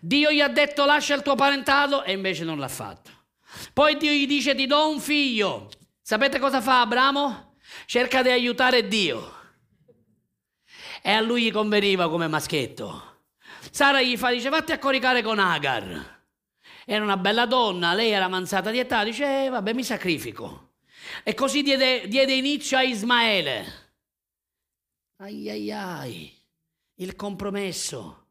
Dio 0.00 0.32
gli 0.32 0.40
ha 0.40 0.48
detto 0.48 0.84
lascia 0.84 1.14
il 1.14 1.22
tuo 1.22 1.36
parentado 1.36 2.02
e 2.02 2.10
invece 2.10 2.42
non 2.42 2.58
l'ha 2.58 2.66
fatto. 2.66 3.10
Poi 3.72 3.96
Dio 3.98 4.10
gli 4.10 4.26
dice 4.26 4.56
ti 4.56 4.66
do 4.66 4.88
un 4.88 4.98
figlio. 4.98 5.70
Sapete 6.02 6.40
cosa 6.40 6.60
fa 6.60 6.80
Abramo? 6.80 7.54
Cerca 7.86 8.20
di 8.22 8.30
aiutare 8.30 8.88
Dio. 8.88 9.32
E 11.00 11.12
a 11.12 11.20
lui 11.20 11.44
gli 11.44 11.52
conveniva 11.52 12.10
come 12.10 12.26
maschietto. 12.26 13.20
Sara 13.70 14.02
gli 14.02 14.16
fa, 14.16 14.32
dice 14.32 14.48
vatti 14.48 14.72
a 14.72 14.80
coricare 14.80 15.22
con 15.22 15.38
Agar. 15.38 16.24
Era 16.84 17.04
una 17.04 17.16
bella 17.16 17.46
donna, 17.46 17.94
lei 17.94 18.10
era 18.10 18.24
avanzata 18.24 18.72
di 18.72 18.80
età, 18.80 19.04
dice 19.04 19.44
eh, 19.44 19.48
vabbè 19.50 19.72
mi 19.72 19.84
sacrifico. 19.84 20.71
E 21.22 21.34
così 21.34 21.62
diede, 21.62 22.08
diede 22.08 22.34
inizio 22.34 22.76
a 22.76 22.82
Ismaele. 22.82 23.80
Ai 25.16 25.48
ai 25.48 25.70
ai, 25.70 26.32
il 26.94 27.14
compromesso 27.14 28.22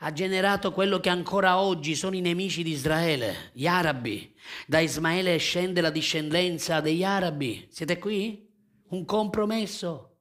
ha 0.00 0.12
generato 0.12 0.72
quello 0.72 0.98
che 0.98 1.08
ancora 1.08 1.58
oggi 1.60 1.94
sono 1.94 2.16
i 2.16 2.20
nemici 2.20 2.62
di 2.62 2.70
Israele, 2.70 3.50
gli 3.52 3.66
arabi. 3.66 4.34
Da 4.66 4.80
Ismaele 4.80 5.36
scende 5.38 5.80
la 5.80 5.90
discendenza 5.90 6.80
degli 6.80 7.04
arabi. 7.04 7.68
Siete 7.70 7.98
qui? 7.98 8.48
Un 8.88 9.04
compromesso. 9.04 10.18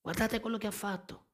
Guardate 0.00 0.40
quello 0.40 0.58
che 0.58 0.66
ha 0.66 0.72
fatto. 0.72 1.26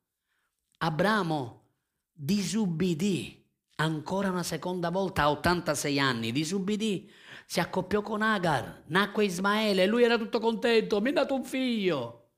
Abramo 0.79 1.67
disubbidì 2.13 3.45
ancora 3.77 4.31
una 4.31 4.43
seconda 4.43 4.91
volta 4.91 5.23
a 5.23 5.31
86 5.31 6.01
anni, 6.01 6.33
disubbidì 6.33 7.09
si 7.51 7.61
accoppiò 7.61 8.03
con 8.03 8.21
Agar, 8.21 8.83
nacque 8.89 9.25
Ismaele 9.25 9.85
e 9.85 9.87
lui 9.87 10.05
era 10.05 10.19
tutto 10.19 10.39
contento, 10.39 11.01
mi 11.01 11.09
ha 11.09 11.13
dato 11.13 11.35
un 11.35 11.45
figlio. 11.45 12.33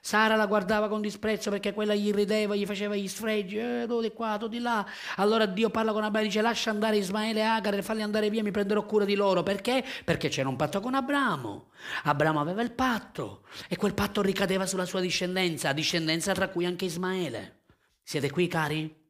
Sara 0.00 0.34
la 0.34 0.46
guardava 0.46 0.88
con 0.88 1.02
disprezzo 1.02 1.50
perché 1.50 1.74
quella 1.74 1.94
gli 1.94 2.10
rideva, 2.10 2.54
gli 2.54 2.64
faceva 2.64 2.96
gli 2.96 3.06
sfregi, 3.06 3.58
eh, 3.58 3.84
tu 3.86 4.00
di 4.00 4.12
qua, 4.12 4.38
tu 4.38 4.48
di 4.48 4.58
là. 4.58 4.86
Allora 5.16 5.44
Dio 5.44 5.68
parla 5.68 5.92
con 5.92 6.04
Abramo 6.04 6.24
e 6.24 6.28
dice 6.28 6.40
lascia 6.40 6.70
andare 6.70 6.96
Ismaele 6.96 7.40
e 7.40 7.42
Agar 7.42 7.74
e 7.74 7.82
falli 7.82 8.00
andare 8.00 8.30
via, 8.30 8.42
mi 8.42 8.50
prenderò 8.50 8.86
cura 8.86 9.04
di 9.04 9.14
loro. 9.14 9.42
Perché? 9.42 9.84
Perché 10.04 10.30
c'era 10.30 10.48
un 10.48 10.56
patto 10.56 10.80
con 10.80 10.94
Abramo. 10.94 11.72
Abramo 12.04 12.40
aveva 12.40 12.62
il 12.62 12.72
patto 12.72 13.44
e 13.68 13.76
quel 13.76 13.92
patto 13.92 14.22
ricadeva 14.22 14.64
sulla 14.64 14.86
sua 14.86 15.00
discendenza, 15.00 15.74
discendenza 15.74 16.32
tra 16.32 16.48
cui 16.48 16.64
anche 16.64 16.86
Ismaele. 16.86 17.64
Siete 18.02 18.30
qui 18.30 18.46
cari? 18.48 19.04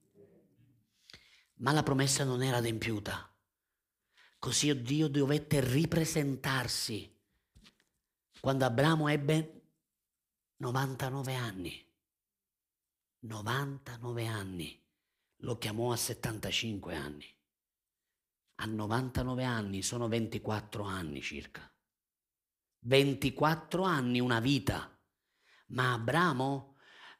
ma 1.58 1.72
la 1.72 1.82
promessa 1.82 2.24
non 2.24 2.42
era 2.42 2.58
adempiuta. 2.58 3.35
Così 4.46 4.80
Dio 4.80 5.08
dovette 5.08 5.58
ripresentarsi 5.58 7.12
quando 8.38 8.64
Abramo 8.64 9.08
ebbe 9.08 9.62
99 10.58 11.34
anni. 11.34 11.84
99 13.22 14.26
anni. 14.28 14.80
Lo 15.38 15.58
chiamò 15.58 15.90
a 15.90 15.96
75 15.96 16.94
anni. 16.94 17.26
A 18.60 18.66
99 18.66 19.42
anni 19.42 19.82
sono 19.82 20.06
24 20.06 20.84
anni 20.84 21.20
circa. 21.22 21.68
24 22.84 23.82
anni, 23.82 24.20
una 24.20 24.38
vita. 24.38 24.96
Ma 25.70 25.94
Abramo 25.94 26.75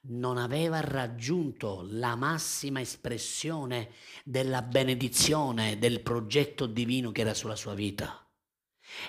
non 0.09 0.39
aveva 0.39 0.81
raggiunto 0.81 1.87
la 1.89 2.15
massima 2.15 2.81
espressione 2.81 3.93
della 4.25 4.63
benedizione 4.63 5.79
del 5.79 6.03
progetto 6.03 6.67
divino 6.67 7.13
che 7.13 7.21
era 7.23 7.35
sulla 7.35 7.57
sua 7.57 7.75
vita. 7.75 8.29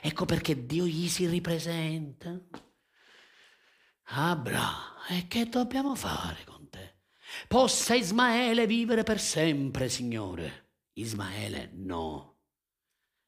Ecco 0.02 0.26
perché 0.26 0.66
Dio 0.66 0.86
gli 0.86 1.08
si 1.08 1.28
ripresenta. 1.28 2.40
Abra, 4.10 5.06
e 5.10 5.28
che 5.28 5.48
dobbiamo 5.48 5.96
fare 5.96 6.44
con 6.46 6.70
te? 6.70 7.02
Possa 7.48 7.94
Ismaele 7.94 8.66
vivere 8.66 9.04
per 9.04 9.20
sempre, 9.20 9.90
Signore. 9.90 10.76
Ismaele, 10.94 11.72
no. 11.74 12.40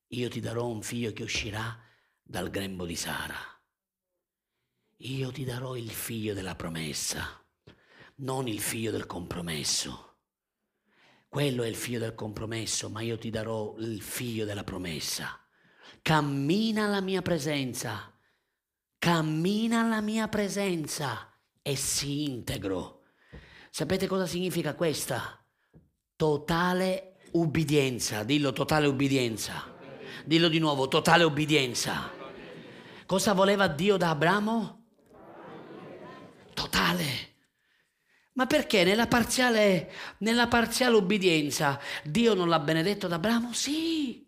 Io 0.08 0.30
ti 0.30 0.40
darò 0.40 0.68
un 0.68 0.82
figlio 0.82 1.12
che 1.14 1.24
uscirà 1.24 1.80
dal 2.22 2.50
grembo 2.50 2.86
di 2.86 2.96
Sara. 2.96 3.38
Io 5.04 5.32
ti 5.32 5.44
darò 5.44 5.76
il 5.76 5.90
figlio 5.90 6.34
della 6.34 6.56
promessa, 6.56 7.39
non 8.20 8.48
il 8.48 8.60
figlio 8.60 8.92
del 8.92 9.06
compromesso. 9.06 10.16
Quello 11.28 11.64
è 11.64 11.68
il 11.68 11.76
figlio 11.76 12.00
del 12.00 12.16
compromesso, 12.16 12.90
ma 12.90 13.02
io 13.02 13.18
ti 13.18 13.30
darò 13.30 13.76
il 13.78 14.02
figlio 14.02 14.46
della 14.46 14.64
promessa. 14.64 15.40
Cammina 16.02 16.86
alla 16.86 17.02
mia 17.02 17.22
presenza, 17.22 18.12
cammina 18.98 19.82
alla 19.82 20.02
mia 20.02 20.28
presenza 20.28 21.32
e 21.62 21.76
si 21.76 22.24
integro. 22.24 23.04
Sapete 23.70 24.08
cosa 24.08 24.26
significa 24.26 24.74
questa? 24.74 25.46
Totale 26.16 27.18
ubbidienza, 27.34 28.24
dillo 28.24 28.52
totale 28.52 28.88
ubbidienza. 28.88 29.78
Dillo 30.26 30.48
di 30.48 30.60
nuovo, 30.60 30.88
totale 30.88 31.24
ubbidienza. 31.24 32.12
Cosa 33.06 33.34
voleva 33.34 33.68
Dio 33.68 33.98
da 33.98 34.10
Abramo? 34.10 34.88
Totale. 36.54 37.29
Ma 38.34 38.46
perché 38.46 38.84
nella 38.84 39.08
parziale, 39.08 39.92
nella 40.20 40.48
parziale 40.48 40.96
ubbidienza 40.96 41.80
Dio 42.04 42.34
non 42.34 42.48
l'ha 42.48 42.60
benedetto 42.60 43.08
ad 43.08 43.14
Abramo? 43.14 43.54
Sì, 43.54 44.26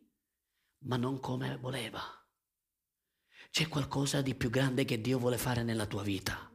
ma 0.85 0.97
non 0.97 1.19
come 1.19 1.57
voleva. 1.57 2.01
C'è 3.49 3.67
qualcosa 3.67 4.21
di 4.21 4.33
più 4.35 4.49
grande 4.49 4.85
che 4.85 5.01
Dio 5.01 5.19
vuole 5.19 5.37
fare 5.37 5.63
nella 5.63 5.85
tua 5.85 6.03
vita. 6.03 6.49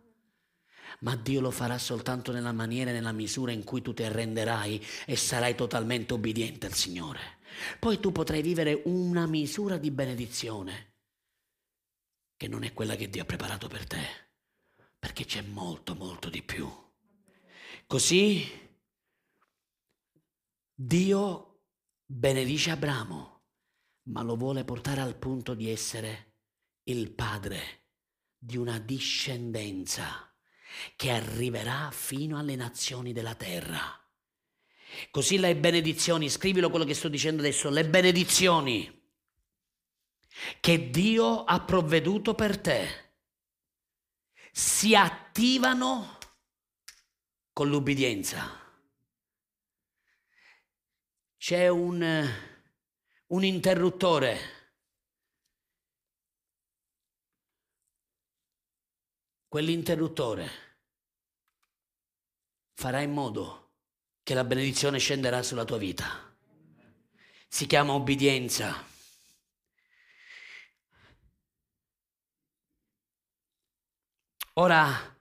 Ma 1.01 1.15
Dio 1.15 1.41
lo 1.41 1.51
farà 1.51 1.77
soltanto 1.79 2.33
nella 2.33 2.53
maniera 2.53 2.91
e 2.91 2.95
nella 2.95 3.13
misura 3.13 3.53
in 3.53 3.65
cui 3.65 3.83
tu 3.83 3.93
ti 3.93 4.03
arrenderai 4.03 4.83
e 5.05 5.15
sarai 5.15 5.55
totalmente 5.55 6.15
obbediente 6.15 6.67
al 6.67 6.73
Signore. 6.73 7.39
Poi 7.79 8.01
tu 8.01 8.13
potrai 8.13 8.43
vivere 8.43 8.83
una 8.85 9.27
misura 9.27 9.77
di 9.77 9.91
benedizione 9.91 10.95
che 12.37 12.49
non 12.49 12.65
è 12.65 12.73
quella 12.73 12.97
che 12.97 13.09
Dio 13.09 13.23
ha 13.23 13.27
preparato 13.27 13.69
per 13.69 13.87
te, 13.87 14.03
perché 14.99 15.25
c'è 15.25 15.43
molto, 15.43 15.95
molto 15.95 16.29
di 16.29 16.43
più. 16.43 16.67
Così 17.87 18.45
Dio 20.75 21.61
benedice 22.05 22.71
Abramo 22.71 23.37
ma 24.09 24.23
lo 24.23 24.37
vuole 24.37 24.65
portare 24.65 25.01
al 25.01 25.17
punto 25.17 25.55
di 25.55 25.71
essere 25.71 26.35
il 26.85 27.13
padre 27.13 27.85
di 28.37 28.57
una 28.57 28.79
discendenza 28.79 30.33
che 30.97 31.11
arriverà 31.11 31.91
fino 31.93 32.39
alle 32.39 32.57
nazioni 32.57 33.13
della 33.13 33.35
terra. 33.35 33.81
Così 35.11 35.39
le 35.39 35.57
benedizioni, 35.57 36.29
scrivilo 36.29 36.71
quello 36.71 36.85
che 36.85 36.95
sto 36.95 37.09
dicendo 37.09 37.41
adesso, 37.41 37.71
le 37.71 37.89
benedizioni 37.89 39.11
che 40.61 40.91
Dio 40.91 41.45
ha 41.45 41.61
provveduto 41.61 42.35
per 42.35 42.59
te 42.59 43.05
si 44.53 44.95
attivano 44.95 46.16
con 47.57 47.71
l'ubbidienza. 47.71 48.51
C'è 51.39 51.69
un 51.69 52.29
un 53.29 53.45
interruttore. 53.45 54.39
Quell'interruttore 59.49 60.51
farà 62.75 63.01
in 63.01 63.13
modo 63.13 63.79
che 64.23 64.35
la 64.35 64.45
benedizione 64.45 64.99
scenderà 64.99 65.43
sulla 65.43 65.65
tua 65.65 65.79
vita. 65.79 66.37
Si 67.49 67.65
chiama 67.65 67.95
obbedienza. 67.95 68.87
Ora 74.59 75.16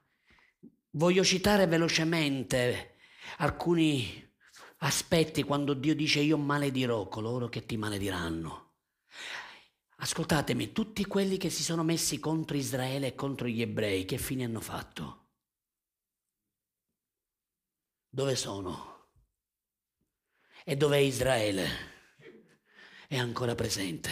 voglio 0.96 1.24
citare 1.24 1.66
velocemente 1.66 2.96
alcuni 3.38 4.24
aspetti 4.78 5.42
quando 5.42 5.74
Dio 5.74 5.94
dice 5.94 6.20
io 6.20 6.36
maledirò 6.36 7.08
coloro 7.08 7.48
che 7.48 7.64
ti 7.64 7.76
malediranno. 7.76 8.64
Ascoltatemi, 9.98 10.72
tutti 10.72 11.06
quelli 11.06 11.38
che 11.38 11.48
si 11.48 11.62
sono 11.62 11.82
messi 11.82 12.18
contro 12.18 12.56
Israele 12.56 13.08
e 13.08 13.14
contro 13.14 13.46
gli 13.46 13.62
ebrei, 13.62 14.04
che 14.04 14.18
fine 14.18 14.44
hanno 14.44 14.60
fatto? 14.60 15.28
Dove 18.08 18.36
sono? 18.36 19.08
E 20.64 20.76
dov'è 20.76 20.98
Israele? 20.98 21.94
È 23.08 23.16
ancora 23.16 23.54
presente. 23.54 24.10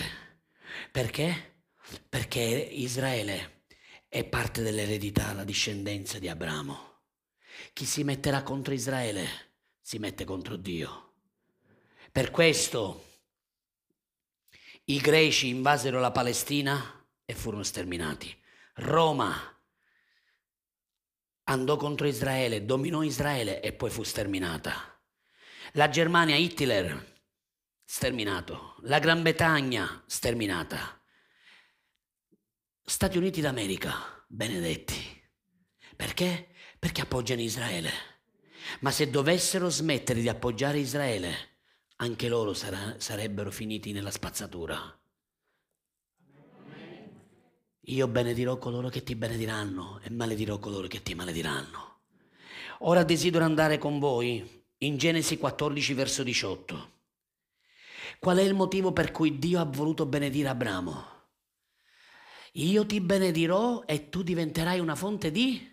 Perché? 0.91 1.64
Perché 2.09 2.41
Israele 2.41 3.53
è 4.14 4.22
parte 4.22 4.62
dell'eredità, 4.62 5.32
la 5.32 5.42
discendenza 5.42 6.20
di 6.20 6.28
Abramo. 6.28 7.00
Chi 7.72 7.84
si 7.84 8.04
metterà 8.04 8.44
contro 8.44 8.72
Israele 8.72 9.26
si 9.80 9.98
mette 9.98 10.24
contro 10.24 10.54
Dio. 10.54 11.14
Per 12.12 12.30
questo 12.30 13.06
i 14.84 14.98
greci 14.98 15.48
invasero 15.48 15.98
la 15.98 16.12
Palestina 16.12 17.04
e 17.24 17.34
furono 17.34 17.64
sterminati. 17.64 18.32
Roma 18.74 19.34
andò 21.48 21.76
contro 21.76 22.06
Israele, 22.06 22.64
dominò 22.64 23.02
Israele 23.02 23.60
e 23.60 23.72
poi 23.72 23.90
fu 23.90 24.04
sterminata. 24.04 24.96
La 25.72 25.88
Germania, 25.88 26.36
Hitler, 26.36 27.20
sterminato. 27.84 28.76
La 28.82 29.00
Gran 29.00 29.22
Bretagna, 29.22 30.04
sterminata. 30.06 31.03
Stati 32.87 33.16
Uniti 33.16 33.41
d'America, 33.41 33.95
benedetti. 34.28 35.01
Perché? 35.97 36.49
Perché 36.78 37.01
appoggiano 37.01 37.41
Israele. 37.41 37.91
Ma 38.80 38.91
se 38.91 39.09
dovessero 39.09 39.70
smettere 39.70 40.20
di 40.20 40.28
appoggiare 40.28 40.80
Israele, 40.80 41.61
anche 41.97 42.28
loro 42.28 42.53
sarà, 42.53 42.97
sarebbero 42.99 43.51
finiti 43.51 43.93
nella 43.93 44.11
spazzatura. 44.11 44.76
Io 47.87 48.07
benedirò 48.07 48.59
coloro 48.59 48.91
che 48.91 49.03
ti 49.03 49.14
benediranno 49.14 50.01
e 50.03 50.11
maledirò 50.11 50.59
coloro 50.59 50.87
che 50.87 51.03
ti 51.03 51.14
malediranno. 51.14 52.01
Ora 52.80 53.03
desidero 53.03 53.47
andare 53.47 53.78
con 53.78 53.99
voi 53.99 54.62
in 54.78 54.99
Genesi 54.99 55.39
14 55.39 55.95
verso 55.95 56.22
18. 56.22 56.93
Qual 58.18 58.37
è 58.37 58.43
il 58.43 58.53
motivo 58.53 58.93
per 58.93 59.11
cui 59.11 59.39
Dio 59.39 59.59
ha 59.59 59.64
voluto 59.64 60.05
benedire 60.05 60.49
Abramo? 60.49 61.13
Io 62.57 62.86
ti 62.86 63.00
benedirò 63.00 63.82
e 63.84 64.09
tu 64.09 64.22
diventerai 64.22 64.78
una 64.78 64.94
fonte 64.94 65.30
di 65.30 65.72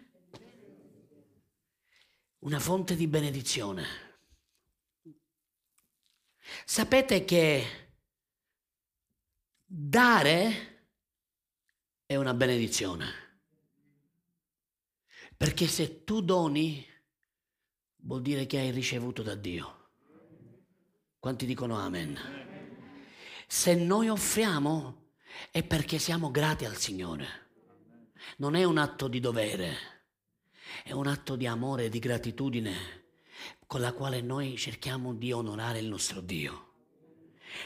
una 2.39 2.59
fonte 2.59 2.95
di 2.95 3.07
benedizione. 3.07 3.85
Sapete 6.65 7.23
che 7.23 7.65
dare 9.63 10.89
è 12.05 12.15
una 12.15 12.33
benedizione. 12.33 13.29
Perché 15.37 15.67
se 15.67 16.03
tu 16.03 16.21
doni, 16.21 16.85
vuol 17.97 18.21
dire 18.21 18.45
che 18.47 18.57
hai 18.57 18.71
ricevuto 18.71 19.21
da 19.21 19.35
Dio. 19.35 19.89
Quanti 21.19 21.45
dicono 21.45 21.77
amen? 21.77 22.17
Se 23.47 23.75
noi 23.75 24.09
offriamo 24.09 25.00
è 25.51 25.63
perché 25.63 25.99
siamo 25.99 26.31
grati 26.31 26.65
al 26.65 26.77
Signore. 26.77 27.49
Non 28.37 28.55
è 28.55 28.63
un 28.63 28.77
atto 28.77 29.07
di 29.07 29.19
dovere 29.19 29.91
è 30.83 30.91
un 30.91 31.07
atto 31.07 31.35
di 31.35 31.47
amore 31.47 31.85
e 31.85 31.89
di 31.89 31.99
gratitudine. 31.99 32.99
con 33.65 33.79
la 33.79 33.93
quale 33.93 34.19
noi 34.19 34.57
cerchiamo 34.57 35.13
di 35.13 35.31
onorare 35.31 35.79
il 35.79 35.87
nostro 35.87 36.19
Dio. 36.19 36.73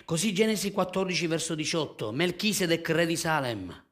Così 0.05 0.34
Genesi 0.34 0.72
14 0.72 1.26
verso 1.26 1.55
18, 1.55 2.11
Melchisedec 2.11 2.89
re 2.89 3.05
di 3.07 3.18
Salem 3.18 3.86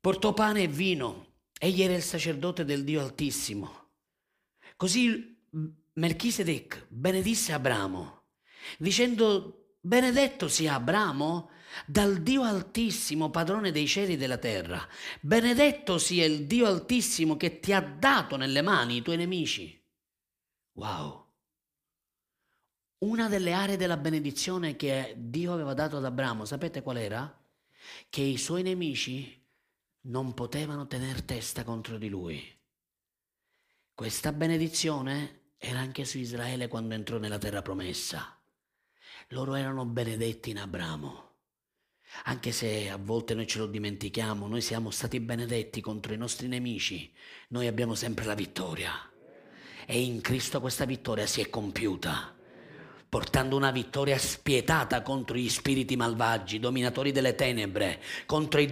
portò 0.00 0.32
pane 0.32 0.62
e 0.62 0.68
vino, 0.68 1.34
egli 1.58 1.82
era 1.82 1.94
il 1.94 2.02
sacerdote 2.02 2.64
del 2.64 2.82
Dio 2.82 3.02
Altissimo. 3.02 3.90
Così 4.74 5.38
Melchisedec 5.92 6.86
benedisse 6.88 7.52
Abramo, 7.52 8.22
dicendo 8.78 9.76
benedetto 9.80 10.48
sia 10.48 10.74
Abramo 10.74 11.50
dal 11.86 12.22
Dio 12.22 12.42
Altissimo, 12.42 13.30
padrone 13.30 13.70
dei 13.70 13.86
cieli 13.86 14.14
e 14.14 14.16
della 14.16 14.38
terra. 14.38 14.86
Benedetto 15.20 15.98
sia 15.98 16.24
il 16.24 16.46
Dio 16.46 16.66
Altissimo 16.66 17.36
che 17.36 17.60
ti 17.60 17.72
ha 17.72 17.80
dato 17.80 18.36
nelle 18.36 18.62
mani 18.62 18.96
i 18.96 19.02
tuoi 19.02 19.16
nemici. 19.16 19.80
Wow! 20.72 21.20
Una 22.98 23.28
delle 23.28 23.52
aree 23.52 23.76
della 23.76 23.96
benedizione 23.96 24.76
che 24.76 25.14
Dio 25.16 25.52
aveva 25.52 25.74
dato 25.74 25.96
ad 25.96 26.04
Abramo, 26.04 26.44
sapete 26.44 26.82
qual 26.82 26.98
era? 26.98 27.44
Che 28.08 28.20
i 28.20 28.38
suoi 28.38 28.62
nemici 28.62 29.40
non 30.02 30.34
potevano 30.34 30.86
tener 30.86 31.22
testa 31.22 31.64
contro 31.64 31.98
di 31.98 32.08
lui. 32.08 32.60
Questa 33.94 34.32
benedizione 34.32 35.52
era 35.58 35.80
anche 35.80 36.04
su 36.04 36.18
Israele 36.18 36.68
quando 36.68 36.94
entrò 36.94 37.18
nella 37.18 37.38
terra 37.38 37.62
promessa. 37.62 38.40
Loro 39.28 39.54
erano 39.54 39.84
benedetti 39.84 40.50
in 40.50 40.58
Abramo. 40.58 41.31
Anche 42.24 42.52
se 42.52 42.88
a 42.88 42.98
volte 43.00 43.34
noi 43.34 43.46
ce 43.46 43.58
lo 43.58 43.66
dimentichiamo, 43.66 44.46
noi 44.46 44.60
siamo 44.60 44.90
stati 44.90 45.18
benedetti 45.18 45.80
contro 45.80 46.12
i 46.12 46.16
nostri 46.16 46.46
nemici, 46.46 47.12
noi 47.48 47.66
abbiamo 47.66 47.94
sempre 47.94 48.24
la 48.24 48.34
vittoria. 48.34 48.92
E 49.86 50.00
in 50.00 50.20
Cristo 50.20 50.60
questa 50.60 50.84
vittoria 50.84 51.26
si 51.26 51.40
è 51.40 51.50
compiuta, 51.50 52.34
portando 53.08 53.56
una 53.56 53.72
vittoria 53.72 54.16
spietata 54.18 55.02
contro 55.02 55.36
gli 55.36 55.48
spiriti 55.48 55.96
malvagi, 55.96 56.60
dominatori 56.60 57.10
delle 57.10 57.34
tenebre, 57.34 58.00
contro 58.24 58.60
i 58.60 58.70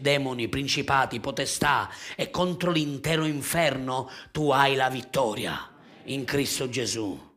demoni, 0.00 0.48
principati, 0.48 1.18
potestà 1.18 1.90
e 2.14 2.30
contro 2.30 2.70
l'intero 2.70 3.24
inferno. 3.24 4.08
Tu 4.30 4.50
hai 4.50 4.76
la 4.76 4.88
vittoria 4.88 5.74
in 6.04 6.24
Cristo 6.24 6.68
Gesù. 6.68 7.30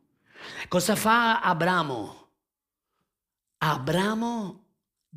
Cosa 0.67 0.95
fa 0.95 1.41
Abramo? 1.41 2.29
Abramo 3.57 4.64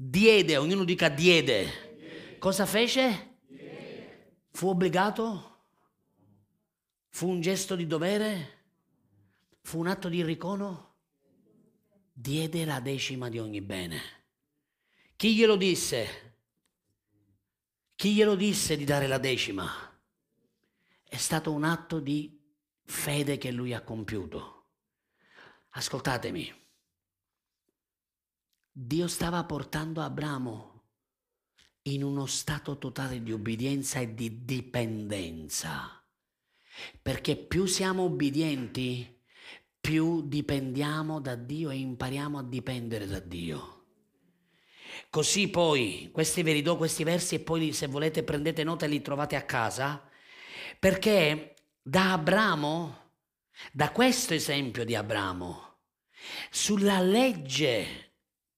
diede, 0.01 0.57
ognuno 0.57 0.85
dica 0.85 1.09
diede. 1.09 2.37
Cosa 2.39 2.67
fece? 2.67 3.39
Fu 4.53 4.69
obbligato? 4.69 5.57
Fu 7.09 7.29
un 7.29 7.41
gesto 7.41 7.75
di 7.75 7.87
dovere? 7.87 8.67
Fu 9.63 9.81
un 9.81 9.89
atto 9.89 10.09
di 10.09 10.23
ricono? 10.23 10.95
Diede 12.13 12.65
la 12.65 12.79
decima 12.79 13.29
di 13.29 13.41
ogni 13.41 13.61
bene. 13.61 14.01
Chi 15.17 15.35
glielo 15.35 15.57
disse? 15.57 16.37
Chi 17.97 18.15
glielo 18.15 18.37
disse 18.37 18.77
di 18.77 18.85
dare 18.85 19.09
la 19.09 19.19
decima? 19.19 19.67
È 21.03 21.17
stato 21.17 21.51
un 21.51 21.65
atto 21.65 21.99
di 21.99 22.41
fede 22.85 23.37
che 23.37 23.51
lui 23.51 23.75
ha 23.75 23.83
compiuto. 23.83 24.67
Ascoltatemi. 25.71 26.58
Dio 28.81 29.09
stava 29.09 29.43
portando 29.43 30.03
Abramo 30.03 30.83
in 31.83 32.05
uno 32.05 32.27
stato 32.27 32.79
totale 32.79 33.21
di 33.21 33.33
obbedienza 33.33 33.99
e 33.99 34.15
di 34.15 34.45
dipendenza. 34.45 36.01
Perché 37.03 37.35
più 37.35 37.67
siamo 37.67 38.05
obbedienti, 38.05 39.21
più 39.81 40.23
dipendiamo 40.29 41.21
da 41.21 41.35
Dio 41.35 41.71
e 41.71 41.77
impariamo 41.77 42.39
a 42.39 42.45
dipendere 42.45 43.09
da 43.09 43.19
Dio. 43.19 43.87
Così 45.11 45.49
poi, 45.49 46.11
questi 46.13 46.45
ve 46.45 46.53
li 46.53 46.63
do 46.63 46.77
questi 46.77 47.03
versi 47.03 47.35
e 47.35 47.41
poi 47.41 47.73
se 47.73 47.89
volete 47.89 48.23
prendete 48.23 48.63
nota 48.63 48.85
e 48.85 48.89
li 48.91 49.03
trovate 49.03 49.35
a 49.35 49.43
casa, 49.43 50.09
perché 50.79 51.57
da 51.83 52.13
Abramo, 52.13 53.11
da 53.73 53.91
questo 53.91 54.35
esempio 54.35 54.85
di 54.85 54.95
Abramo, 54.95 55.79
sulla 56.49 57.01
legge 57.01 58.07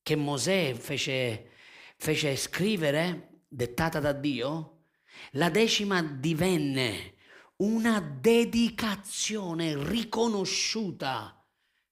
che 0.03 0.17
Mosè 0.17 0.75
fece, 0.75 1.51
fece 1.97 2.37
scrivere, 2.37 3.43
dettata 3.49 4.01
da 4.01 4.13
Dio, 4.13 4.85
la 5.33 5.51
decima 5.51 6.03
divenne 6.03 7.15
una 7.57 8.01
dedicazione 8.01 9.83
riconosciuta 9.83 11.45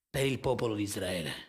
per 0.08 0.24
il 0.24 0.38
popolo 0.38 0.74
di 0.74 0.82
Israele. 0.82 1.46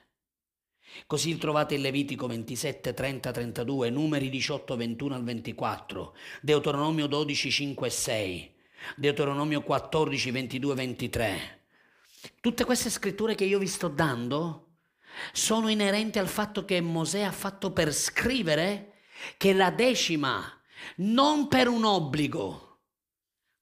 Così 1.05 1.37
trovate 1.37 1.75
in 1.75 1.81
Levitico 1.81 2.27
27, 2.27 2.93
30, 2.93 3.31
32, 3.31 3.89
numeri 3.89 4.29
18, 4.29 4.75
21 4.75 5.15
al 5.15 5.23
24, 5.23 6.15
Deuteronomio 6.41 7.07
12, 7.07 7.51
5 7.51 7.87
e 7.87 7.91
6, 7.91 8.55
Deuteronomio 8.95 9.61
14, 9.61 10.31
22, 10.31 10.75
23. 10.75 11.63
Tutte 12.41 12.65
queste 12.65 12.89
scritture 12.89 13.35
che 13.35 13.45
io 13.45 13.59
vi 13.59 13.67
sto 13.67 13.87
dando 13.87 14.68
sono 15.31 15.69
inerenti 15.69 16.19
al 16.19 16.27
fatto 16.27 16.65
che 16.65 16.81
Mosè 16.81 17.21
ha 17.21 17.31
fatto 17.31 17.71
per 17.71 17.93
scrivere 17.93 19.01
che 19.37 19.53
la 19.53 19.71
decima, 19.71 20.41
non 20.97 21.47
per 21.47 21.67
un 21.67 21.83
obbligo, 21.83 22.81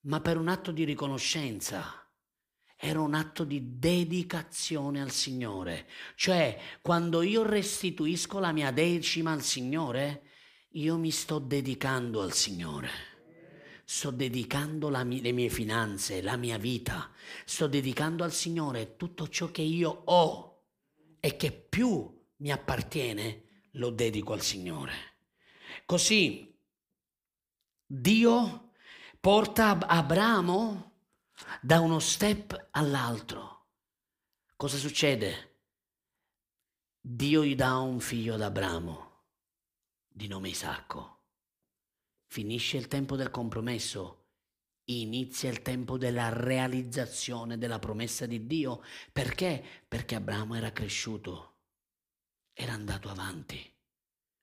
ma 0.02 0.22
per 0.22 0.38
un 0.38 0.48
atto 0.48 0.72
di 0.72 0.84
riconoscenza, 0.84 2.08
era 2.76 3.02
un 3.02 3.16
atto 3.16 3.44
di 3.44 3.80
dedicazione 3.80 5.02
al 5.02 5.12
Signore. 5.12 5.88
Cioè, 6.16 6.60
quando 6.82 7.24
io 7.24 7.44
restituisco 7.44 8.40
la 8.40 8.52
mia 8.52 8.72
decima 8.72 9.32
al 9.32 9.42
Signore, 9.42 10.24
io 10.72 10.98
mi 10.98 11.10
sto 11.10 11.40
dedicando 11.40 12.22
al 12.22 12.34
Signore. 12.34 12.90
Sto 13.84 14.12
dedicando 14.12 14.90
mia, 14.90 15.22
le 15.22 15.32
mie 15.32 15.50
finanze, 15.50 16.22
la 16.22 16.36
mia 16.36 16.58
vita. 16.58 17.10
Sto 17.46 17.68
dedicando 17.68 18.24
al 18.24 18.34
Signore 18.34 18.96
tutto 18.96 19.28
ciò 19.28 19.50
che 19.50 19.62
io 19.62 20.02
ho 20.06 20.47
e 21.28 21.36
che 21.36 21.52
più 21.52 22.26
mi 22.38 22.52
appartiene 22.54 23.66
lo 23.72 23.90
dedico 23.90 24.32
al 24.32 24.42
Signore. 24.42 24.94
Così 25.86 26.58
Dio 27.86 28.72
porta 29.20 29.78
Abramo 29.78 31.02
da 31.62 31.82
uno 31.82 32.00
step 32.00 32.70
all'altro. 32.72 33.72
Cosa 34.56 34.78
succede? 34.78 35.64
Dio 37.02 37.44
gli 37.44 37.56
dà 37.56 37.76
un 37.76 38.00
figlio 38.00 38.36
ad 38.36 38.42
Abramo 38.42 39.26
di 40.08 40.30
nome 40.30 40.48
Isacco. 40.48 41.26
Finisce 42.28 42.78
il 42.78 42.88
tempo 42.88 43.18
del 43.18 43.32
compromesso 43.32 44.27
inizia 44.88 45.50
il 45.50 45.62
tempo 45.62 45.98
della 45.98 46.30
realizzazione 46.30 47.58
della 47.58 47.80
promessa 47.80 48.26
di 48.26 48.46
Dio. 48.46 48.84
Perché? 49.12 49.64
Perché 49.88 50.16
Abramo 50.16 50.56
era 50.56 50.72
cresciuto, 50.72 51.58
era 52.54 52.74
andato 52.74 53.10
avanti. 53.10 53.76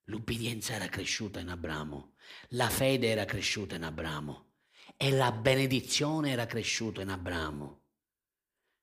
L'ubbidienza 0.08 0.74
era 0.74 0.88
cresciuta 0.88 1.40
in 1.40 1.48
Abramo, 1.48 2.14
la 2.50 2.68
fede 2.68 3.08
era 3.08 3.24
cresciuta 3.24 3.76
in 3.76 3.84
Abramo 3.84 4.52
e 4.98 5.10
la 5.10 5.32
benedizione 5.32 6.30
era 6.30 6.44
cresciuta 6.46 7.00
in 7.00 7.08
Abramo. 7.08 7.82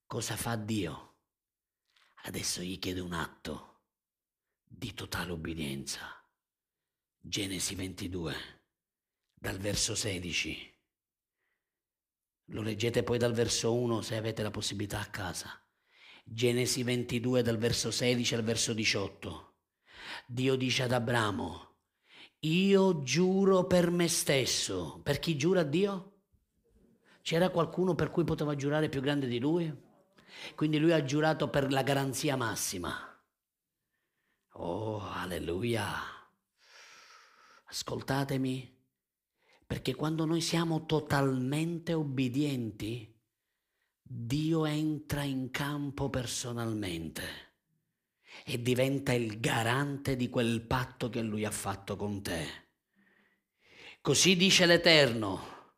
Cosa 0.07 0.35
fa 0.35 0.55
Dio? 0.55 1.09
Adesso 2.23 2.61
gli 2.61 2.79
chiede 2.79 3.01
un 3.01 3.13
atto 3.13 3.83
di 4.63 4.93
totale 4.95 5.31
ubbidienza. 5.31 6.25
Genesi 7.19 7.75
22, 7.75 8.35
dal 9.35 9.59
verso 9.59 9.93
16 9.93 10.70
lo 12.45 12.61
leggete 12.61 13.03
poi 13.03 13.17
dal 13.17 13.33
verso 13.33 13.73
1 13.73 14.01
se 14.01 14.15
avete 14.15 14.43
la 14.43 14.51
possibilità 14.51 14.99
a 14.99 15.05
casa. 15.05 15.49
Genesi 16.23 16.83
22 16.83 17.41
dal 17.41 17.57
verso 17.57 17.91
16 17.91 18.35
al 18.35 18.43
verso 18.43 18.73
18. 18.73 19.55
Dio 20.27 20.55
dice 20.55 20.83
ad 20.83 20.91
Abramo, 20.91 21.77
io 22.39 23.03
giuro 23.03 23.65
per 23.65 23.91
me 23.91 24.07
stesso. 24.07 24.99
Per 25.03 25.19
chi 25.19 25.37
giura 25.37 25.61
a 25.61 25.63
Dio? 25.63 26.21
C'era 27.21 27.49
qualcuno 27.49 27.93
per 27.93 28.09
cui 28.09 28.23
poteva 28.23 28.55
giurare 28.55 28.89
più 28.89 29.01
grande 29.01 29.27
di 29.27 29.39
lui? 29.39 29.89
Quindi 30.55 30.79
lui 30.79 30.91
ha 30.91 31.03
giurato 31.03 31.49
per 31.49 31.71
la 31.71 31.83
garanzia 31.83 32.35
massima. 32.35 33.07
Oh, 34.53 35.01
alleluia. 35.01 35.87
Ascoltatemi. 37.65 38.79
Perché 39.71 39.95
quando 39.95 40.25
noi 40.25 40.41
siamo 40.41 40.85
totalmente 40.85 41.93
obbedienti, 41.93 43.17
Dio 44.01 44.65
entra 44.65 45.23
in 45.23 45.49
campo 45.49 46.09
personalmente 46.09 47.23
e 48.43 48.61
diventa 48.61 49.13
il 49.13 49.39
garante 49.39 50.17
di 50.17 50.27
quel 50.27 50.59
patto 50.67 51.09
che 51.09 51.21
Lui 51.21 51.45
ha 51.45 51.51
fatto 51.51 51.95
con 51.95 52.21
te. 52.21 52.47
Così 54.01 54.35
dice 54.35 54.65
l'Eterno, 54.65 55.77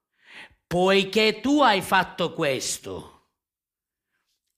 poiché 0.65 1.39
tu 1.39 1.61
hai 1.61 1.83
fatto 1.83 2.33
questo, 2.33 3.27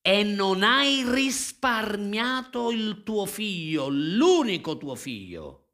e 0.02 0.24
non 0.24 0.64
hai 0.64 1.04
risparmiato 1.06 2.72
il 2.72 3.04
tuo 3.04 3.26
figlio, 3.26 3.90
l'unico 3.90 4.78
tuo 4.78 4.96
figlio, 4.96 5.65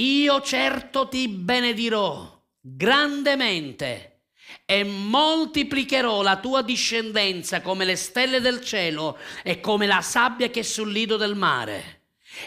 io 0.00 0.40
certo 0.40 1.08
ti 1.08 1.28
benedirò 1.28 2.38
grandemente 2.60 4.22
e 4.64 4.84
moltiplicherò 4.84 6.22
la 6.22 6.38
tua 6.38 6.62
discendenza 6.62 7.60
come 7.60 7.84
le 7.84 7.96
stelle 7.96 8.40
del 8.40 8.62
cielo 8.62 9.18
e 9.42 9.60
come 9.60 9.86
la 9.86 10.00
sabbia 10.00 10.48
che 10.48 10.60
è 10.60 10.62
sul 10.62 10.90
lido 10.90 11.16
del 11.16 11.34
mare 11.34 11.98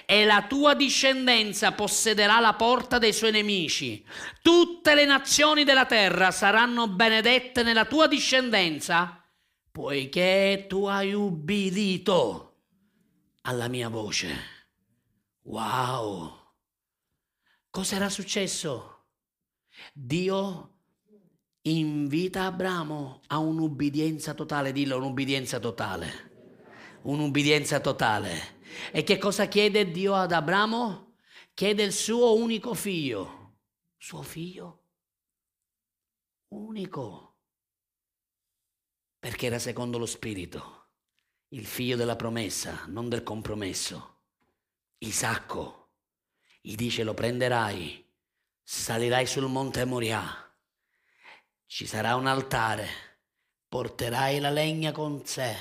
e 0.05 0.25
la 0.25 0.45
tua 0.47 0.73
discendenza 0.73 1.73
possederà 1.73 2.39
la 2.39 2.53
porta 2.53 2.97
dei 2.97 3.13
suoi 3.13 3.31
nemici. 3.31 4.03
Tutte 4.41 4.95
le 4.95 5.05
nazioni 5.05 5.63
della 5.63 5.85
terra 5.85 6.31
saranno 6.31 6.87
benedette 6.87 7.63
nella 7.63 7.85
tua 7.85 8.07
discendenza 8.07 9.21
poiché 9.71 10.65
tu 10.67 10.85
hai 10.85 11.13
ubbidito 11.13 12.55
alla 13.41 13.67
mia 13.67 13.89
voce. 13.89 14.51
Wow! 15.43 16.42
Cos'era 17.73 18.07
successo? 18.07 19.05
Dio 19.91 20.81
invita 21.61 22.45
Abramo 22.45 23.21
a 23.29 23.39
un'ubbidienza 23.39 24.35
totale, 24.35 24.71
dillo 24.71 24.97
un'ubbidienza 24.97 25.57
totale. 25.57 26.99
Un'ubbidienza 27.01 27.79
totale. 27.79 28.61
E 28.91 29.03
che 29.03 29.17
cosa 29.17 29.47
chiede 29.47 29.89
Dio 29.89 30.13
ad 30.13 30.33
Abramo? 30.33 31.15
Chiede 31.55 31.81
il 31.81 31.93
suo 31.93 32.35
unico 32.35 32.75
figlio. 32.75 33.55
Suo 33.97 34.21
figlio? 34.21 34.83
Unico 36.49 37.33
perché 39.17 39.45
era 39.47 39.57
secondo 39.57 39.97
lo 39.97 40.05
Spirito, 40.05 40.89
il 41.53 41.65
figlio 41.65 41.95
della 41.95 42.17
promessa, 42.17 42.83
non 42.87 43.07
del 43.07 43.23
compromesso. 43.23 44.17
Isacco, 44.97 45.82
gli 46.65 46.75
dice 46.75 47.03
lo 47.03 47.13
prenderai, 47.13 48.09
salirai 48.63 49.25
sul 49.25 49.49
monte 49.49 49.83
Moriah, 49.83 50.49
ci 51.65 51.85
sarà 51.85 52.15
un 52.15 52.25
altare, 52.25 52.87
porterai 53.67 54.39
la 54.39 54.49
legna 54.49 54.93
con 54.93 55.25
sé. 55.25 55.53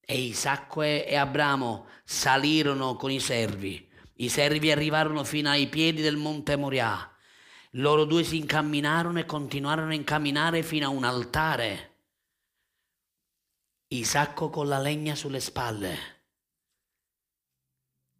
E 0.00 0.18
Isacco 0.18 0.80
e 0.80 1.14
Abramo 1.14 1.88
salirono 2.04 2.96
con 2.96 3.10
i 3.10 3.20
servi. 3.20 3.86
I 4.14 4.30
servi 4.30 4.70
arrivarono 4.70 5.24
fino 5.24 5.50
ai 5.50 5.68
piedi 5.68 6.00
del 6.00 6.16
monte 6.16 6.56
Moriah. 6.56 7.14
Loro 7.72 8.04
due 8.06 8.24
si 8.24 8.38
incamminarono 8.38 9.18
e 9.18 9.26
continuarono 9.26 9.90
a 9.90 9.94
incamminare 9.94 10.62
fino 10.62 10.86
a 10.86 10.90
un 10.90 11.04
altare 11.04 11.96
Isacco 13.88 14.48
con 14.48 14.68
la 14.68 14.78
legna 14.78 15.14
sulle 15.14 15.40
spalle. 15.40 15.96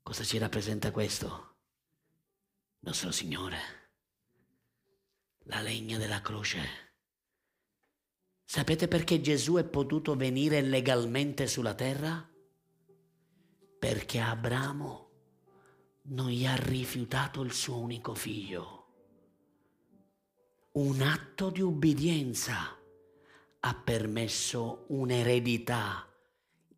Cosa 0.02 0.22
ci 0.22 0.36
rappresenta 0.36 0.90
questo? 0.90 1.47
Nostro 2.80 3.10
Signore, 3.10 3.58
la 5.46 5.60
legna 5.60 5.98
della 5.98 6.20
croce. 6.20 6.60
Sapete 8.44 8.86
perché 8.86 9.20
Gesù 9.20 9.56
è 9.56 9.64
potuto 9.64 10.14
venire 10.14 10.60
legalmente 10.62 11.48
sulla 11.48 11.74
terra? 11.74 12.26
Perché 13.78 14.20
Abramo 14.20 15.10
non 16.02 16.28
gli 16.30 16.46
ha 16.46 16.54
rifiutato 16.54 17.42
il 17.42 17.52
suo 17.52 17.78
unico 17.78 18.14
figlio. 18.14 18.76
Un 20.72 21.02
atto 21.02 21.50
di 21.50 21.60
ubbidienza 21.60 22.78
ha 23.60 23.74
permesso 23.74 24.84
un'eredità 24.88 26.08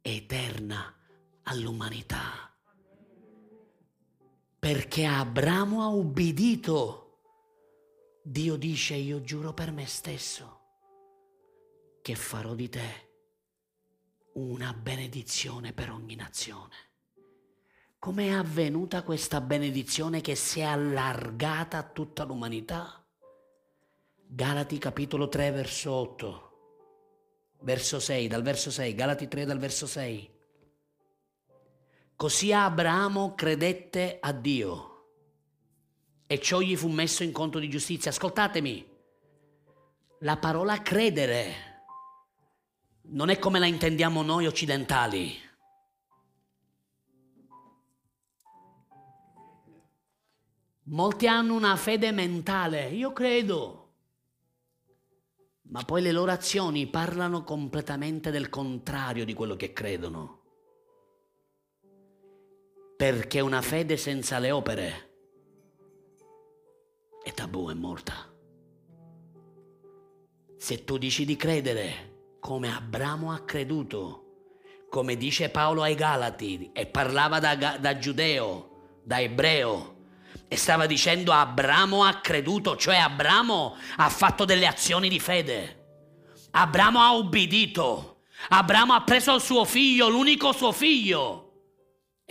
eterna 0.01 0.97
all'umanità. 1.43 2.50
Perché 4.61 5.07
Abramo 5.07 5.83
ha 5.83 5.87
ubbidito. 5.89 7.07
Dio 8.23 8.57
dice, 8.57 8.95
io 8.95 9.23
giuro 9.23 9.55
per 9.55 9.73
me 9.73 9.87
stesso 9.87 10.59
che 12.03 12.15
farò 12.15 12.55
di 12.55 12.69
te 12.69 13.09
una 14.35 14.75
benedizione 14.75 15.73
per 15.73 15.91
ogni 15.91 16.15
nazione. 16.15 16.75
Com'è 17.99 18.29
avvenuta 18.29 19.03
questa 19.03 19.41
benedizione 19.41 20.21
che 20.21 20.35
si 20.35 20.61
è 20.61 20.65
allargata 20.65 21.79
a 21.79 21.83
tutta 21.83 22.25
l'umanità? 22.25 23.03
Galati 24.27 24.77
capitolo 24.77 25.29
3 25.29 25.51
verso 25.53 25.91
8 25.91 26.51
verso 27.61 27.99
6, 27.99 28.29
dal 28.29 28.43
verso 28.43 28.71
6, 28.71 28.95
Galati 28.95 29.27
3 29.27 29.47
dal 29.47 29.59
verso 29.59 29.87
6. 29.87 30.39
Così 32.21 32.53
Abramo 32.53 33.35
credette 33.35 34.19
a 34.21 34.33
Dio 34.33 35.07
e 36.27 36.39
ciò 36.39 36.61
gli 36.61 36.77
fu 36.77 36.89
messo 36.89 37.23
in 37.23 37.33
conto 37.33 37.59
di 37.59 37.71
giustizia. 37.71 38.11
Ascoltatemi, 38.11 38.87
la 40.19 40.37
parola 40.37 40.83
credere 40.83 41.87
non 43.05 43.31
è 43.31 43.39
come 43.39 43.59
la 43.59 43.65
intendiamo 43.65 44.21
noi 44.21 44.47
occidentali. 44.47 45.35
Molti 50.83 51.27
hanno 51.27 51.55
una 51.55 51.75
fede 51.77 52.13
mentale, 52.13 52.91
io 52.91 53.15
credo 53.15 53.79
ma 55.71 55.83
poi 55.85 56.03
le 56.03 56.13
loro 56.13 56.33
azioni 56.33 56.87
parlano 56.87 57.45
completamente 57.45 58.31
del 58.31 58.51
contrario 58.51 59.25
di 59.25 59.33
quello 59.33 59.57
che 59.57 59.73
credono. 59.73 60.40
Perché 63.01 63.41
una 63.41 63.63
fede 63.63 63.97
senza 63.97 64.39
le 64.39 64.51
opere 64.51 65.13
è 67.25 67.33
tabù, 67.33 67.71
è 67.71 67.73
morta. 67.73 68.31
Se 70.59 70.85
tu 70.85 70.99
dici 70.99 71.25
di 71.25 71.35
credere 71.35 72.35
come 72.41 72.71
Abramo 72.71 73.33
ha 73.33 73.39
creduto, 73.39 74.25
come 74.91 75.17
dice 75.17 75.49
Paolo 75.49 75.81
ai 75.81 75.95
Galati, 75.95 76.73
e 76.75 76.85
parlava 76.85 77.39
da, 77.39 77.55
da 77.55 77.97
giudeo, 77.97 78.99
da 79.03 79.19
ebreo, 79.19 79.97
e 80.47 80.57
stava 80.59 80.85
dicendo 80.85 81.33
Abramo 81.33 82.05
ha 82.05 82.21
creduto, 82.21 82.77
cioè 82.77 82.97
Abramo 82.97 83.77
ha 83.97 84.11
fatto 84.11 84.45
delle 84.45 84.67
azioni 84.67 85.09
di 85.09 85.21
fede. 85.21 85.85
Abramo 86.51 87.01
ha 87.01 87.13
ubbidito. 87.13 88.25
Abramo 88.51 88.93
ha 88.93 89.01
preso 89.01 89.37
il 89.37 89.41
suo 89.41 89.65
figlio, 89.65 90.11
l'unico 90.11 90.53
suo 90.53 90.73
figlio, 90.73 91.50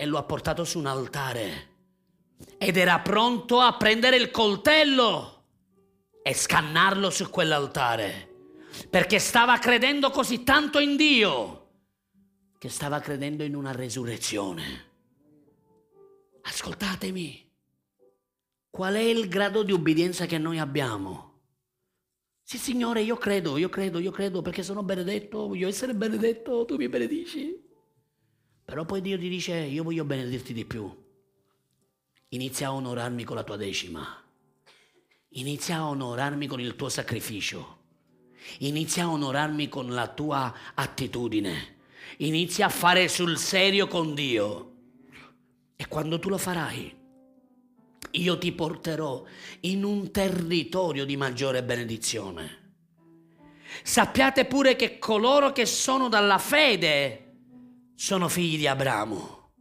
e 0.00 0.06
lo 0.06 0.16
ha 0.16 0.22
portato 0.22 0.64
su 0.64 0.78
un 0.78 0.86
altare. 0.86 1.68
Ed 2.56 2.78
era 2.78 3.00
pronto 3.00 3.60
a 3.60 3.76
prendere 3.76 4.16
il 4.16 4.30
coltello 4.30 5.44
e 6.22 6.32
scannarlo 6.32 7.10
su 7.10 7.28
quell'altare. 7.28 8.28
Perché 8.88 9.18
stava 9.18 9.58
credendo 9.58 10.08
così 10.08 10.42
tanto 10.42 10.78
in 10.78 10.96
Dio 10.96 11.68
che 12.56 12.70
stava 12.70 12.98
credendo 13.00 13.42
in 13.42 13.54
una 13.54 13.72
resurrezione. 13.72 14.88
Ascoltatemi. 16.44 17.52
Qual 18.70 18.94
è 18.94 19.00
il 19.00 19.28
grado 19.28 19.62
di 19.62 19.72
obbedienza 19.72 20.24
che 20.24 20.38
noi 20.38 20.58
abbiamo? 20.58 21.40
Sì, 22.42 22.56
Signore, 22.56 23.02
io 23.02 23.18
credo, 23.18 23.58
io 23.58 23.68
credo, 23.68 23.98
io 23.98 24.12
credo 24.12 24.40
perché 24.40 24.62
sono 24.62 24.82
benedetto, 24.82 25.46
voglio 25.46 25.68
essere 25.68 25.94
benedetto, 25.94 26.64
tu 26.64 26.76
mi 26.76 26.88
benedici. 26.88 27.68
Però 28.70 28.84
poi 28.84 29.00
Dio 29.00 29.18
ti 29.18 29.28
dice, 29.28 29.56
io 29.56 29.82
voglio 29.82 30.04
benedirti 30.04 30.52
di 30.52 30.64
più. 30.64 30.88
Inizia 32.28 32.68
a 32.68 32.74
onorarmi 32.74 33.24
con 33.24 33.34
la 33.34 33.42
tua 33.42 33.56
decima. 33.56 34.06
Inizia 35.30 35.78
a 35.78 35.88
onorarmi 35.88 36.46
con 36.46 36.60
il 36.60 36.76
tuo 36.76 36.88
sacrificio. 36.88 37.78
Inizia 38.58 39.02
a 39.02 39.10
onorarmi 39.10 39.68
con 39.68 39.92
la 39.92 40.06
tua 40.06 40.54
attitudine. 40.74 41.78
Inizia 42.18 42.66
a 42.66 42.68
fare 42.68 43.08
sul 43.08 43.38
serio 43.38 43.88
con 43.88 44.14
Dio. 44.14 44.74
E 45.74 45.88
quando 45.88 46.20
tu 46.20 46.28
lo 46.28 46.38
farai, 46.38 46.96
io 48.12 48.38
ti 48.38 48.52
porterò 48.52 49.24
in 49.62 49.82
un 49.82 50.12
territorio 50.12 51.04
di 51.04 51.16
maggiore 51.16 51.64
benedizione. 51.64 52.74
Sappiate 53.82 54.44
pure 54.44 54.76
che 54.76 55.00
coloro 55.00 55.50
che 55.50 55.66
sono 55.66 56.08
dalla 56.08 56.38
fede 56.38 57.24
sono 58.00 58.28
figli 58.28 58.56
di 58.56 58.66
Abramo. 58.66 59.52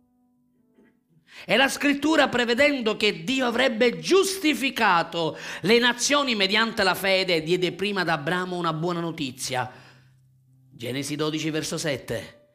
E 1.45 1.57
la 1.57 1.67
scrittura 1.67 2.29
prevedendo 2.29 2.95
che 2.95 3.25
Dio 3.25 3.45
avrebbe 3.45 3.99
giustificato 3.99 5.37
le 5.63 5.77
nazioni 5.77 6.35
mediante 6.35 6.83
la 6.83 6.95
fede 6.95 7.43
diede 7.43 7.73
prima 7.73 8.01
ad 8.01 8.07
Abramo 8.07 8.55
una 8.55 8.71
buona 8.71 9.01
notizia. 9.01 9.69
Genesi 10.71 11.17
12 11.17 11.49
verso 11.49 11.77
7. 11.77 12.51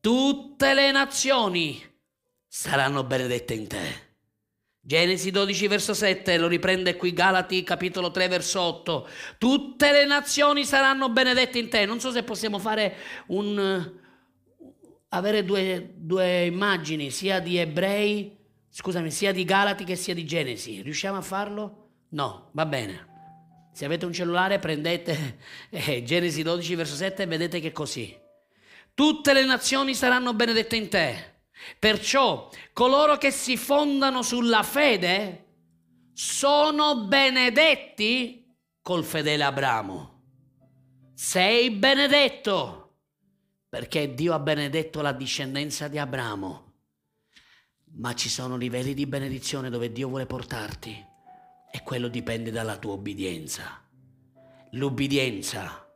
Tutte 0.00 0.72
le 0.72 0.90
nazioni 0.90 1.82
saranno 2.46 3.04
benedette 3.04 3.52
in 3.52 3.66
te. 3.66 4.04
Genesi 4.80 5.30
12 5.30 5.66
verso 5.66 5.92
7 5.92 6.38
lo 6.38 6.46
riprende 6.46 6.96
qui 6.96 7.12
Galati 7.12 7.62
capitolo 7.62 8.10
3 8.10 8.28
verso 8.28 8.62
8. 8.62 9.08
Tutte 9.36 9.92
le 9.92 10.06
nazioni 10.06 10.64
saranno 10.64 11.10
benedette 11.10 11.58
in 11.58 11.68
te. 11.68 11.84
Non 11.84 12.00
so 12.00 12.10
se 12.10 12.22
possiamo 12.22 12.58
fare 12.58 12.96
un 13.26 14.04
avere 15.10 15.44
due, 15.44 15.92
due 15.94 16.44
immagini 16.44 17.10
sia 17.10 17.40
di 17.40 17.58
ebrei, 17.58 18.36
scusami, 18.68 19.10
sia 19.10 19.32
di 19.32 19.44
Galati 19.44 19.84
che 19.84 19.96
sia 19.96 20.14
di 20.14 20.24
Genesi. 20.24 20.82
Riusciamo 20.82 21.18
a 21.18 21.22
farlo? 21.22 21.88
No, 22.10 22.50
va 22.52 22.66
bene. 22.66 23.14
Se 23.72 23.84
avete 23.84 24.06
un 24.06 24.12
cellulare 24.12 24.58
prendete 24.58 25.38
eh, 25.70 26.02
Genesi 26.02 26.42
12 26.42 26.74
verso 26.74 26.94
7 26.94 27.22
e 27.22 27.26
vedete 27.26 27.60
che 27.60 27.68
è 27.68 27.72
così. 27.72 28.16
Tutte 28.94 29.32
le 29.32 29.44
nazioni 29.44 29.94
saranno 29.94 30.32
benedette 30.32 30.76
in 30.76 30.88
te. 30.88 31.34
Perciò 31.78 32.48
coloro 32.72 33.18
che 33.18 33.30
si 33.30 33.56
fondano 33.56 34.22
sulla 34.22 34.62
fede 34.62 35.44
sono 36.14 37.04
benedetti 37.04 38.56
col 38.80 39.04
fedele 39.04 39.44
Abramo. 39.44 40.22
Sei 41.14 41.70
benedetto 41.70 42.85
perché 43.68 44.14
Dio 44.14 44.32
ha 44.32 44.38
benedetto 44.38 45.00
la 45.00 45.12
discendenza 45.12 45.88
di 45.88 45.98
Abramo. 45.98 46.64
Ma 47.98 48.14
ci 48.14 48.28
sono 48.28 48.56
livelli 48.56 48.94
di 48.94 49.06
benedizione 49.06 49.70
dove 49.70 49.90
Dio 49.90 50.08
vuole 50.08 50.26
portarti 50.26 51.04
e 51.70 51.82
quello 51.82 52.08
dipende 52.08 52.50
dalla 52.50 52.78
tua 52.78 52.92
obbedienza. 52.92 53.82
L'obbedienza 54.72 55.86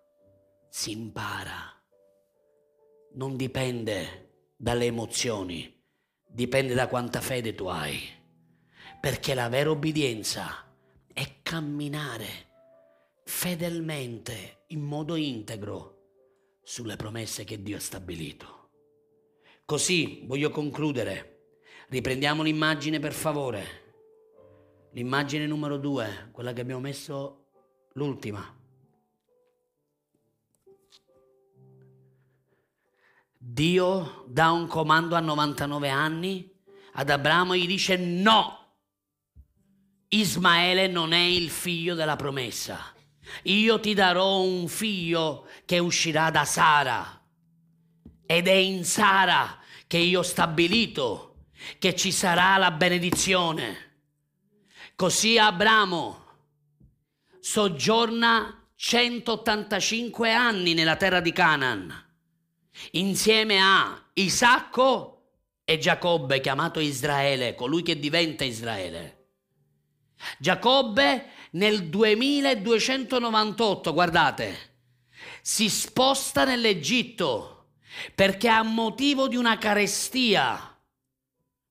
si 0.69 0.93
impara, 0.93 1.73
non 3.15 3.37
dipende 3.37 4.53
dalle 4.57 4.87
emozioni, 4.87 5.83
dipende 6.27 6.75
da 6.75 6.87
quanta 6.89 7.21
fede 7.21 7.55
tu 7.55 7.67
hai. 7.67 7.99
Perché 9.01 9.35
la 9.35 9.49
vera 9.49 9.71
obbedienza 9.71 10.67
è 11.13 11.41
camminare 11.43 12.49
fedelmente, 13.25 14.65
in 14.69 14.81
modo 14.81 15.17
integro, 15.17 16.00
sulle 16.71 16.95
promesse 16.95 17.43
che 17.43 17.61
Dio 17.61 17.79
ha 17.79 17.81
stabilito. 17.81 18.69
Così 19.65 20.23
voglio 20.27 20.51
concludere. 20.51 21.57
Riprendiamo 21.89 22.45
l'immagine 22.45 23.01
per 23.01 23.13
favore. 23.13 23.65
L'immagine 24.93 25.49
numero 25.49 25.79
due, 25.79 26.29
quella 26.31 26.53
che 26.53 26.61
abbiamo 26.61 26.81
messo 26.81 27.49
l'ultima. 27.95 28.57
Dio 33.37 34.25
dà 34.29 34.53
un 34.53 34.69
comando 34.69 35.17
a 35.17 35.21
99 35.21 35.89
anni, 35.89 36.57
ad 36.93 37.11
Abramo 37.11 37.57
gli 37.57 37.67
dice 37.67 37.97
no, 37.97 38.77
Ismaele 40.07 40.87
non 40.87 41.13
è 41.13 41.19
il 41.19 41.51
figlio 41.51 41.97
della 41.97 42.15
promessa. 42.15 42.95
Io 43.45 43.81
ti 43.81 43.95
darò 43.95 44.41
un 44.41 44.69
figlio 44.69 45.47
che 45.65 45.79
uscirà 45.79 46.31
da 46.31 46.45
Sara 46.45 47.23
ed 48.27 48.49
è 48.49 48.53
in 48.53 48.85
Sara 48.85 49.59
che 49.87 49.99
io 49.99 50.21
ho 50.21 50.23
stabilito 50.23 51.47
che 51.79 51.95
ci 51.95 52.13
sarà 52.13 52.57
la 52.57 52.71
benedizione. 52.71 53.89
Così 54.95 55.39
Abramo 55.39 56.25
soggiorna 57.41 58.69
185 58.75 60.33
anni 60.33 60.75
nella 60.75 60.97
terra 60.97 61.21
di 61.21 61.33
Canaan 61.33 62.09
insieme 62.93 63.61
a 63.61 64.01
Isacco 64.15 65.17
e 65.65 65.79
Giacobbe, 65.79 66.41
chiamato 66.41 66.81
Israele, 66.81 67.55
colui 67.55 67.83
che 67.83 67.99
diventa 67.99 68.45
Israele. 68.45 69.20
Giacobbe 70.39 71.27
nel 71.53 71.89
2298, 71.89 73.93
guardate, 73.93 74.71
si 75.43 75.69
sposta 75.69 76.45
nell'Egitto 76.45 77.57
perché 78.15 78.49
a 78.49 78.63
motivo 78.63 79.29
di 79.29 79.37
una 79.37 79.59
carestia. 79.59 80.67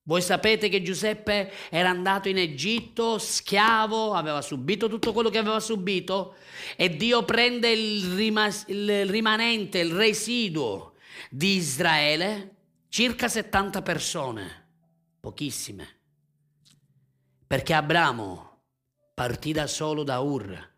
Voi 0.02 0.22
sapete 0.22 0.68
che 0.68 0.82
Giuseppe 0.82 1.52
era 1.70 1.90
andato 1.90 2.28
in 2.28 2.38
Egitto 2.38 3.18
schiavo, 3.18 4.14
aveva 4.14 4.42
subito 4.42 4.88
tutto 4.88 5.12
quello 5.12 5.30
che 5.30 5.38
aveva 5.38 5.60
subito 5.60 6.34
e 6.76 6.96
Dio 6.96 7.24
prende 7.24 7.70
il, 7.70 8.14
rimas- 8.14 8.64
il 8.68 9.06
rimanente, 9.06 9.78
il 9.78 9.92
residuo 9.92 10.94
di 11.30 11.54
Israele 11.54 12.56
circa 12.88 13.28
70 13.28 13.82
persone, 13.82 14.66
pochissime, 15.20 15.99
perché 17.50 17.74
Abramo 17.74 18.58
partì 19.12 19.50
da 19.50 19.66
solo 19.66 20.04
da 20.04 20.20
Ur, 20.20 20.70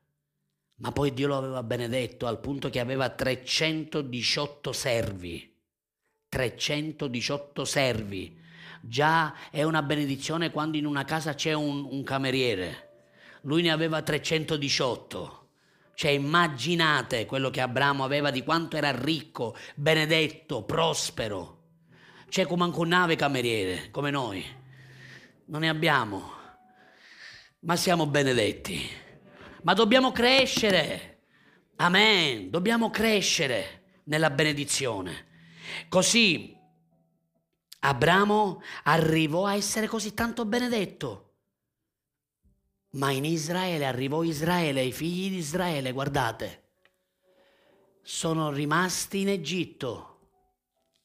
ma 0.76 0.90
poi 0.90 1.12
Dio 1.12 1.26
lo 1.26 1.36
aveva 1.36 1.62
benedetto 1.62 2.26
al 2.26 2.40
punto 2.40 2.70
che 2.70 2.80
aveva 2.80 3.10
318 3.10 4.72
servi. 4.72 5.54
318 6.30 7.66
servi. 7.66 8.40
Già 8.80 9.34
è 9.50 9.62
una 9.64 9.82
benedizione 9.82 10.50
quando 10.50 10.78
in 10.78 10.86
una 10.86 11.04
casa 11.04 11.34
c'è 11.34 11.52
un, 11.52 11.86
un 11.90 12.02
cameriere. 12.04 13.10
Lui 13.42 13.60
ne 13.60 13.70
aveva 13.70 14.00
318. 14.00 15.48
Cioè 15.92 16.10
immaginate 16.10 17.26
quello 17.26 17.50
che 17.50 17.60
Abramo 17.60 18.02
aveva 18.02 18.30
di 18.30 18.42
quanto 18.42 18.78
era 18.78 18.98
ricco, 18.98 19.54
benedetto, 19.74 20.62
prospero. 20.62 21.64
C'è 22.30 22.46
come 22.46 22.64
anche 22.64 22.78
un 22.78 22.88
nave 22.88 23.14
cameriere, 23.14 23.90
come 23.90 24.10
noi. 24.10 24.42
Non 25.44 25.60
ne 25.60 25.68
abbiamo, 25.68 26.40
ma 27.62 27.74
siamo 27.76 28.06
benedetti. 28.06 28.88
Ma 29.62 29.74
dobbiamo 29.74 30.12
crescere. 30.12 31.24
Amen. 31.76 32.50
Dobbiamo 32.50 32.90
crescere 32.90 34.00
nella 34.04 34.30
benedizione. 34.30 35.26
Così 35.88 36.56
Abramo 37.80 38.62
arrivò 38.84 39.46
a 39.46 39.56
essere 39.56 39.88
così 39.88 40.14
tanto 40.14 40.44
benedetto 40.44 41.32
ma 42.92 43.10
in 43.10 43.24
Israele 43.24 43.86
arrivò 43.86 44.22
Israele, 44.22 44.82
i 44.82 44.92
figli 44.92 45.30
di 45.30 45.38
Israele, 45.38 45.92
guardate, 45.92 46.60
sono 48.02 48.50
rimasti 48.50 49.20
in 49.20 49.28
Egitto 49.28 50.08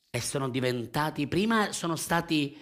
e 0.10 0.20
sono 0.20 0.50
diventati, 0.50 1.28
prima 1.28 1.72
sono 1.72 1.96
stati, 1.96 2.58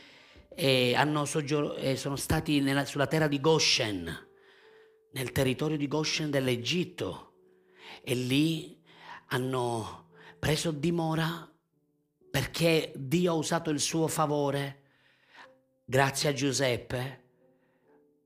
eh, 0.56 0.96
soggior- 1.26 1.76
eh, 1.78 1.96
sono 1.96 2.16
stati 2.16 2.62
nella, 2.62 2.86
sulla 2.86 3.08
terra 3.08 3.28
di 3.28 3.40
Goshen, 3.40 4.28
nel 5.12 5.32
territorio 5.32 5.78
di 5.78 5.88
Goshen 5.88 6.30
dell'Egitto 6.30 7.34
e 8.04 8.16
lì 8.16 8.82
hanno 9.28 10.10
preso 10.40 10.72
dimora 10.72 11.50
perché 12.30 12.92
Dio 12.96 13.32
ha 13.32 13.36
usato 13.36 13.70
il 13.70 13.80
suo 13.80 14.08
favore, 14.08 14.82
grazie 15.86 16.30
a 16.30 16.34
Giuseppe, 16.34 17.24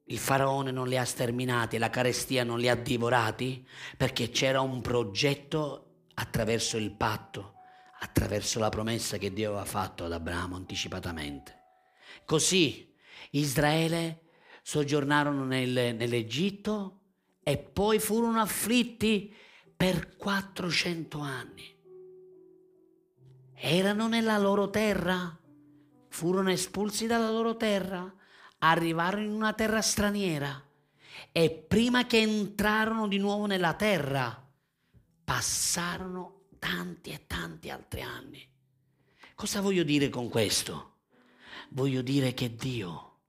il 0.05 0.17
faraone 0.17 0.71
non 0.71 0.87
li 0.87 0.97
ha 0.97 1.05
sterminati, 1.05 1.77
la 1.77 1.91
carestia 1.91 2.43
non 2.43 2.57
li 2.57 2.67
ha 2.67 2.75
divorati, 2.75 3.63
perché 3.95 4.31
c'era 4.31 4.61
un 4.61 4.81
progetto 4.81 6.07
attraverso 6.15 6.77
il 6.77 6.91
patto, 6.91 7.53
attraverso 7.99 8.57
la 8.57 8.69
promessa 8.69 9.17
che 9.17 9.31
Dio 9.31 9.49
aveva 9.49 9.65
fatto 9.65 10.05
ad 10.05 10.13
Abramo 10.13 10.55
anticipatamente. 10.55 11.58
Così 12.29 12.93
Israele 13.31 14.25
soggiornarono 14.61 15.45
nel, 15.45 15.95
nell'Egitto 15.95 16.99
e 17.41 17.57
poi 17.57 17.97
furono 17.97 18.39
afflitti 18.39 19.35
per 19.75 20.15
400 20.15 21.19
anni. 21.21 21.75
Erano 23.55 24.07
nella 24.07 24.37
loro 24.37 24.69
terra, 24.69 25.35
furono 26.09 26.51
espulsi 26.51 27.07
dalla 27.07 27.31
loro 27.31 27.57
terra 27.57 28.13
arrivarono 28.59 29.23
in 29.23 29.31
una 29.31 29.53
terra 29.53 29.81
straniera 29.81 30.63
e 31.31 31.49
prima 31.49 32.05
che 32.05 32.19
entrarono 32.19 33.07
di 33.07 33.17
nuovo 33.17 33.47
nella 33.47 33.73
terra, 33.73 34.47
passarono 35.23 36.41
tanti 36.59 37.09
e 37.09 37.25
tanti 37.25 37.71
altri 37.71 38.01
anni. 38.01 38.47
Cosa 39.33 39.61
voglio 39.61 39.81
dire 39.81 40.09
con 40.09 40.29
questo? 40.29 40.97
Voglio 41.69 42.01
dire 42.01 42.33
che 42.33 42.55
Dio 42.55 43.21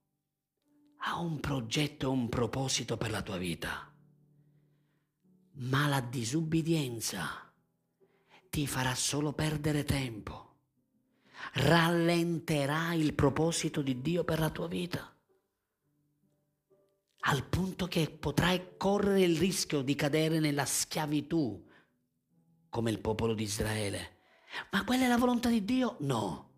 ha 1.03 1.19
un 1.19 1.41
progetto 1.41 2.07
e 2.07 2.11
un 2.11 2.29
proposito 2.29 2.97
per 2.97 3.11
la 3.11 3.23
tua 3.23 3.37
vita, 3.37 3.93
ma 5.53 5.87
la 5.87 6.01
disubbidienza 6.01 7.53
ti 8.49 8.67
farà 8.67 8.95
solo 8.95 9.33
perdere 9.33 9.85
tempo, 9.85 10.57
rallenterà 11.55 12.95
il 12.95 13.15
proposito 13.15 13.83
di 13.83 14.01
Dio 14.01 14.25
per 14.25 14.39
la 14.39 14.51
tua 14.51 14.69
vita 14.69 15.15
al 17.25 17.45
punto 17.45 17.87
che 17.87 18.09
potrai 18.11 18.77
correre 18.77 19.23
il 19.23 19.37
rischio 19.37 19.83
di 19.83 19.95
cadere 19.95 20.39
nella 20.39 20.65
schiavitù 20.65 21.67
come 22.69 22.91
il 22.91 23.01
popolo 23.01 23.35
di 23.35 23.43
Israele. 23.43 24.19
Ma 24.71 24.85
quella 24.85 25.05
è 25.05 25.09
la 25.09 25.19
volontà 25.19 25.49
di 25.49 25.65
Dio? 25.65 25.97
No, 26.01 26.50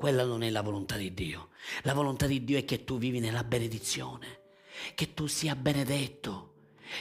quella 0.00 0.24
non 0.24 0.42
è 0.42 0.48
la 0.48 0.62
volontà 0.62 0.96
di 0.96 1.12
Dio. 1.12 1.50
La 1.82 1.92
volontà 1.92 2.26
di 2.26 2.42
Dio 2.42 2.56
è 2.56 2.64
che 2.64 2.84
tu 2.84 2.96
vivi 2.96 3.20
nella 3.20 3.44
benedizione, 3.44 4.40
che 4.94 5.12
tu 5.12 5.26
sia 5.26 5.54
benedetto, 5.54 6.54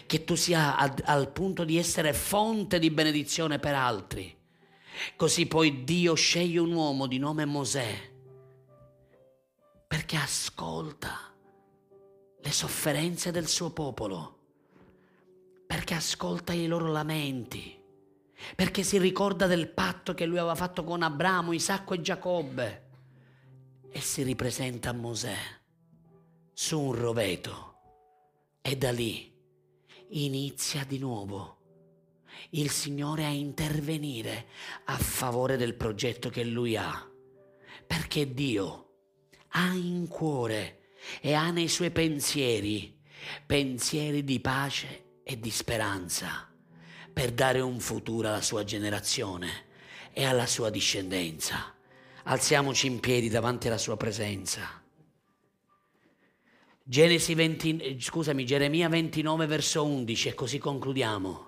che 0.06 0.26
tu 0.26 0.36
sia 0.36 0.76
al, 0.76 0.94
al 1.06 1.32
punto 1.32 1.64
di 1.64 1.78
essere 1.78 2.12
fonte 2.12 2.78
di 2.78 2.92
benedizione 2.92 3.58
per 3.58 3.74
altri. 3.74 4.38
Così 5.16 5.46
poi 5.46 5.86
Dio 5.86 6.14
sceglie 6.14 6.60
un 6.60 6.74
uomo 6.74 7.08
di 7.08 7.20
nome 7.20 7.46
Mosè 7.46 8.12
perché 9.88 10.18
ascolta 10.18 11.34
le 12.42 12.52
sofferenze 12.52 13.32
del 13.32 13.48
suo 13.48 13.72
popolo, 13.72 14.40
perché 15.66 15.94
ascolta 15.94 16.52
i 16.52 16.68
loro 16.68 16.92
lamenti, 16.92 17.82
perché 18.58 18.84
si 18.84 18.98
ricorda 18.98 19.48
del 19.48 19.70
patto 19.70 20.14
che 20.14 20.26
lui 20.26 20.38
aveva 20.38 20.56
fatto 20.56 20.84
con 20.84 21.02
Abramo, 21.02 21.54
Isacco 21.54 21.94
e 21.94 22.02
Giacobbe 22.02 22.88
e 23.92 24.02
si 24.02 24.24
ripresenta 24.24 24.90
a 24.90 24.94
Mosè 24.94 25.38
su 26.54 26.80
un 26.80 26.94
roveto 26.94 27.78
e 28.62 28.76
da 28.78 28.92
lì 28.92 29.34
inizia 30.10 30.84
di 30.84 30.98
nuovo 30.98 31.58
il 32.52 32.70
Signore 32.70 33.26
a 33.26 33.30
intervenire 33.30 34.48
a 34.86 34.98
favore 34.98 35.58
del 35.58 35.76
progetto 35.76 36.30
che 36.30 36.44
lui 36.44 36.78
ha, 36.78 37.10
perché 37.86 38.34
Dio 38.34 38.88
ha 39.50 39.74
in 39.74 40.08
cuore 40.08 40.92
e 41.22 41.34
ha 41.34 41.52
nei 41.52 41.68
suoi 41.68 41.92
pensieri 41.92 42.98
pensieri 43.46 44.24
di 44.24 44.40
pace 44.40 45.22
e 45.24 45.40
di 45.40 45.52
speranza 45.52 46.48
per 47.12 47.32
dare 47.32 47.60
un 47.60 47.80
futuro 47.80 48.28
alla 48.28 48.42
sua 48.42 48.64
generazione 48.64 49.68
e 50.14 50.26
alla 50.26 50.46
sua 50.46 50.70
discendenza. 50.70 51.76
Alziamoci 52.30 52.86
in 52.86 53.00
piedi 53.00 53.28
davanti 53.28 53.66
alla 53.68 53.80
sua 53.80 53.98
presenza. 53.98 54.62
Genesi 56.84 57.34
20, 57.34 58.00
scusami, 58.00 58.46
Geremia 58.46 58.88
29 58.88 59.48
verso 59.48 59.84
11 59.84 60.28
e 60.28 60.34
così 60.36 60.60
concludiamo. 60.60 61.48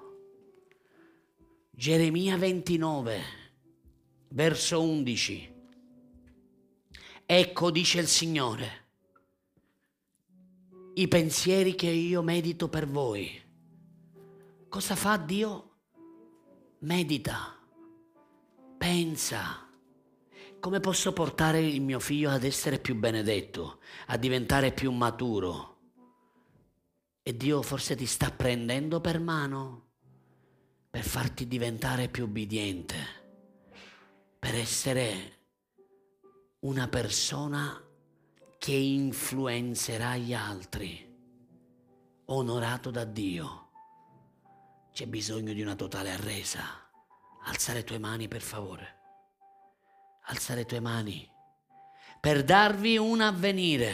Geremia 1.69 2.35
29 2.35 3.21
verso 4.29 4.81
11. 4.81 5.53
Ecco, 7.27 7.69
dice 7.69 7.99
il 7.99 8.07
Signore, 8.07 8.87
i 10.95 11.07
pensieri 11.07 11.75
che 11.75 11.89
io 11.89 12.23
medito 12.23 12.69
per 12.69 12.87
voi. 12.87 13.39
Cosa 14.67 14.95
fa 14.95 15.17
Dio? 15.17 15.75
Medita, 16.79 17.55
pensa. 18.79 19.69
Come 20.61 20.79
posso 20.79 21.11
portare 21.11 21.59
il 21.59 21.81
mio 21.81 21.99
figlio 21.99 22.29
ad 22.29 22.43
essere 22.43 22.77
più 22.77 22.95
benedetto, 22.95 23.79
a 24.05 24.17
diventare 24.17 24.71
più 24.71 24.91
maturo? 24.91 25.79
E 27.23 27.35
Dio 27.35 27.63
forse 27.63 27.95
ti 27.95 28.05
sta 28.05 28.29
prendendo 28.29 29.01
per 29.01 29.19
mano 29.19 29.89
per 30.91 31.03
farti 31.03 31.47
diventare 31.47 32.09
più 32.09 32.25
ubbidiente, 32.25 32.95
per 34.37 34.53
essere 34.53 35.39
una 36.59 36.87
persona 36.87 37.83
che 38.59 38.73
influenzerà 38.73 40.15
gli 40.15 40.35
altri, 40.35 41.11
onorato 42.25 42.91
da 42.91 43.03
Dio. 43.03 43.69
C'è 44.93 45.07
bisogno 45.07 45.53
di 45.53 45.61
una 45.63 45.75
totale 45.75 46.11
arresa. 46.11 46.61
Alza 47.45 47.73
le 47.73 47.83
tue 47.83 47.97
mani 47.97 48.27
per 48.27 48.41
favore. 48.41 49.00
Alza 50.31 50.55
le 50.55 50.65
tue 50.65 50.79
mani 50.79 51.29
per 52.19 52.43
darvi 52.43 52.97
un 52.97 53.19
avvenire, 53.19 53.93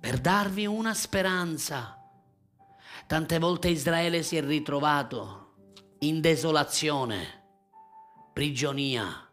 per 0.00 0.18
darvi 0.18 0.66
una 0.66 0.94
speranza. 0.94 1.98
Tante 3.06 3.38
volte 3.38 3.68
Israele 3.68 4.22
si 4.22 4.36
è 4.36 4.42
ritrovato 4.42 5.54
in 6.00 6.20
desolazione, 6.20 7.42
prigionia 8.32 9.24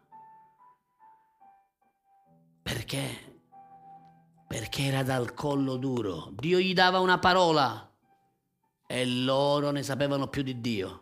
perché? 2.62 3.40
Perché 4.46 4.82
era 4.84 5.02
dal 5.02 5.34
collo 5.34 5.76
duro. 5.76 6.30
Dio 6.32 6.58
gli 6.58 6.72
dava 6.72 7.00
una 7.00 7.18
parola 7.18 7.90
e 8.86 9.06
loro 9.06 9.70
ne 9.70 9.82
sapevano 9.82 10.28
più 10.28 10.42
di 10.42 10.60
Dio. 10.60 11.01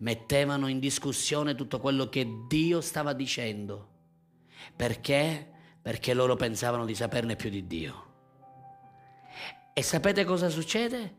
Mettevano 0.00 0.66
in 0.66 0.78
discussione 0.78 1.54
tutto 1.54 1.78
quello 1.78 2.08
che 2.08 2.26
Dio 2.46 2.80
stava 2.80 3.12
dicendo. 3.12 3.88
Perché? 4.74 5.50
Perché 5.80 6.14
loro 6.14 6.36
pensavano 6.36 6.84
di 6.84 6.94
saperne 6.94 7.36
più 7.36 7.50
di 7.50 7.66
Dio. 7.66 8.08
E 9.72 9.82
sapete 9.82 10.24
cosa 10.24 10.48
succede? 10.48 11.16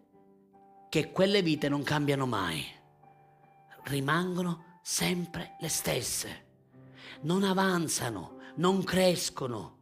Che 0.90 1.12
quelle 1.12 1.42
vite 1.42 1.70
non 1.70 1.84
cambiano 1.84 2.26
mai, 2.26 2.64
rimangono 3.86 4.80
sempre 4.84 5.56
le 5.60 5.70
stesse, 5.70 6.46
non 7.22 7.44
avanzano, 7.44 8.40
non 8.56 8.84
crescono, 8.84 9.78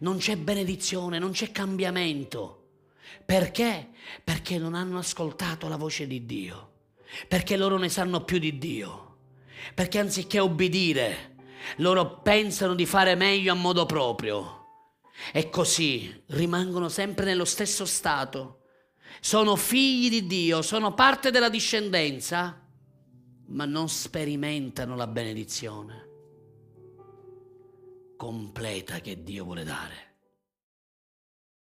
non 0.00 0.16
c'è 0.18 0.36
benedizione, 0.36 1.18
non 1.18 1.32
c'è 1.32 1.52
cambiamento. 1.52 2.60
Perché? 3.24 3.90
Perché 4.22 4.58
non 4.58 4.74
hanno 4.74 4.98
ascoltato 4.98 5.68
la 5.68 5.76
voce 5.76 6.06
di 6.06 6.24
Dio, 6.24 6.72
perché 7.28 7.56
loro 7.56 7.78
ne 7.78 7.88
sanno 7.88 8.24
più 8.24 8.38
di 8.38 8.58
Dio, 8.58 9.16
perché 9.74 9.98
anziché 9.98 10.38
obbedire, 10.38 11.36
loro 11.76 12.20
pensano 12.20 12.74
di 12.74 12.86
fare 12.86 13.14
meglio 13.14 13.52
a 13.52 13.56
modo 13.56 13.86
proprio. 13.86 14.62
E 15.32 15.48
così 15.48 16.22
rimangono 16.28 16.88
sempre 16.88 17.24
nello 17.24 17.44
stesso 17.44 17.84
stato. 17.84 18.60
Sono 19.20 19.56
figli 19.56 20.10
di 20.10 20.26
Dio, 20.26 20.60
sono 20.60 20.92
parte 20.92 21.30
della 21.30 21.48
discendenza, 21.48 22.60
ma 23.46 23.64
non 23.64 23.88
sperimentano 23.88 24.96
la 24.96 25.06
benedizione 25.06 26.04
completa 28.16 29.00
che 29.00 29.22
Dio 29.22 29.44
vuole 29.44 29.64
dare. 29.64 30.03